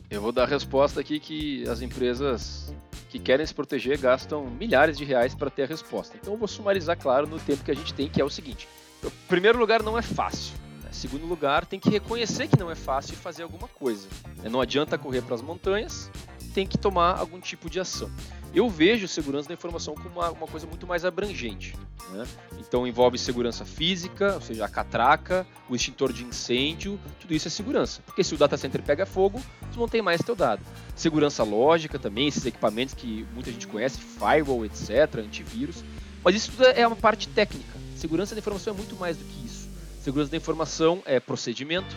Eu 0.10 0.22
vou 0.22 0.32
dar 0.32 0.44
a 0.44 0.48
resposta 0.48 1.00
aqui 1.00 1.20
que 1.20 1.68
as 1.68 1.82
empresas 1.82 2.74
que 3.10 3.20
querem 3.20 3.46
se 3.46 3.54
proteger 3.54 4.00
gastam 4.00 4.46
milhares 4.50 4.98
de 4.98 5.04
reais 5.04 5.36
para 5.36 5.50
ter 5.50 5.64
a 5.64 5.68
resposta. 5.68 6.16
Então 6.20 6.34
eu 6.34 6.40
vou 6.40 6.48
sumarizar, 6.48 6.98
claro, 6.98 7.28
no 7.28 7.40
tempo 7.40 7.64
que 7.64 7.72
a 7.72 7.76
gente 7.76 7.94
tem, 7.94 8.08
que 8.08 8.22
é 8.22 8.24
o 8.26 8.30
seguinte. 8.30 8.68
Em 9.04 9.10
primeiro 9.28 9.60
lugar, 9.60 9.84
não 9.84 9.98
é 9.98 10.02
fácil. 10.02 10.54
Segundo 10.92 11.26
lugar, 11.26 11.66
tem 11.66 11.80
que 11.80 11.90
reconhecer 11.90 12.48
que 12.48 12.60
não 12.60 12.72
é 12.72 12.76
fácil 12.76 13.16
fazer 13.16 13.44
alguma 13.44 13.68
coisa. 13.68 14.08
É, 14.44 14.50
não 14.50 14.60
adianta 14.60 14.98
correr 14.98 15.22
para 15.22 15.36
as 15.36 15.42
montanhas, 15.42 16.10
tem 16.54 16.66
que 16.66 16.78
tomar 16.78 17.18
algum 17.18 17.40
tipo 17.40 17.70
de 17.70 17.80
ação. 17.80 18.12
Eu 18.54 18.68
vejo 18.70 19.08
segurança 19.08 19.48
da 19.48 19.54
informação 19.54 19.94
como 19.94 20.10
uma, 20.10 20.32
uma 20.32 20.48
coisa 20.48 20.66
muito 20.66 20.88
mais 20.88 21.06
abrangente. 21.06 21.76
Né? 22.12 22.26
Então 22.60 22.88
envolve 22.88 23.18
segurança 23.18 23.64
física, 23.64 24.34
ou 24.34 24.42
seja, 24.42 24.66
a 24.66 24.70
catraca, 24.70 25.46
o 25.70 25.76
extintor 25.76 26.12
de 26.12 26.24
incêndio, 26.24 27.00
tudo 27.20 27.34
isso 27.34 27.48
é 27.48 27.52
segurança. 27.52 28.02
Porque 28.06 28.24
se 28.24 28.34
o 28.34 28.38
data 28.38 28.58
center 28.58 28.82
pega 28.82 29.06
fogo, 29.06 29.40
tu 29.72 29.80
não 29.80 29.88
tem 29.88 30.02
mais 30.02 30.22
teu 30.22 30.36
dado. 30.36 30.62
Segurança 30.96 31.44
lógica 31.44 32.00
também, 32.00 32.28
esses 32.28 32.46
equipamentos 32.46 32.96
que 32.96 33.26
muita 33.34 33.52
gente 33.52 33.68
conhece, 33.68 34.00
firewall, 34.00 34.66
etc., 34.66 35.20
antivírus. 35.20 35.84
Mas 36.24 36.36
isso 36.36 36.52
tudo 36.52 36.66
é 36.66 36.86
uma 36.86 36.96
parte 36.96 37.28
técnica. 37.30 37.78
Segurança 37.96 38.34
da 38.34 38.40
informação 38.40 38.74
é 38.74 38.78
muito 38.78 38.96
mais 38.96 39.18
do 39.18 39.24
que 39.24 39.46
isso. 39.46 39.59
Segurança 40.00 40.32
da 40.32 40.38
informação 40.38 41.04
é 41.06 41.20
procedimento, 41.20 41.94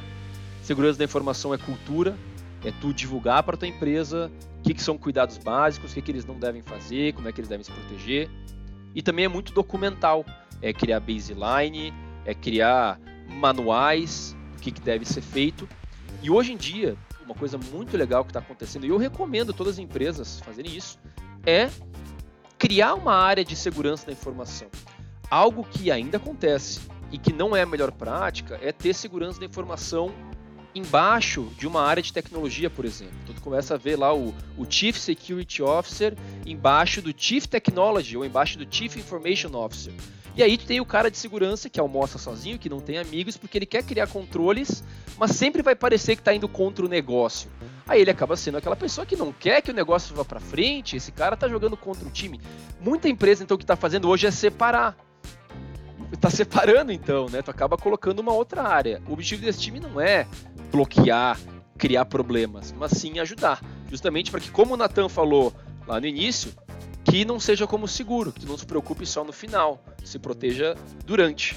segurança 0.62 0.98
da 0.98 1.04
informação 1.04 1.54
é 1.54 1.58
cultura, 1.58 2.18
é 2.64 2.72
tu 2.80 2.92
divulgar 2.92 3.44
para 3.44 3.56
tua 3.56 3.68
empresa 3.68 4.30
o 4.58 4.62
que, 4.62 4.74
que, 4.74 4.82
são 4.82 4.98
cuidados 4.98 5.38
básicos, 5.38 5.92
o 5.92 5.94
que, 5.94 6.02
que 6.02 6.10
eles 6.10 6.24
não 6.24 6.36
devem 6.36 6.62
fazer, 6.62 7.12
como 7.14 7.28
é 7.28 7.32
que 7.32 7.40
eles 7.40 7.48
devem 7.48 7.64
se 7.64 7.70
proteger. 7.70 8.28
E 8.92 9.02
também 9.02 9.24
é 9.24 9.28
muito 9.28 9.52
documental, 9.52 10.26
é 10.60 10.72
criar 10.72 10.98
baseline, 10.98 11.94
é 12.24 12.34
criar 12.34 13.00
manuais 13.28 14.36
do 14.52 14.58
que, 14.60 14.72
que 14.72 14.80
deve 14.80 15.04
ser 15.04 15.22
feito. 15.22 15.68
E 16.20 16.28
hoje 16.28 16.52
em 16.52 16.56
dia, 16.56 16.96
uma 17.24 17.36
coisa 17.36 17.56
muito 17.56 17.96
legal 17.96 18.24
que 18.24 18.30
está 18.30 18.40
acontecendo, 18.40 18.84
e 18.84 18.88
eu 18.88 18.96
recomendo 18.96 19.52
todas 19.52 19.74
as 19.74 19.78
empresas 19.78 20.40
fazerem 20.40 20.76
isso, 20.76 20.98
é 21.46 21.70
criar 22.58 22.94
uma 22.94 23.14
área 23.14 23.44
de 23.44 23.54
segurança 23.54 24.06
da 24.06 24.12
informação. 24.12 24.68
Algo 25.30 25.64
que 25.64 25.90
ainda 25.90 26.16
acontece, 26.16 26.80
e 27.12 27.18
que 27.18 27.32
não 27.32 27.54
é 27.54 27.62
a 27.62 27.66
melhor 27.66 27.92
prática 27.92 28.58
é 28.62 28.72
ter 28.72 28.94
segurança 28.94 29.38
da 29.38 29.46
informação 29.46 30.12
embaixo 30.74 31.52
de 31.58 31.66
uma 31.66 31.82
área 31.82 32.02
de 32.02 32.12
tecnologia, 32.12 32.70
por 32.70 32.84
exemplo. 32.84 33.14
Então, 33.22 33.34
tu 33.34 33.42
começa 33.42 33.74
a 33.74 33.76
ver 33.76 33.98
lá 33.98 34.14
o, 34.14 34.34
o 34.56 34.66
Chief 34.68 34.96
Security 34.96 35.62
Officer 35.62 36.16
embaixo 36.46 37.02
do 37.02 37.12
Chief 37.14 37.46
Technology 37.46 38.16
ou 38.16 38.24
embaixo 38.24 38.58
do 38.58 38.66
Chief 38.68 38.96
Information 38.96 39.54
Officer. 39.54 39.92
E 40.34 40.42
aí 40.42 40.56
tem 40.56 40.80
o 40.80 40.86
cara 40.86 41.10
de 41.10 41.18
segurança 41.18 41.68
que 41.68 41.78
almoça 41.78 42.16
sozinho, 42.16 42.58
que 42.58 42.70
não 42.70 42.80
tem 42.80 42.96
amigos, 42.96 43.36
porque 43.36 43.58
ele 43.58 43.66
quer 43.66 43.82
criar 43.82 44.06
controles, 44.06 44.82
mas 45.18 45.32
sempre 45.32 45.60
vai 45.60 45.74
parecer 45.74 46.16
que 46.16 46.22
está 46.22 46.32
indo 46.32 46.48
contra 46.48 46.86
o 46.86 46.88
negócio. 46.88 47.50
Aí 47.86 48.00
ele 48.00 48.10
acaba 48.10 48.34
sendo 48.34 48.56
aquela 48.56 48.74
pessoa 48.74 49.06
que 49.06 49.14
não 49.14 49.30
quer 49.30 49.60
que 49.60 49.70
o 49.70 49.74
negócio 49.74 50.14
vá 50.14 50.24
para 50.24 50.40
frente, 50.40 50.96
esse 50.96 51.12
cara 51.12 51.34
está 51.34 51.46
jogando 51.48 51.76
contra 51.76 52.08
o 52.08 52.10
time. 52.10 52.40
Muita 52.80 53.10
empresa 53.10 53.44
então 53.44 53.58
que 53.58 53.64
está 53.64 53.76
fazendo 53.76 54.08
hoje 54.08 54.26
é 54.26 54.30
separar. 54.30 54.96
Está 56.12 56.28
separando 56.30 56.92
então, 56.92 57.26
né? 57.28 57.42
Tu 57.42 57.50
acaba 57.50 57.76
colocando 57.76 58.20
uma 58.20 58.32
outra 58.32 58.62
área. 58.62 59.02
O 59.08 59.14
objetivo 59.14 59.42
desse 59.42 59.60
time 59.60 59.80
não 59.80 60.00
é 60.00 60.26
bloquear, 60.70 61.40
criar 61.78 62.04
problemas, 62.04 62.72
mas 62.78 62.92
sim 62.92 63.18
ajudar. 63.18 63.60
Justamente 63.90 64.30
para 64.30 64.40
que, 64.40 64.50
como 64.50 64.74
o 64.74 64.76
Nathan 64.76 65.08
falou 65.08 65.52
lá 65.86 65.98
no 65.98 66.06
início, 66.06 66.52
que 67.04 67.24
não 67.24 67.40
seja 67.40 67.66
como 67.66 67.88
seguro, 67.88 68.30
que 68.30 68.46
não 68.46 68.56
se 68.56 68.64
preocupe 68.66 69.04
só 69.04 69.24
no 69.24 69.32
final, 69.32 69.82
se 70.04 70.18
proteja 70.18 70.76
durante. 71.04 71.56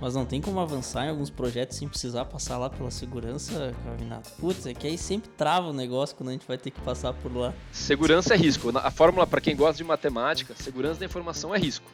Mas 0.00 0.16
não 0.16 0.24
tem 0.24 0.40
como 0.40 0.58
avançar 0.58 1.06
em 1.06 1.10
alguns 1.10 1.30
projetos 1.30 1.78
sem 1.78 1.88
precisar 1.88 2.24
passar 2.24 2.58
lá 2.58 2.68
pela 2.68 2.90
segurança, 2.90 3.72
Cavinato? 3.84 4.30
Putz, 4.32 4.66
é 4.66 4.74
que 4.74 4.88
aí 4.88 4.98
sempre 4.98 5.30
trava 5.30 5.68
o 5.68 5.72
negócio 5.72 6.16
quando 6.16 6.30
a 6.30 6.32
gente 6.32 6.46
vai 6.46 6.58
ter 6.58 6.72
que 6.72 6.80
passar 6.80 7.12
por 7.14 7.32
lá. 7.32 7.54
Segurança 7.70 8.34
é 8.34 8.36
risco. 8.36 8.76
A 8.76 8.90
fórmula, 8.90 9.28
para 9.28 9.40
quem 9.40 9.54
gosta 9.54 9.76
de 9.76 9.84
matemática, 9.84 10.56
segurança 10.56 10.98
da 10.98 11.06
informação 11.06 11.54
é 11.54 11.58
risco. 11.58 11.88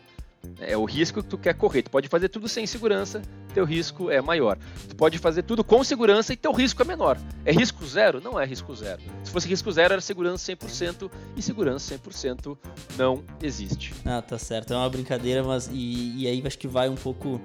É 0.60 0.76
o 0.76 0.84
risco 0.84 1.22
que 1.22 1.28
tu 1.28 1.38
quer 1.38 1.54
correr. 1.54 1.82
Tu 1.82 1.90
pode 1.90 2.08
fazer 2.08 2.28
tudo 2.28 2.48
sem 2.48 2.66
segurança, 2.66 3.22
teu 3.54 3.64
risco 3.64 4.10
é 4.10 4.20
maior. 4.20 4.58
Tu 4.88 4.96
pode 4.96 5.18
fazer 5.18 5.42
tudo 5.42 5.62
com 5.62 5.82
segurança 5.84 6.32
e 6.32 6.36
teu 6.36 6.52
risco 6.52 6.82
é 6.82 6.84
menor. 6.84 7.18
É 7.44 7.52
risco 7.52 7.84
zero? 7.86 8.20
Não 8.20 8.38
é 8.38 8.44
risco 8.44 8.74
zero. 8.74 9.00
Se 9.24 9.30
fosse 9.30 9.48
risco 9.48 9.70
zero, 9.70 9.94
era 9.94 10.00
segurança 10.00 10.52
100% 10.52 11.10
e 11.36 11.42
segurança 11.42 11.96
100% 11.96 12.56
não 12.96 13.22
existe. 13.42 13.94
Ah, 14.04 14.22
tá 14.22 14.38
certo. 14.38 14.72
É 14.72 14.76
uma 14.76 14.88
brincadeira, 14.88 15.42
mas. 15.42 15.68
E, 15.72 16.22
e 16.22 16.26
aí 16.26 16.42
acho 16.44 16.58
que 16.58 16.68
vai 16.68 16.88
um 16.88 16.96
pouco 16.96 17.40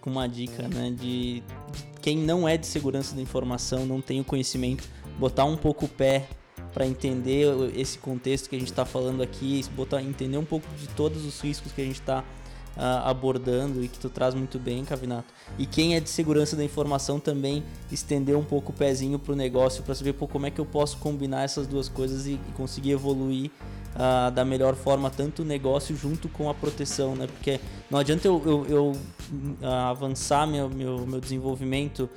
com 0.00 0.10
uma 0.10 0.28
dica, 0.28 0.68
né? 0.68 0.90
De, 0.90 1.40
de 1.40 1.44
quem 2.00 2.16
não 2.18 2.48
é 2.48 2.56
de 2.56 2.66
segurança 2.66 3.14
da 3.14 3.22
informação, 3.22 3.86
não 3.86 4.00
tem 4.00 4.20
o 4.20 4.24
conhecimento, 4.24 4.88
botar 5.18 5.44
um 5.44 5.56
pouco 5.56 5.84
o 5.84 5.88
pé 5.88 6.26
para 6.72 6.86
entender 6.86 7.46
esse 7.74 7.98
contexto 7.98 8.48
que 8.48 8.56
a 8.56 8.58
gente 8.58 8.70
está 8.70 8.84
falando 8.84 9.22
aqui, 9.22 9.64
botar, 9.74 10.02
entender 10.02 10.38
um 10.38 10.44
pouco 10.44 10.66
de 10.76 10.88
todos 10.88 11.24
os 11.24 11.40
riscos 11.40 11.72
que 11.72 11.80
a 11.80 11.84
gente 11.84 12.00
está 12.00 12.20
uh, 12.20 12.24
ah, 12.76 13.10
abordando 13.10 13.84
e 13.84 13.88
que 13.88 13.98
tu 13.98 14.08
traz 14.08 14.34
muito 14.34 14.58
bem, 14.58 14.84
Cavinato. 14.84 15.32
E 15.58 15.66
quem 15.66 15.96
é 15.96 16.00
de 16.00 16.08
segurança 16.08 16.56
da 16.56 16.64
informação 16.64 17.18
também 17.18 17.62
estender 17.90 18.36
um 18.36 18.44
pouco 18.44 18.72
o 18.72 18.74
pezinho 18.74 19.18
para 19.18 19.32
o 19.32 19.36
negócio 19.36 19.82
para 19.82 19.94
saber 19.94 20.12
pô, 20.12 20.26
como 20.28 20.46
é 20.46 20.50
que 20.50 20.60
eu 20.60 20.66
posso 20.66 20.98
combinar 20.98 21.42
essas 21.42 21.66
duas 21.66 21.88
coisas 21.88 22.26
e, 22.26 22.32
e 22.32 22.52
conseguir 22.56 22.92
evoluir 22.92 23.50
uh, 23.94 24.30
da 24.30 24.44
melhor 24.44 24.74
forma 24.74 25.10
tanto 25.10 25.42
o 25.42 25.44
negócio 25.44 25.96
junto 25.96 26.28
com 26.28 26.48
a 26.48 26.54
proteção, 26.54 27.14
né? 27.14 27.26
Porque 27.26 27.60
não 27.90 27.98
adianta 27.98 28.26
eu, 28.26 28.42
eu, 28.44 28.66
eu 28.66 28.92
uh, 29.62 29.66
avançar 29.66 30.46
meu, 30.46 30.68
meu, 30.68 31.06
meu 31.06 31.20
desenvolvimento, 31.20 32.08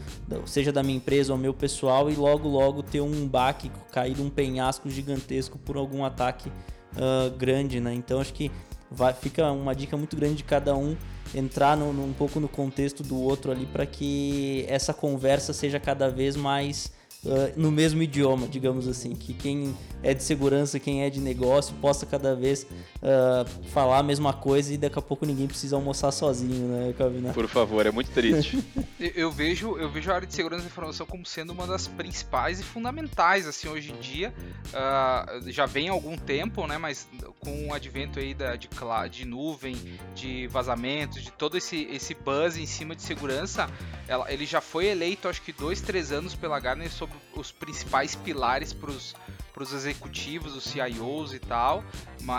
seja 0.45 0.71
da 0.71 0.83
minha 0.83 0.97
empresa 0.97 1.33
ou 1.33 1.39
meu 1.39 1.53
pessoal, 1.53 2.09
e 2.09 2.15
logo 2.15 2.47
logo 2.47 2.83
ter 2.83 3.01
um 3.01 3.27
baque, 3.27 3.71
cair 3.91 4.19
um 4.19 4.29
penhasco 4.29 4.89
gigantesco 4.89 5.57
por 5.57 5.77
algum 5.77 6.03
ataque 6.03 6.49
uh, 6.49 7.35
grande, 7.37 7.79
né? 7.79 7.93
Então 7.93 8.19
acho 8.19 8.33
que 8.33 8.51
vai, 8.89 9.13
fica 9.13 9.51
uma 9.51 9.73
dica 9.75 9.97
muito 9.97 10.15
grande 10.15 10.35
de 10.35 10.43
cada 10.43 10.75
um 10.75 10.95
entrar 11.33 11.75
no, 11.75 11.91
no, 11.91 12.05
um 12.05 12.13
pouco 12.13 12.39
no 12.39 12.47
contexto 12.47 13.01
do 13.01 13.19
outro 13.19 13.51
ali 13.51 13.65
para 13.65 13.85
que 13.85 14.65
essa 14.67 14.93
conversa 14.93 15.51
seja 15.51 15.79
cada 15.79 16.09
vez 16.09 16.35
mais 16.35 16.91
uh, 17.25 17.53
no 17.55 17.71
mesmo 17.71 18.01
idioma, 18.01 18.47
digamos 18.47 18.87
assim, 18.87 19.15
que 19.15 19.33
quem 19.33 19.75
é 20.03 20.13
de 20.13 20.21
segurança, 20.21 20.79
quem 20.79 21.03
é 21.03 21.09
de 21.09 21.19
negócio, 21.19 21.73
possa 21.75 22.05
cada 22.05 22.35
vez 22.35 22.63
uh, 22.63 23.47
falar 23.69 23.99
a 23.99 24.03
mesma 24.03 24.33
coisa 24.33 24.73
e 24.73 24.77
daqui 24.77 24.99
a 24.99 25.01
pouco 25.01 25.25
ninguém 25.25 25.47
precisa 25.47 25.77
almoçar 25.77 26.11
sozinho, 26.11 26.67
né, 26.67 26.93
Calvina? 26.97 27.31
Por 27.33 27.47
favor, 27.47 27.85
é 27.85 27.91
muito 27.91 28.11
triste. 28.11 28.61
eu, 28.99 29.31
vejo, 29.31 29.77
eu 29.77 29.89
vejo 29.89 30.11
a 30.11 30.15
área 30.15 30.27
de 30.27 30.33
segurança 30.33 30.63
da 30.63 30.67
informação 30.67 31.05
como 31.05 31.25
sendo 31.25 31.53
uma 31.53 31.65
das 31.65 31.87
principais 31.87 32.59
e 32.59 32.63
fundamentais, 32.63 33.47
assim, 33.47 33.69
hoje 33.69 33.93
em 33.93 33.99
dia. 33.99 34.33
Uh, 34.67 35.49
já 35.49 35.65
vem 35.65 35.87
há 35.87 35.93
algum 35.93 36.17
tempo, 36.17 36.67
né, 36.67 36.77
mas 36.77 37.07
com 37.39 37.69
o 37.69 37.73
advento 37.73 38.19
aí 38.19 38.33
da, 38.33 38.55
de, 38.57 38.69
de 39.09 39.25
nuvem, 39.25 39.75
de 40.13 40.47
vazamentos, 40.47 41.23
de 41.23 41.31
todo 41.31 41.57
esse, 41.57 41.83
esse 41.89 42.13
buzz 42.13 42.57
em 42.57 42.65
cima 42.65 42.95
de 42.95 43.01
segurança, 43.01 43.69
ela, 44.07 44.31
ele 44.31 44.45
já 44.45 44.59
foi 44.59 44.87
eleito, 44.87 45.29
acho 45.29 45.41
que 45.41 45.53
dois, 45.53 45.79
três 45.79 46.11
anos 46.11 46.35
pela 46.35 46.59
Gartner 46.59 46.91
sobre 46.91 47.12
os 47.35 47.51
principais 47.51 48.15
pilares 48.15 48.73
para 48.73 48.91
os 48.91 49.73
executivos, 49.73 50.55
os 50.55 50.63
CIOs 50.63 51.33
e 51.33 51.39
tal, 51.39 51.83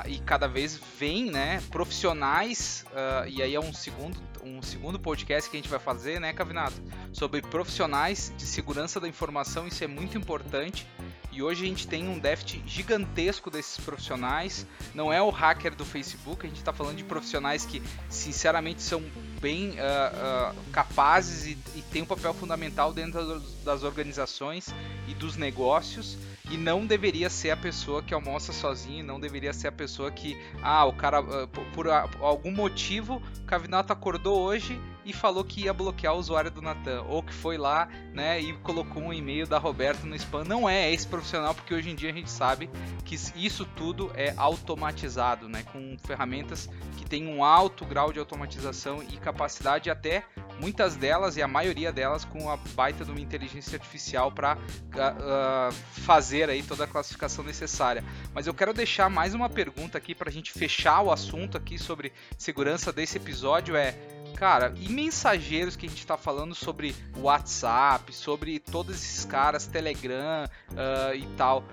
e 0.06 0.18
cada 0.20 0.46
vez 0.46 0.80
vem, 0.98 1.30
né, 1.30 1.62
profissionais, 1.70 2.84
uh, 2.90 3.28
e 3.28 3.42
aí 3.42 3.54
é 3.54 3.60
um 3.60 3.72
segundo, 3.72 4.18
um 4.42 4.62
segundo 4.62 4.98
podcast 4.98 5.50
que 5.50 5.56
a 5.56 5.60
gente 5.60 5.70
vai 5.70 5.78
fazer, 5.78 6.20
né, 6.20 6.32
Cavinato, 6.32 6.80
sobre 7.12 7.42
profissionais 7.42 8.32
de 8.36 8.44
segurança 8.44 9.00
da 9.00 9.08
informação, 9.08 9.66
isso 9.66 9.82
é 9.82 9.86
muito 9.86 10.16
importante, 10.16 10.86
e 11.34 11.42
hoje 11.42 11.64
a 11.64 11.68
gente 11.68 11.88
tem 11.88 12.08
um 12.08 12.16
déficit 12.16 12.62
gigantesco 12.64 13.50
desses 13.50 13.76
profissionais. 13.84 14.64
Não 14.94 15.12
é 15.12 15.20
o 15.20 15.30
hacker 15.30 15.74
do 15.74 15.84
Facebook, 15.84 16.46
a 16.46 16.48
gente 16.48 16.58
está 16.58 16.72
falando 16.72 16.96
de 16.96 17.02
profissionais 17.02 17.66
que, 17.66 17.82
sinceramente, 18.08 18.80
são 18.82 19.02
bem 19.44 19.72
uh, 19.72 19.74
uh, 19.74 20.70
capazes 20.72 21.44
e, 21.44 21.58
e 21.76 21.82
têm 21.92 22.00
um 22.00 22.06
papel 22.06 22.32
fundamental 22.32 22.94
dentro 22.94 23.42
das 23.62 23.82
organizações 23.82 24.74
e 25.06 25.12
dos 25.12 25.36
negócios 25.36 26.16
e 26.50 26.56
não 26.56 26.86
deveria 26.86 27.28
ser 27.28 27.50
a 27.50 27.56
pessoa 27.56 28.02
que 28.02 28.14
almoça 28.14 28.54
sozinho, 28.54 29.04
não 29.04 29.20
deveria 29.20 29.52
ser 29.52 29.68
a 29.68 29.72
pessoa 29.72 30.10
que, 30.10 30.34
ah, 30.62 30.86
o 30.86 30.94
cara, 30.94 31.20
uh, 31.20 31.46
por, 31.48 31.62
por, 31.74 31.88
algum 32.22 32.52
motivo, 32.52 33.22
o 33.40 33.44
Cavinato 33.44 33.92
acordou 33.92 34.40
hoje 34.40 34.80
e 35.04 35.12
falou 35.12 35.44
que 35.44 35.62
ia 35.62 35.72
bloquear 35.72 36.14
o 36.14 36.18
usuário 36.18 36.50
do 36.50 36.62
Natan, 36.62 37.02
ou 37.02 37.22
que 37.22 37.32
foi 37.32 37.56
lá, 37.56 37.88
né, 38.12 38.40
e 38.40 38.52
colocou 38.58 39.02
um 39.02 39.12
e-mail 39.12 39.46
da 39.46 39.58
Roberta 39.58 40.06
no 40.06 40.14
spam. 40.16 40.44
Não 40.44 40.68
é 40.68 40.92
esse 40.92 41.06
profissional, 41.06 41.54
porque 41.54 41.74
hoje 41.74 41.90
em 41.90 41.94
dia 41.94 42.10
a 42.10 42.12
gente 42.12 42.30
sabe 42.30 42.70
que 43.04 43.14
isso 43.36 43.64
tudo 43.76 44.10
é 44.14 44.34
automatizado, 44.36 45.48
né, 45.48 45.62
com 45.72 45.96
ferramentas 46.04 46.68
que 46.96 47.04
têm 47.04 47.26
um 47.26 47.44
alto 47.44 47.84
grau 47.84 48.12
de 48.12 48.18
automatização 48.18 49.02
e 49.02 49.16
capacidade 49.16 49.90
até 49.90 50.24
muitas 50.58 50.96
delas 50.96 51.36
e 51.36 51.42
a 51.42 51.48
maioria 51.48 51.92
delas 51.92 52.24
com 52.24 52.48
a 52.48 52.56
baita 52.56 53.04
de 53.04 53.10
uma 53.10 53.20
inteligência 53.20 53.76
artificial 53.76 54.30
para 54.30 54.54
uh, 54.54 54.58
ah, 54.98 55.16
ah, 55.20 55.72
fazer 55.72 56.48
aí 56.48 56.62
toda 56.62 56.84
a 56.84 56.86
classificação 56.86 57.44
necessária. 57.44 58.04
Mas 58.32 58.46
eu 58.46 58.54
quero 58.54 58.72
deixar 58.72 59.10
mais 59.10 59.34
uma 59.34 59.48
pergunta 59.48 59.98
aqui 59.98 60.14
para 60.14 60.28
a 60.28 60.32
gente 60.32 60.52
fechar 60.52 61.02
o 61.02 61.10
assunto 61.10 61.56
aqui 61.56 61.78
sobre 61.78 62.12
segurança 62.38 62.92
desse 62.92 63.16
episódio 63.16 63.76
é 63.76 63.94
Cara, 64.36 64.74
e 64.76 64.88
mensageiros 64.88 65.76
que 65.76 65.86
a 65.86 65.88
gente 65.88 66.00
está 66.00 66.16
falando 66.16 66.54
sobre 66.54 66.94
WhatsApp, 67.16 68.12
sobre 68.12 68.58
todos 68.58 68.96
esses 68.96 69.24
caras, 69.24 69.66
Telegram 69.66 70.46
uh, 70.72 71.14
e 71.14 71.26
tal. 71.36 71.64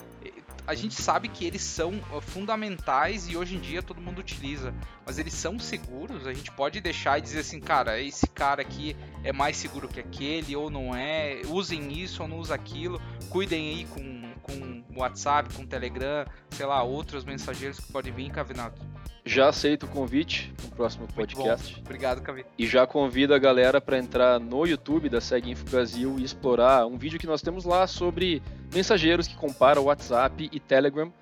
A 0.68 0.76
gente 0.76 0.94
sabe 0.94 1.28
que 1.28 1.44
eles 1.44 1.64
são 1.64 1.94
fundamentais 2.22 3.28
e 3.28 3.36
hoje 3.36 3.56
em 3.56 3.60
dia 3.60 3.82
todo 3.82 4.00
mundo 4.00 4.20
utiliza, 4.20 4.74
mas 5.04 5.18
eles 5.18 5.34
são 5.34 5.58
seguros? 5.58 6.28
A 6.28 6.34
gente 6.34 6.52
pode 6.52 6.80
deixar 6.80 7.18
e 7.18 7.22
dizer 7.22 7.40
assim, 7.40 7.60
cara, 7.60 8.00
esse 8.00 8.28
cara 8.28 8.62
aqui 8.62 8.96
é 9.24 9.34
mais 9.34 9.58
seguro 9.58 9.88
que 9.88 10.00
aquele 10.00 10.56
ou 10.56 10.70
não 10.70 10.96
é? 10.96 11.42
Usem 11.48 11.92
isso 11.92 12.22
ou 12.22 12.30
não 12.30 12.38
usem 12.38 12.56
aquilo. 12.56 13.02
Cuidem 13.30 13.70
aí 13.70 13.86
com, 13.86 14.31
com 14.42 14.84
WhatsApp, 14.96 15.54
com 15.54 15.66
Telegram, 15.66 16.26
sei 16.52 16.66
lá, 16.66 16.84
outros 16.84 17.24
mensageiros 17.24 17.80
que 17.80 17.92
podem 17.92 18.12
vir, 18.12 18.32
Cavinato. 18.32 18.82
Já 19.24 19.50
aceito 19.50 19.86
o 19.86 19.88
convite 19.88 20.52
no 20.64 20.72
próximo 20.72 21.08
podcast. 21.08 21.80
Obrigado, 21.80 22.22
Cavi. 22.22 22.44
E 22.58 22.66
já 22.66 22.88
convido 22.88 23.36
a 23.36 23.40
galera 23.40 23.80
para 23.80 23.98
entrar 24.00 24.40
no 24.40 24.66
YouTube 24.66 25.10
da 25.10 25.22
Segue 25.22 25.52
Info 25.52 25.64
Brasil 25.70 26.16
e 26.18 26.24
explorar 26.24 26.88
um 26.88 26.98
vídeo 26.98 27.20
que 27.20 27.28
nós 27.28 27.42
temos 27.42 27.64
lá 27.64 27.86
sobre 27.86 28.42
mensageiros 28.74 29.28
que 29.28 29.36
comparam 29.36 29.84
WhatsApp 29.84 30.50
e 30.52 30.60
Telegram 30.60 31.14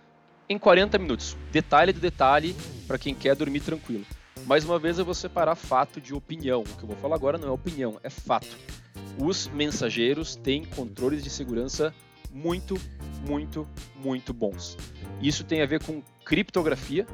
em 0.47 0.57
40 0.57 0.97
minutos. 0.97 1.35
Detalhe 1.51 1.91
do 1.91 1.99
detalhe 1.99 2.55
para 2.87 2.97
quem 2.97 3.13
quer 3.13 3.35
dormir 3.35 3.59
tranquilo. 3.59 4.05
Mais 4.45 4.63
uma 4.63 4.79
vez 4.79 4.97
eu 4.97 5.05
vou 5.05 5.13
separar 5.13 5.55
fato 5.55 5.99
de 5.99 6.13
opinião. 6.13 6.61
O 6.61 6.77
que 6.77 6.83
eu 6.83 6.87
vou 6.87 6.95
falar 6.97 7.15
agora 7.15 7.37
não 7.37 7.49
é 7.49 7.51
opinião, 7.51 7.99
é 8.01 8.09
fato. 8.09 8.57
Os 9.17 9.47
mensageiros 9.47 10.35
têm 10.35 10.63
controles 10.63 11.23
de 11.23 11.29
segurança 11.29 11.93
muito, 12.31 12.79
muito, 13.27 13.67
muito 13.95 14.33
bons. 14.33 14.77
Isso 15.21 15.43
tem 15.43 15.61
a 15.61 15.65
ver 15.65 15.83
com 15.83 16.01
criptografia, 16.23 17.05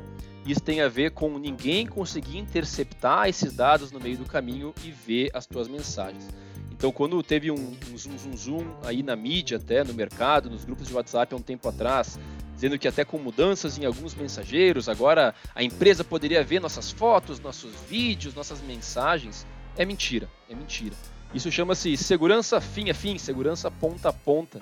isso 0.46 0.62
tem 0.62 0.82
a 0.82 0.88
ver 0.88 1.12
com 1.12 1.40
ninguém 1.40 1.88
conseguir 1.88 2.38
interceptar 2.38 3.28
esses 3.28 3.54
dados 3.54 3.92
no 3.92 4.00
meio 4.00 4.18
do 4.18 4.26
caminho 4.26 4.74
e 4.84 4.92
ver 4.92 5.32
as 5.34 5.46
tuas 5.46 5.68
mensagens. 5.68 6.28
Então, 6.72 6.92
quando 6.92 7.24
teve 7.24 7.50
um, 7.50 7.76
um 7.92 7.98
zoom, 7.98 8.18
zoom, 8.18 8.38
zoom 8.38 8.66
aí 8.84 9.02
na 9.02 9.16
mídia, 9.16 9.58
até 9.58 9.84
no 9.84 9.94
mercado, 9.94 10.50
nos 10.50 10.66
grupos 10.66 10.88
de 10.88 10.94
WhatsApp 10.94 11.34
há 11.34 11.38
um 11.38 11.42
tempo 11.42 11.68
atrás, 11.68 12.20
dizendo 12.54 12.78
que 12.78 12.88
até 12.88 13.06
com 13.06 13.18
mudanças 13.18 13.78
em 13.78 13.86
alguns 13.86 14.14
mensageiros, 14.14 14.90
agora 14.90 15.34
a 15.56 15.64
empresa 15.64 16.04
poderia 16.04 16.44
ver 16.44 16.60
nossas 16.60 16.92
fotos, 16.92 17.40
nossos 17.40 17.74
vídeos, 17.90 18.36
nossas 18.36 18.62
mensagens, 18.62 19.48
é 19.78 19.86
mentira, 19.86 20.30
é 20.50 20.54
mentira. 20.54 20.96
Isso 21.34 21.52
chama-se 21.52 21.98
segurança 21.98 22.62
fim 22.62 22.90
a 22.90 22.94
fim, 22.94 23.18
segurança 23.18 23.72
ponta 23.72 24.10
a 24.10 24.14
ponta. 24.14 24.62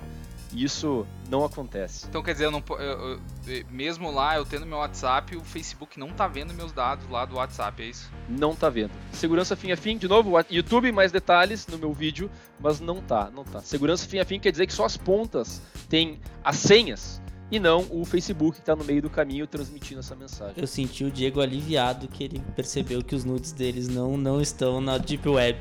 E 0.54 0.62
isso 0.62 1.06
não 1.28 1.44
acontece. 1.44 2.06
Então 2.08 2.22
quer 2.22 2.32
dizer, 2.32 2.46
eu 2.46 2.50
não, 2.50 2.62
eu, 2.78 3.20
eu, 3.46 3.64
mesmo 3.70 4.10
lá 4.10 4.36
eu 4.36 4.44
tendo 4.44 4.64
meu 4.64 4.78
WhatsApp, 4.78 5.36
o 5.36 5.40
Facebook 5.40 5.98
não 5.98 6.10
tá 6.10 6.28
vendo 6.28 6.54
meus 6.54 6.72
dados 6.72 7.08
lá 7.10 7.24
do 7.24 7.36
WhatsApp, 7.36 7.82
é 7.82 7.86
isso? 7.86 8.10
Não 8.28 8.54
tá 8.54 8.70
vendo. 8.70 8.92
Segurança 9.12 9.56
fim 9.56 9.72
a 9.72 9.76
fim, 9.76 9.98
de 9.98 10.06
novo, 10.06 10.32
YouTube 10.50 10.92
mais 10.92 11.10
detalhes 11.10 11.66
no 11.66 11.76
meu 11.76 11.92
vídeo, 11.92 12.30
mas 12.60 12.78
não 12.78 13.02
tá, 13.02 13.30
não 13.34 13.44
tá. 13.44 13.60
Segurança 13.60 14.06
fim 14.06 14.20
a 14.20 14.24
fim 14.24 14.38
quer 14.38 14.52
dizer 14.52 14.66
que 14.66 14.72
só 14.72 14.84
as 14.84 14.96
pontas 14.96 15.60
têm 15.88 16.20
as 16.44 16.56
senhas 16.56 17.20
e 17.50 17.58
não 17.58 17.86
o 17.90 18.04
Facebook 18.04 18.56
que 18.56 18.60
está 18.60 18.74
no 18.74 18.84
meio 18.84 19.02
do 19.02 19.10
caminho 19.10 19.46
transmitindo 19.46 20.00
essa 20.00 20.14
mensagem. 20.14 20.54
Eu 20.56 20.66
senti 20.66 21.04
o 21.04 21.10
Diego 21.10 21.40
aliviado 21.40 22.08
que 22.08 22.24
ele 22.24 22.42
percebeu 22.56 23.02
que 23.02 23.14
os 23.14 23.24
nudes 23.24 23.52
deles 23.52 23.88
não, 23.88 24.16
não 24.16 24.40
estão 24.40 24.80
na 24.80 24.98
Deep 24.98 25.28
Web. 25.28 25.58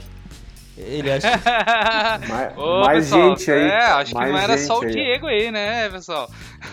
Ele 0.77 1.11
acha. 1.11 1.29
mais, 2.27 2.57
Ô, 2.57 2.81
mais 2.81 3.05
pessoal, 3.05 3.29
gente 3.29 3.51
aí. 3.51 3.69
É, 3.69 3.85
acho 3.85 4.11
que 4.13 4.19
não 4.19 4.37
era 4.37 4.57
só 4.57 4.79
o 4.79 4.85
Diego 4.85 5.27
aí, 5.27 5.51
né, 5.51 5.89
pessoal? 5.89 6.29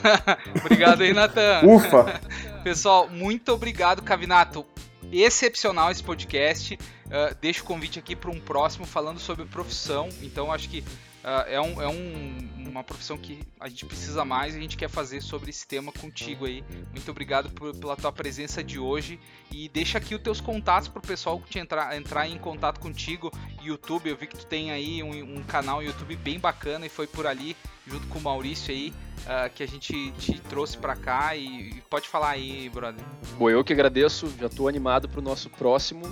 obrigado 0.64 1.03
aí, 1.03 1.12
Natan. 1.12 1.61
Ufa! 1.64 2.20
pessoal, 2.64 3.09
muito 3.11 3.53
obrigado, 3.53 4.03
Cavinato. 4.03 4.64
Excepcional 5.12 5.90
esse 5.90 6.03
podcast. 6.03 6.74
Uh, 6.74 7.34
deixo 7.40 7.62
o 7.62 7.66
convite 7.66 7.98
aqui 7.98 8.14
para 8.14 8.30
um 8.30 8.40
próximo 8.40 8.86
falando 8.86 9.18
sobre 9.18 9.44
profissão. 9.44 10.09
Então, 10.22 10.53
acho 10.53 10.68
que 10.68 10.84
Uh, 11.22 11.44
é, 11.48 11.60
um, 11.60 11.82
é 11.82 11.88
um, 11.88 12.48
uma 12.66 12.82
profissão 12.82 13.18
que 13.18 13.40
a 13.58 13.68
gente 13.68 13.84
precisa 13.84 14.24
mais 14.24 14.54
e 14.54 14.58
a 14.58 14.60
gente 14.60 14.76
quer 14.76 14.88
fazer 14.88 15.20
sobre 15.20 15.50
esse 15.50 15.66
tema 15.66 15.92
contigo 15.92 16.46
aí. 16.46 16.64
Muito 16.92 17.10
obrigado 17.10 17.50
por, 17.50 17.74
pela 17.76 17.94
tua 17.94 18.10
presença 18.10 18.64
de 18.64 18.78
hoje 18.78 19.20
e 19.52 19.68
deixa 19.68 19.98
aqui 19.98 20.14
os 20.14 20.22
teus 20.22 20.40
contatos 20.40 20.88
para 20.88 20.98
o 20.98 21.02
pessoal 21.02 21.42
te 21.48 21.58
entrar, 21.58 21.94
entrar 21.94 22.26
em 22.26 22.38
contato 22.38 22.80
contigo. 22.80 23.30
YouTube, 23.62 24.08
eu 24.08 24.16
vi 24.16 24.26
que 24.26 24.36
tu 24.36 24.46
tem 24.46 24.70
aí 24.70 25.02
um, 25.02 25.36
um 25.36 25.42
canal 25.42 25.82
YouTube 25.82 26.16
bem 26.16 26.38
bacana 26.38 26.86
e 26.86 26.88
foi 26.88 27.06
por 27.06 27.26
ali, 27.26 27.54
junto 27.86 28.06
com 28.06 28.18
o 28.18 28.22
Maurício 28.22 28.72
aí, 28.72 28.90
uh, 29.20 29.50
que 29.54 29.62
a 29.62 29.68
gente 29.68 30.12
te 30.12 30.40
trouxe 30.40 30.78
para 30.78 30.96
cá 30.96 31.36
e, 31.36 31.68
e, 31.68 31.82
pode 31.90 32.08
falar 32.08 32.30
aí, 32.30 32.70
brother. 32.70 33.04
Bom, 33.38 33.50
eu 33.50 33.62
que 33.62 33.74
agradeço, 33.74 34.32
já 34.40 34.46
estou 34.46 34.68
animado 34.68 35.06
para 35.06 35.20
o 35.20 35.22
nosso 35.22 35.50
próximo. 35.50 36.02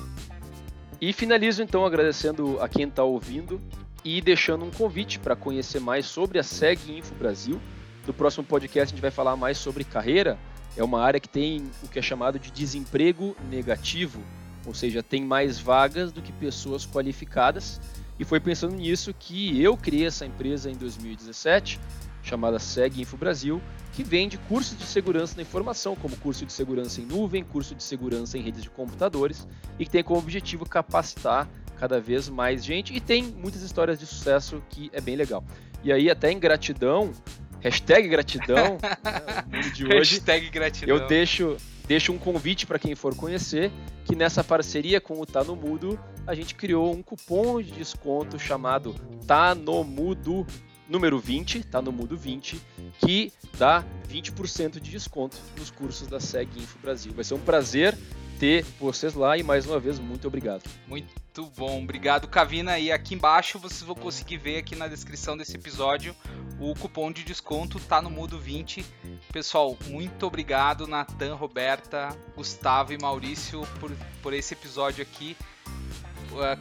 E 1.00 1.14
finalizo 1.14 1.62
então 1.62 1.86
agradecendo 1.86 2.60
a 2.60 2.68
quem 2.68 2.86
está 2.86 3.04
ouvindo 3.04 3.62
e 4.04 4.20
deixando 4.20 4.64
um 4.64 4.70
convite 4.70 5.18
para 5.18 5.36
conhecer 5.36 5.80
mais 5.80 6.06
sobre 6.06 6.38
a 6.38 6.42
SEG 6.42 6.96
Info 6.96 7.14
Brasil. 7.14 7.60
No 8.06 8.14
próximo 8.14 8.44
podcast 8.44 8.92
a 8.92 8.94
gente 8.94 9.02
vai 9.02 9.10
falar 9.10 9.36
mais 9.36 9.58
sobre 9.58 9.84
carreira. 9.84 10.38
É 10.76 10.84
uma 10.84 11.02
área 11.02 11.20
que 11.20 11.28
tem 11.28 11.70
o 11.82 11.88
que 11.88 11.98
é 11.98 12.02
chamado 12.02 12.38
de 12.38 12.50
desemprego 12.50 13.36
negativo, 13.50 14.22
ou 14.64 14.74
seja, 14.74 15.02
tem 15.02 15.24
mais 15.24 15.58
vagas 15.58 16.12
do 16.12 16.22
que 16.22 16.32
pessoas 16.32 16.86
qualificadas. 16.86 17.80
E 18.18 18.24
foi 18.24 18.40
pensando 18.40 18.74
nisso 18.74 19.14
que 19.18 19.60
eu 19.62 19.76
criei 19.76 20.06
essa 20.06 20.26
empresa 20.26 20.70
em 20.70 20.74
2017, 20.74 21.80
chamada 22.22 22.58
SEG 22.58 23.00
Info 23.00 23.16
Brasil, 23.16 23.60
que 23.92 24.02
vende 24.02 24.36
cursos 24.36 24.76
de 24.76 24.84
segurança 24.84 25.36
da 25.36 25.42
informação, 25.42 25.96
como 25.96 26.16
curso 26.16 26.44
de 26.44 26.52
segurança 26.52 27.00
em 27.00 27.06
nuvem, 27.06 27.42
curso 27.42 27.74
de 27.74 27.82
segurança 27.82 28.36
em 28.36 28.42
redes 28.42 28.62
de 28.62 28.70
computadores, 28.70 29.46
e 29.78 29.84
que 29.84 29.90
tem 29.90 30.02
como 30.02 30.18
objetivo 30.18 30.68
capacitar 30.68 31.48
cada 31.78 32.00
vez 32.00 32.28
mais 32.28 32.64
gente 32.64 32.94
e 32.94 33.00
tem 33.00 33.22
muitas 33.22 33.62
histórias 33.62 33.98
de 33.98 34.06
sucesso 34.06 34.62
que 34.68 34.90
é 34.92 35.00
bem 35.00 35.16
legal. 35.16 35.44
E 35.82 35.92
aí, 35.92 36.10
até 36.10 36.30
em 36.32 36.38
gratidão, 36.38 37.12
hashtag 37.60 38.08
gratidão, 38.08 38.78
né, 39.48 39.60
de 39.74 39.84
hoje, 39.84 40.14
hashtag 40.16 40.50
gratidão. 40.50 40.96
eu 40.96 41.06
deixo, 41.06 41.56
deixo 41.86 42.12
um 42.12 42.18
convite 42.18 42.66
para 42.66 42.78
quem 42.78 42.94
for 42.94 43.14
conhecer, 43.14 43.70
que 44.04 44.16
nessa 44.16 44.42
parceria 44.42 45.00
com 45.00 45.20
o 45.20 45.26
Tá 45.26 45.44
No 45.44 45.54
Mudo, 45.54 45.98
a 46.26 46.34
gente 46.34 46.54
criou 46.54 46.94
um 46.94 47.02
cupom 47.02 47.62
de 47.62 47.70
desconto 47.70 48.38
chamado 48.38 48.94
Tá 49.26 49.54
No 49.54 49.84
Mudo 49.84 50.46
número 50.88 51.18
20, 51.18 51.64
tá 51.64 51.82
no 51.82 51.92
Mudo 51.92 52.16
20, 52.16 52.60
que 52.98 53.32
dá 53.58 53.84
20% 54.10 54.80
de 54.80 54.90
desconto 54.90 55.36
nos 55.58 55.70
cursos 55.70 56.08
da 56.08 56.18
SEG 56.18 56.48
Info 56.56 56.78
Brasil. 56.78 57.12
Vai 57.14 57.24
ser 57.24 57.34
um 57.34 57.40
prazer 57.40 57.96
ter 58.38 58.64
vocês 58.78 59.14
lá 59.14 59.36
e 59.36 59.42
mais 59.42 59.66
uma 59.66 59.80
vez 59.80 59.98
muito 59.98 60.28
obrigado. 60.28 60.62
Muito 60.86 61.46
bom, 61.56 61.82
obrigado 61.82 62.28
Cavina 62.28 62.78
e 62.78 62.90
aqui 62.90 63.14
embaixo 63.14 63.58
vocês 63.58 63.82
vão 63.82 63.94
conseguir 63.94 64.36
ver 64.36 64.58
aqui 64.58 64.76
na 64.76 64.86
descrição 64.86 65.36
desse 65.36 65.56
episódio 65.56 66.14
o 66.60 66.74
cupom 66.74 67.12
de 67.12 67.22
desconto 67.22 67.78
tá 67.78 68.02
no 68.02 68.10
Mudo 68.10 68.38
20. 68.38 68.84
Pessoal, 69.32 69.76
muito 69.86 70.26
obrigado 70.26 70.86
Natan, 70.86 71.34
Roberta, 71.34 72.08
Gustavo 72.34 72.92
e 72.92 72.98
Maurício 73.00 73.62
por, 73.78 73.92
por 74.22 74.32
esse 74.32 74.54
episódio 74.54 75.02
aqui. 75.02 75.36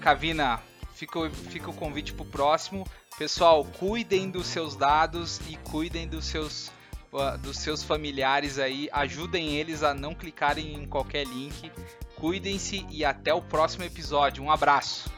Cavina, 0.01 0.61
fica, 0.93 1.29
fica 1.29 1.69
o 1.69 1.73
convite 1.73 2.13
pro 2.13 2.25
próximo. 2.25 2.85
Pessoal, 3.17 3.65
cuidem 3.65 4.29
dos 4.29 4.45
seus 4.47 4.75
dados 4.75 5.41
e 5.49 5.57
cuidem 5.57 6.07
dos 6.07 6.25
seus 6.25 6.71
dos 7.41 7.57
seus 7.57 7.83
familiares 7.83 8.59
aí, 8.59 8.89
ajudem 8.91 9.55
eles 9.55 9.83
a 9.83 9.93
não 9.93 10.13
clicarem 10.13 10.73
em 10.75 10.85
qualquer 10.85 11.25
link. 11.25 11.71
Cuidem-se 12.15 12.85
e 12.89 13.05
até 13.05 13.33
o 13.33 13.41
próximo 13.41 13.83
episódio. 13.83 14.43
Um 14.43 14.51
abraço. 14.51 15.16